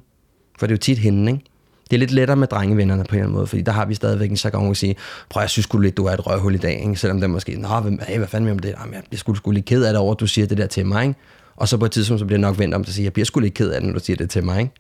[0.59, 1.45] For det er jo tit hende, ikke?
[1.91, 3.95] Det er lidt lettere med drengevennerne på en eller anden måde, fordi der har vi
[3.95, 4.97] stadigvæk en jargon, at sige,
[5.29, 6.97] prøv jeg synes sgu lidt, du er et røvhul i dag, ikke?
[6.97, 8.75] selvom det måske, nå, hvad, hey, hvad fanden med om det?
[8.81, 10.67] Jamen, jeg bliver sgu, sgu lidt ked af det over, at du siger det der
[10.67, 11.21] til mig, ikke?
[11.57, 13.13] Og så på et tidspunkt, så bliver det nok vendt om til at sige, jeg
[13.13, 14.73] bliver sgu lidt ked af det, når du siger det til mig, ikke?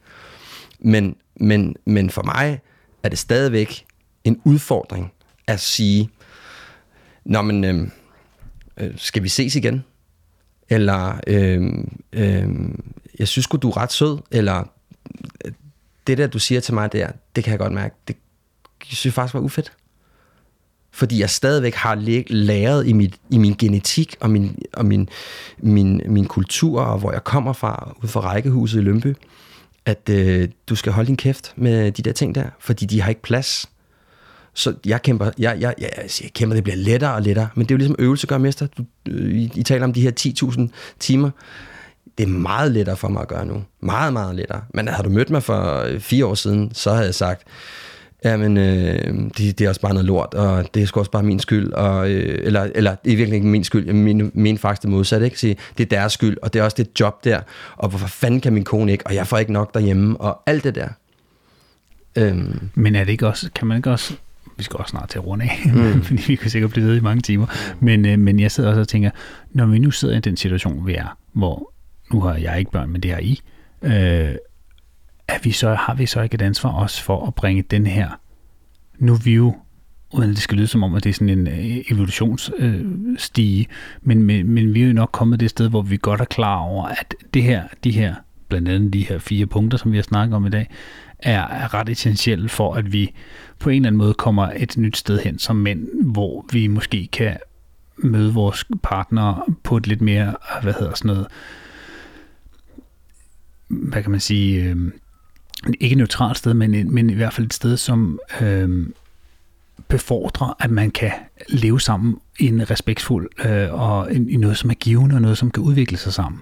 [0.80, 2.60] Men, men, men for mig
[3.02, 3.84] er det stadigvæk
[4.24, 5.12] en udfordring
[5.46, 6.10] at sige,
[7.24, 7.90] Nå, men øhm,
[8.76, 9.84] øh, skal vi ses igen?
[10.68, 11.62] Eller, øh,
[12.12, 12.48] øh,
[13.18, 14.64] jeg synes du er ret sød, eller
[15.44, 15.52] øh,
[16.06, 18.16] det der, du siger til mig der, det kan jeg godt mærke, det
[18.82, 19.72] synes jeg faktisk var ufedt.
[20.94, 21.94] Fordi jeg stadigvæk har
[22.28, 25.08] læret i, mit, i min genetik og, min, og min,
[25.58, 29.14] min, min kultur, og hvor jeg kommer fra, ud fra rækkehuset i Lønby,
[29.84, 33.08] at øh, du skal holde din kæft med de der ting der, fordi de har
[33.08, 33.70] ikke plads.
[34.54, 37.70] Så jeg kæmper, jeg, jeg, jeg, jeg, kæmper, det bliver lettere og lettere, men det
[37.70, 38.66] er jo ligesom øvelse gør mester.
[38.66, 41.30] Du, øh, I, I taler om de her 10.000 timer.
[42.18, 43.62] Det er meget lettere for mig at gøre nu.
[43.80, 44.62] Meget, meget lettere.
[44.74, 47.42] Men havde du mødt mig for øh, fire år siden, så havde jeg sagt,
[48.24, 51.22] jamen, øh, det, det er også bare noget lort, og det er sgu også bare
[51.22, 54.58] min skyld, og, øh, eller, eller det er virkelig ikke min skyld, jeg min, min
[54.58, 55.40] faktisk det modsatte, ikke?
[55.40, 57.40] Sige, det er deres skyld, og det er også det job der,
[57.76, 60.64] og hvorfor fanden kan min kone ikke, og jeg får ikke nok derhjemme, og alt
[60.64, 60.88] det der.
[62.16, 64.14] Øhm, Men er det ikke også, kan man ikke også,
[64.56, 66.02] vi skal også snart til at runde af, mm.
[66.06, 67.46] fordi vi kan sikkert blive ved i mange timer,
[67.80, 69.10] men, øh, men jeg sidder også og tænker,
[69.50, 71.72] når vi nu sidder i den situation, vi er, hvor
[72.12, 73.40] nu har jeg ikke børn, men det har I,
[73.82, 74.34] øh,
[75.28, 78.20] er vi så, har vi så ikke et ansvar også for at bringe den her,
[78.98, 79.54] nu vi jo,
[80.12, 83.66] uden at det skal lyde som om, at det er sådan en øh, evolutionsstige,
[84.02, 86.56] men, men, men vi er jo nok kommet det sted, hvor vi godt er klar
[86.58, 88.14] over, at det her, de her,
[88.48, 90.70] blandt andet de her fire punkter, som vi har snakket om i dag,
[91.22, 93.14] er, ret essentielle for, at vi
[93.58, 97.08] på en eller anden måde kommer et nyt sted hen som mænd, hvor vi måske
[97.12, 97.36] kan
[97.96, 101.26] møde vores partner på et lidt mere, hvad hedder sådan noget,
[103.68, 104.76] hvad kan man sige, øh,
[105.80, 108.86] ikke neutralt sted, men, men i hvert fald et sted, som øh,
[109.88, 111.12] befordrer, at man kan
[111.48, 115.38] leve sammen i en respektfuld øh, og i, i noget, som er givende og noget,
[115.38, 116.40] som kan udvikle sig sammen.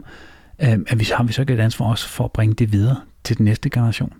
[0.63, 3.01] Øh, at vi, har vi så ikke et ansvar også for at bringe det videre
[3.25, 4.13] til den næste generation?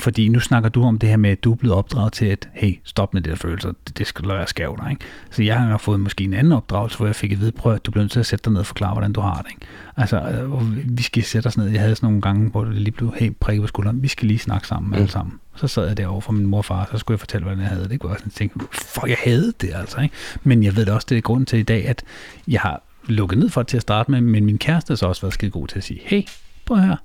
[0.00, 2.48] Fordi nu snakker du om det her med, at du er blevet opdraget til, at
[2.54, 5.04] hey, stop med det der følelser, det, det skal lade være skæv dig, ikke?
[5.30, 7.86] Så jeg har fået måske en anden opdragelse, hvor jeg fik at vide, prøv at
[7.86, 9.66] du bliver nødt til at sætte dig ned og forklare, hvordan du har det, ikke?
[9.96, 11.68] Altså, øh, vi- skal sætte os ned.
[11.68, 14.26] Jeg havde sådan nogle gange, hvor det lige blev, hey, prikket på skulderen, vi skal
[14.28, 14.94] lige snakke sammen, mm.
[14.94, 15.40] alle sammen.
[15.54, 17.68] Så sad jeg derovre for min mor og far, så skulle jeg fortælle, hvordan jeg
[17.68, 17.90] havde det.
[17.90, 20.14] Det kunne jeg sådan tænke, fuck, jeg havde det altså, ikke?
[20.42, 22.02] Men jeg ved også, det er grunden til i dag, at
[22.48, 25.06] jeg har lukket ned for det til at starte med, men min kæreste har så
[25.06, 26.22] også været skide god til at sige, hey,
[26.64, 26.96] prøv at høre,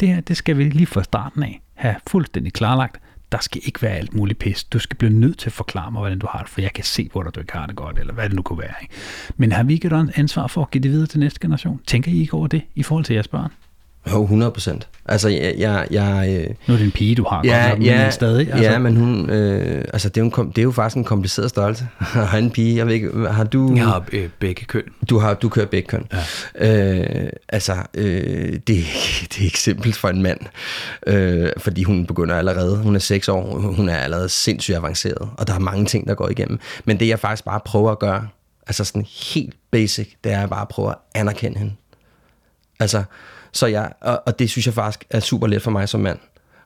[0.00, 3.00] det her, det skal vi lige fra starten af have fuldstændig klarlagt.
[3.32, 4.64] Der skal ikke være alt muligt pis.
[4.64, 6.84] Du skal blive nødt til at forklare mig, hvordan du har det, for jeg kan
[6.84, 8.74] se på dig, du ikke har det godt, eller hvad det nu kunne være.
[8.82, 8.94] Ikke?
[9.36, 11.80] Men har vi ikke et ansvar for at give det videre til næste generation?
[11.86, 13.52] Tænker I ikke over det i forhold til jeres børn?
[14.12, 14.88] Jo, 100 procent.
[15.06, 15.54] Altså, jeg...
[15.58, 18.52] jeg, jeg øh, Nu er det en pige, du har, ja, godt ja, men stadig.
[18.52, 18.70] Altså.
[18.70, 19.30] Ja, men hun...
[19.30, 21.88] Øh, altså, det er, jo en, det er jo faktisk en kompliceret størrelse.
[21.98, 23.28] Har en pige, jeg ved ikke...
[23.28, 23.74] Har du...
[23.76, 24.82] Jeg har øh, begge køn.
[25.10, 26.06] Du har du kører begge køn.
[26.60, 27.24] Ja.
[27.24, 28.66] Øh, altså, øh, det,
[29.30, 30.40] det er ikke simpelt for en mand,
[31.06, 35.46] øh, fordi hun begynder allerede, hun er 6 år, hun er allerede sindssygt avanceret, og
[35.46, 36.58] der er mange ting, der går igennem.
[36.84, 38.28] Men det jeg faktisk bare prøver at gøre,
[38.66, 41.72] altså sådan helt basic, det er bare at prøve at anerkende hende.
[42.80, 43.02] Altså,
[43.52, 46.18] så jeg, og, og det synes jeg faktisk er super let for mig som mand,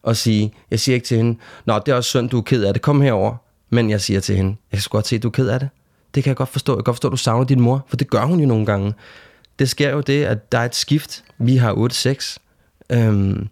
[0.06, 2.64] at sige, jeg siger ikke til hende, nå, det er også synd, du er ked
[2.64, 3.36] af det, kom herover.
[3.70, 5.68] Men jeg siger til hende, jeg kan godt se, at du er ked af det.
[6.14, 6.72] Det kan jeg godt forstå.
[6.72, 8.66] Jeg kan godt forstå, at du savner din mor, for det gør hun jo nogle
[8.66, 8.94] gange.
[9.58, 11.24] Det sker jo det, at der er et skift.
[11.38, 12.38] Vi har 8-6.
[12.90, 13.48] Øhm,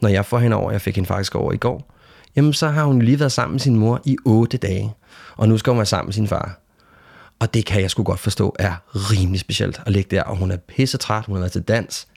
[0.00, 1.94] når jeg får hende over, jeg fik hende faktisk over i går,
[2.36, 4.94] jamen så har hun lige været sammen med sin mor i 8 dage.
[5.36, 6.58] Og nu skal hun være sammen med sin far.
[7.38, 10.22] Og det kan jeg sgu godt forstå er rimelig specielt at ligge der.
[10.22, 12.08] Og hun er pissetræt, hun har været til dans.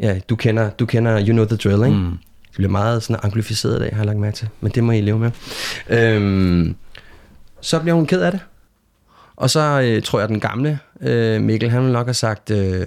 [0.00, 1.96] Ja, du kender, du kender You Know The Drill, ikke?
[1.96, 2.18] Mm.
[2.46, 4.48] Det bliver meget sådan anglificeret i dag, har jeg lagt mærke til.
[4.60, 5.30] Men det må I leve med.
[5.88, 6.76] Øhm,
[7.60, 8.40] så bliver hun ked af det.
[9.36, 12.86] Og så øh, tror jeg, den gamle øh, Mikkel, han vil nok have sagt, øh,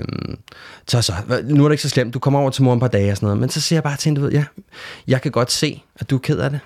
[0.88, 1.14] så, så,
[1.44, 3.12] nu er det ikke så slemt, du kommer over til mor om et par dage
[3.12, 3.40] og sådan noget.
[3.40, 4.46] Men så siger jeg bare til hende, du ved, ja,
[5.08, 6.60] jeg kan godt se, at du er ked af det.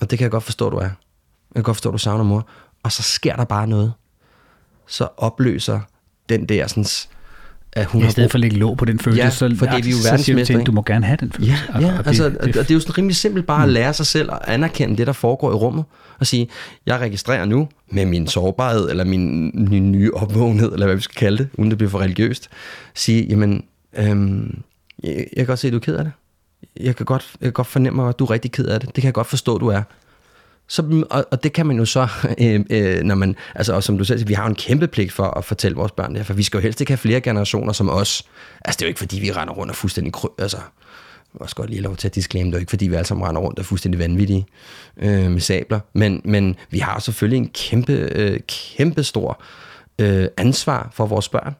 [0.00, 0.82] Og det kan jeg godt forstå, du er.
[0.82, 0.90] Jeg
[1.54, 2.48] kan godt forstå, du savner mor.
[2.82, 3.92] Og så sker der bare noget.
[4.86, 5.80] Så opløser
[6.28, 6.86] den der sådan,
[7.74, 9.66] at hun I har stedet for at lægge låg på den følelse, Ja, så, for
[9.66, 10.64] det er vi jo så siger til i.
[10.64, 11.64] du må gerne have den følelse.
[11.74, 13.68] Ja, ja Og altså, det, det, og det er jo sådan rimelig simpelt bare at
[13.68, 15.84] lære sig selv at anerkende det, der foregår i rummet,
[16.18, 16.48] og sige,
[16.86, 21.14] jeg registrerer nu med min sårbarhed, eller min, min nye opvågenhed, eller hvad vi skal
[21.14, 22.48] kalde det, uden det bliver for religiøst,
[22.94, 23.64] sige, jamen,
[23.98, 24.58] øhm,
[25.02, 26.12] jeg, jeg kan godt se, at du er ked af det.
[26.80, 28.88] Jeg kan godt, jeg kan godt fornemme, at du er rigtig ked af det.
[28.88, 29.82] Det kan jeg godt forstå, du er.
[30.68, 32.08] Så, og, og det kan man jo så,
[32.42, 34.86] øh, øh, når man, altså og som du selv siger, vi har jo en kæmpe
[34.86, 37.20] pligt for at fortælle vores børn det, for vi skal jo helst ikke have flere
[37.20, 38.24] generationer som os.
[38.64, 41.56] Altså det er jo ikke fordi, vi render rundt og fuldstændig, krø- altså, jeg også
[41.56, 43.40] godt lige lov til at disclaimer, det er jo ikke fordi, vi alle sammen render
[43.40, 44.46] rundt og er fuldstændig vanvittige
[44.96, 49.42] øh, med sabler, men, men vi har selvfølgelig en kæmpe, øh, kæmpe stor
[49.98, 51.54] øh, ansvar for vores børn.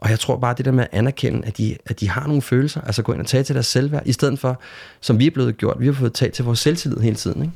[0.00, 2.42] Og jeg tror bare, det der med at anerkende, at de, at de har nogle
[2.42, 4.60] følelser, altså gå ind og tage til deres selvværd, i stedet for,
[5.00, 7.42] som vi er blevet gjort, vi har fået talt til vores selvtillid hele tiden.
[7.42, 7.54] Ikke?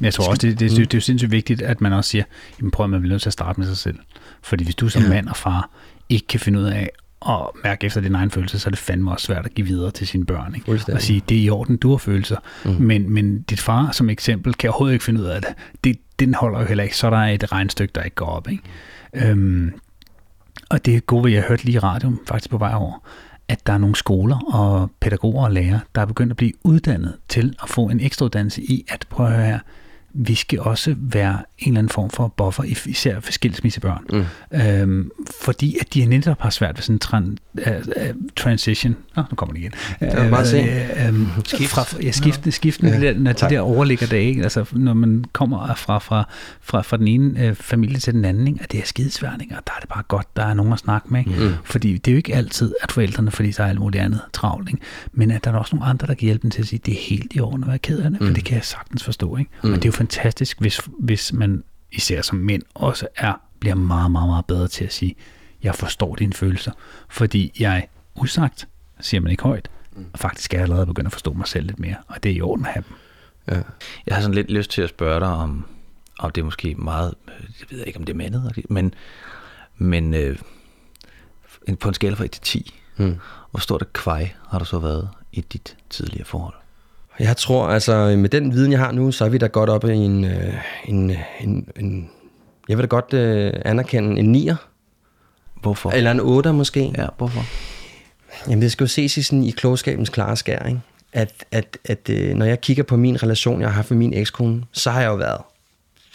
[0.00, 2.24] Jeg tror også, det, det, det, det er jo sindssygt vigtigt, at man også siger,
[2.60, 3.98] jamen prøv at man bliver nødt til at starte med sig selv.
[4.42, 5.08] Fordi hvis du som Ja.
[5.08, 5.70] mand og far
[6.08, 6.90] ikke kan finde ud af
[7.28, 9.90] at mærke efter din egen følelse, så er det fandme også svært at give videre
[9.90, 10.54] til sine børn.
[10.54, 10.72] Ikke?
[10.94, 12.36] Og sige, det er i orden, du har følelser.
[12.64, 12.70] Mm.
[12.70, 15.50] Men, men dit far som eksempel kan overhovedet ikke finde ud af det.
[15.84, 15.96] det.
[16.18, 16.96] Den holder jo heller ikke.
[16.96, 18.48] Så er der et regnstykke, der ikke går op.
[18.48, 18.62] Ikke?
[19.14, 19.72] Øhm,
[20.68, 23.02] og det er gode, ved, jeg hørte lige i radioen faktisk på vej over,
[23.48, 27.14] at der er nogle skoler og pædagoger og lærere, der er begyndt at blive uddannet
[27.28, 29.58] til at få en ekstra uddannelse i at prøve at høre her,
[30.12, 34.04] vi skal også være en eller anden form for buffer, i- især for skilsmissebørn.
[34.12, 34.24] Mm.
[34.60, 35.10] Øhm,
[35.42, 38.02] fordi at de netop har svært ved sådan en tran, uh, uh,
[38.36, 38.96] transition.
[39.16, 39.72] Nå, nu kommer det igen.
[40.00, 40.58] er bare se.
[40.60, 43.50] Uh, um, fra, ja, skiftende, skiftende Ja, der, når de tak.
[43.50, 44.42] der overligger det, ikke?
[44.42, 46.28] Altså, når man kommer fra, fra,
[46.60, 48.60] fra, fra den ene øh, familie til den anden, ikke?
[48.62, 49.54] og det er skidesvært, ikke?
[49.56, 51.20] og der er det bare godt, der er nogen at snakke med.
[51.20, 51.30] Ikke?
[51.44, 51.52] Mm.
[51.64, 54.68] Fordi det er jo ikke altid, at forældrene, fordi der er alt muligt andet travlt,
[54.68, 54.80] ikke?
[55.12, 56.94] men at der er også nogle andre, der kan hjælpe dem til at sige, det
[56.94, 58.26] er helt i orden at være ked af det, mm.
[58.26, 59.36] for det kan jeg sagtens forstå.
[59.36, 59.50] Ikke?
[59.64, 59.70] Mm.
[59.70, 61.49] Og det er jo fantastisk, hvis, hvis man
[61.92, 65.16] især som mænd også er, bliver meget, meget, meget bedre til at sige,
[65.62, 66.72] jeg forstår dine følelser,
[67.08, 68.68] fordi jeg usagt,
[69.00, 69.70] siger man ikke højt,
[70.12, 72.34] og faktisk er jeg allerede begyndt at forstå mig selv lidt mere, og det er
[72.36, 72.96] i orden at have dem.
[73.56, 73.62] Ja.
[74.06, 75.66] Jeg har sådan lidt lyst til at spørge dig om,
[76.18, 77.14] om det er måske meget,
[77.60, 78.94] jeg ved ikke om det er mandet, men,
[79.76, 80.38] men øh,
[81.80, 83.16] på en skala fra 1 til 10, Mm.
[83.50, 86.54] hvor stort et kvej har du så været i dit tidligere forhold?
[87.20, 89.94] Jeg tror, altså med den viden, jeg har nu, så er vi da godt oppe
[89.94, 91.10] i en, øh, en,
[91.40, 92.10] en, en
[92.68, 94.54] jeg vil da godt øh, anerkende en 9'er,
[95.60, 95.90] Hvorfor?
[95.90, 96.92] eller en 8'er måske.
[96.98, 97.44] Ja, hvorfor?
[98.48, 100.80] Jamen det skal jo ses i, sådan, i klogskabens klare skær, ikke?
[101.12, 104.14] At, at, at øh, når jeg kigger på min relation, jeg har haft med min
[104.14, 105.42] ekskone, så har jeg jo været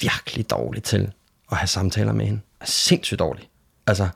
[0.02, 1.12] virkelig dårlig til
[1.52, 2.40] at have samtaler med hende.
[2.64, 3.50] Sindssygt dårlig.
[3.88, 4.08] Altså,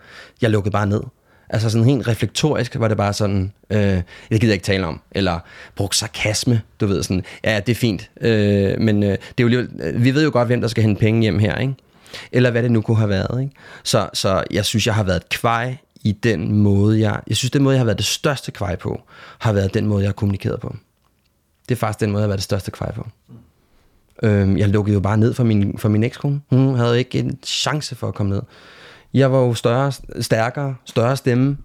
[0.41, 1.01] jeg lukkede bare ned.
[1.49, 5.01] Altså sådan helt reflektorisk var det bare sådan, øh, det gider jeg ikke tale om.
[5.11, 5.39] Eller
[5.75, 8.09] brugt sarkasme, du ved sådan, ja, det er fint.
[8.21, 10.99] Øh, men øh, det er jo øh, vi ved jo godt, hvem der skal hente
[10.99, 11.73] penge hjem her, ikke?
[12.31, 13.55] Eller hvad det nu kunne have været, ikke?
[13.83, 17.19] Så, så jeg synes, jeg har været et kvej i den måde, jeg...
[17.27, 19.01] Jeg synes, den måde, jeg har været det største kvej på,
[19.39, 20.75] har været den måde, jeg har kommunikeret på.
[21.69, 23.07] Det er faktisk den måde, jeg har været det største kvej på.
[24.23, 26.41] Øhm, jeg lukkede jo bare ned for min, for min ekskone.
[26.49, 28.41] Hun havde ikke en chance for at komme ned.
[29.13, 29.91] Jeg var jo større,
[30.21, 31.57] stærkere, større stemme.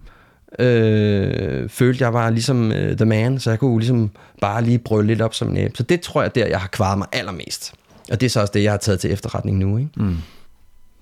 [0.59, 4.11] Øh, følte, jeg var ligesom uh, the man, så jeg kunne ligesom
[4.41, 5.77] bare lige brøle lidt op som en æb.
[5.77, 7.73] Så det tror jeg, der jeg har kvaret mig allermest.
[8.11, 9.77] Og det er så også det, jeg har taget til efterretning nu.
[9.77, 9.89] Ikke?
[9.95, 10.17] Mm.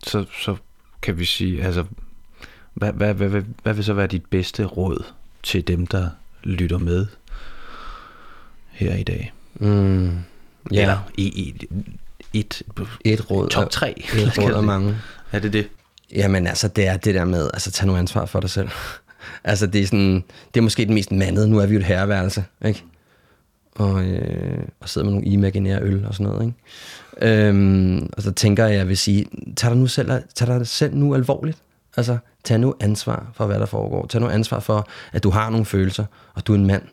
[0.04, 0.56] Så, så
[1.02, 1.84] kan vi sige, altså,
[2.74, 5.04] hvad, hvad, hvad, hvad, hvad vil så være dit bedste råd
[5.44, 6.10] til dem, der
[6.44, 7.06] lytter med
[8.72, 9.34] her i dag.
[9.56, 10.12] Mm,
[10.72, 10.82] Ja.
[10.82, 11.68] Eller i, i
[12.34, 12.62] et,
[13.06, 13.50] et råd.
[13.50, 14.04] top 3.
[14.16, 14.96] Et råd af mange.
[15.32, 15.68] Er det det?
[16.16, 18.70] Jamen altså, det er det der med, altså tag nu ansvar for dig selv.
[19.44, 20.24] altså det er sådan,
[20.54, 22.84] det er måske den mest mandede, nu er vi jo et herreværelse, ikke?
[23.76, 27.48] Og, øh, og sidder med nogle imaginære øl og sådan noget, ikke?
[27.48, 29.26] Øhm, og så tænker jeg, jeg vil sige,
[29.58, 31.58] tag dig nu selv, tag dig selv nu alvorligt.
[31.98, 34.08] Altså, tag nu ansvar for, hvad der foregår.
[34.08, 36.84] Tag nu ansvar for, at du har nogle følelser, og du er en mand.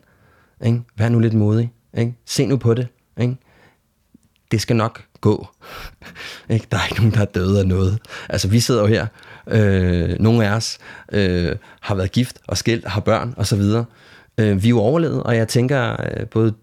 [0.65, 0.81] Ikke?
[0.97, 1.71] Vær nu lidt modig.
[1.97, 2.15] Ikke?
[2.25, 2.87] Se nu på det.
[3.17, 3.37] Ikke?
[4.51, 5.49] det skal nok gå.
[6.49, 6.67] ikke?
[6.71, 7.99] Der er ikke nogen, der er døde af noget.
[8.29, 9.07] Altså, vi sidder jo her.
[9.47, 10.77] Øh, nogle af os
[11.11, 13.85] øh, har været gift og skilt, har børn og så videre.
[14.37, 16.53] Øh, vi er jo overlevet, og jeg tænker, øh, både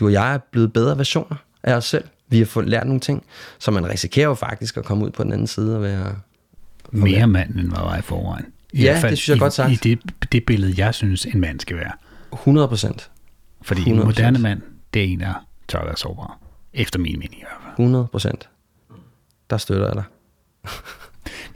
[0.00, 2.04] du og jeg er blevet bedre versioner af os selv.
[2.28, 3.22] Vi har fået lært nogle ting,
[3.58, 6.14] så man risikerer jo faktisk at komme ud på den anden side og være...
[6.90, 8.46] Mere mand, end hvad var i forvejen.
[8.72, 9.72] I Ja, fald det synes jeg i, godt sagt.
[9.72, 9.98] I det,
[10.32, 11.92] det billede, jeg synes, en mand skal være.
[12.32, 13.10] 100 procent.
[13.62, 14.04] Fordi en 100%.
[14.04, 14.62] moderne mand,
[14.94, 16.38] det er en, der tør være sårbar.
[16.74, 17.65] Efter min mening i hvert fald.
[17.78, 18.48] 100 procent.
[19.50, 20.04] Der støtter jeg dig.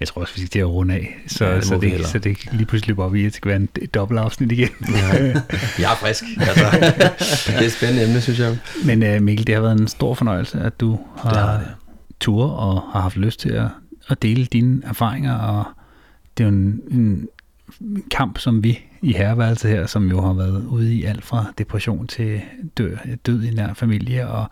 [0.01, 1.91] Jeg tror også, vi skal til at runde af, så, Ja, ja, det så, vi
[1.91, 4.21] det, så det lige pludselig løber op i, at det skal være en et dobbelt
[4.21, 4.69] afsnit igen.
[5.79, 6.23] Jeg er frisk.
[6.41, 6.65] Altså,
[7.47, 8.59] det er et spændende emne, synes jeg.
[8.85, 11.69] Men uh, Mikkel, det har været en stor fornøjelse, at du Det har har det.
[12.21, 13.69] tur og har haft lyst til at,
[14.09, 15.65] at dele dine erfaringer, og
[16.39, 17.29] det er jo en, en
[18.11, 22.07] kamp, som vi i herreværelset her, som jo har været ude i alt fra depression
[22.07, 22.41] til
[22.79, 24.51] død, død i nær familie, og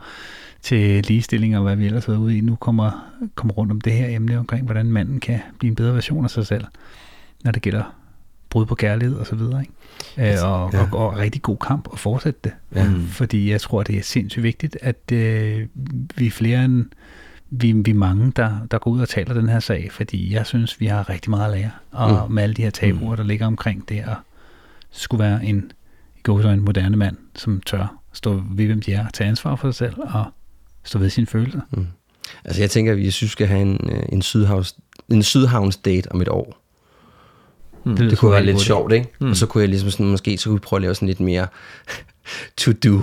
[0.62, 3.80] til ligestilling og hvad vi ellers har været ude i, nu kommer, kommer rundt om
[3.80, 6.64] det her emne omkring, hvordan manden kan blive en bedre version af sig selv,
[7.44, 7.94] når det gælder
[8.50, 9.60] brud på kærlighed og så videre.
[9.60, 10.34] Ikke?
[10.34, 10.80] Øh, og, ja.
[10.92, 12.52] og, og, rigtig god kamp at fortsætte det.
[12.74, 12.88] Ja.
[12.88, 13.06] Mm.
[13.06, 15.66] Fordi jeg tror, det er sindssygt vigtigt, at øh,
[16.16, 16.84] vi er flere end
[17.50, 20.46] vi, vi er mange, der, der går ud og taler den her sag, fordi jeg
[20.46, 21.70] synes, vi har rigtig meget at lære.
[21.90, 22.34] Og mm.
[22.34, 24.16] med alle de her tabuer, der ligger omkring det, at
[24.90, 25.72] skulle være en,
[26.16, 29.70] i går en moderne mand, som tør stå ved, hvem de er, tage ansvar for
[29.70, 30.24] sig selv og
[30.88, 31.60] stå ved sine følelser.
[31.70, 31.86] Mm.
[32.44, 34.76] Altså jeg tænker, at vi synes, skal have en, øh, en, sydhavns,
[35.08, 36.62] en sydhavns date om et år.
[37.84, 37.96] Mm.
[37.96, 38.66] Det sgu kunne være lidt godt.
[38.66, 39.08] sjovt, ikke?
[39.20, 39.30] Mm.
[39.30, 41.20] Og så kunne jeg ligesom sådan, måske så kunne vi prøve at lave sådan lidt
[41.20, 41.46] mere
[42.62, 43.02] to do,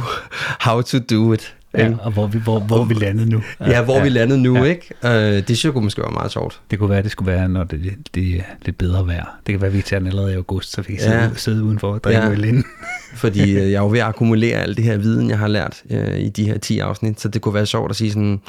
[0.59, 1.55] how to do it.
[1.77, 3.41] Ja, og hvor vi, hvor, hvor vi landede nu.
[3.59, 4.03] Ja, hvor ja.
[4.03, 4.63] vi landede nu, Ja.
[4.63, 4.93] ikke?
[5.03, 6.61] Uh, det synes jeg kunne måske være meget sjovt.
[6.71, 9.39] Det kunne være, det skulle være, når det, det er lidt bedre vejr.
[9.45, 11.29] Det kan være, vi tager den allerede i august, så vi kan sidde, Ja.
[11.35, 12.31] sidde udenfor og drikke Ja.
[12.31, 12.65] øl inden.
[13.15, 15.83] Fordi øh, jeg er jo ved at akkumulere al det her viden, jeg har lært
[15.89, 18.41] uh, i de her 10 afsnit, så det kunne være sjovt at sige sådan,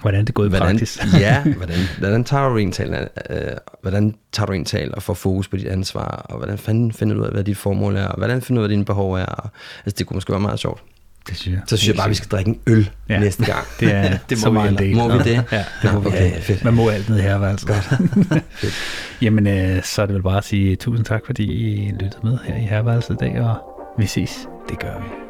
[0.00, 1.00] Hvordan det gået i hvordan, praksis.
[1.18, 3.36] ja, hvordan, hvordan tager du en tal, øh,
[3.82, 7.14] hvordan tager du en tal og får fokus på dit ansvar, og hvordan fanden finder
[7.14, 8.84] du ud af, hvad dit formål er, og hvordan finder du ud af, hvad dine
[8.84, 9.50] behov er, og,
[9.86, 10.82] altså det kunne måske være meget sjovt.
[11.28, 11.62] Det synes jeg.
[11.66, 13.14] Så synes jeg bare, vi skal drikke en øl Ja.
[13.14, 13.20] ja.
[13.20, 13.66] næste gang.
[13.80, 14.96] Det er Det må så vi meget en del.
[14.96, 15.44] Må vi det?
[15.52, 16.42] Ja, det må vi Okay, gerne.
[16.42, 16.64] fedt.
[16.64, 17.66] Man må alt ned her, altså.
[17.66, 18.42] Godt.
[19.22, 22.38] Jamen, øh, så er det vel bare at sige tusind tak, fordi I lyttede med
[22.44, 23.56] her i herværelset i dag, og
[23.98, 24.48] vi ses.
[24.70, 25.29] Det gør vi.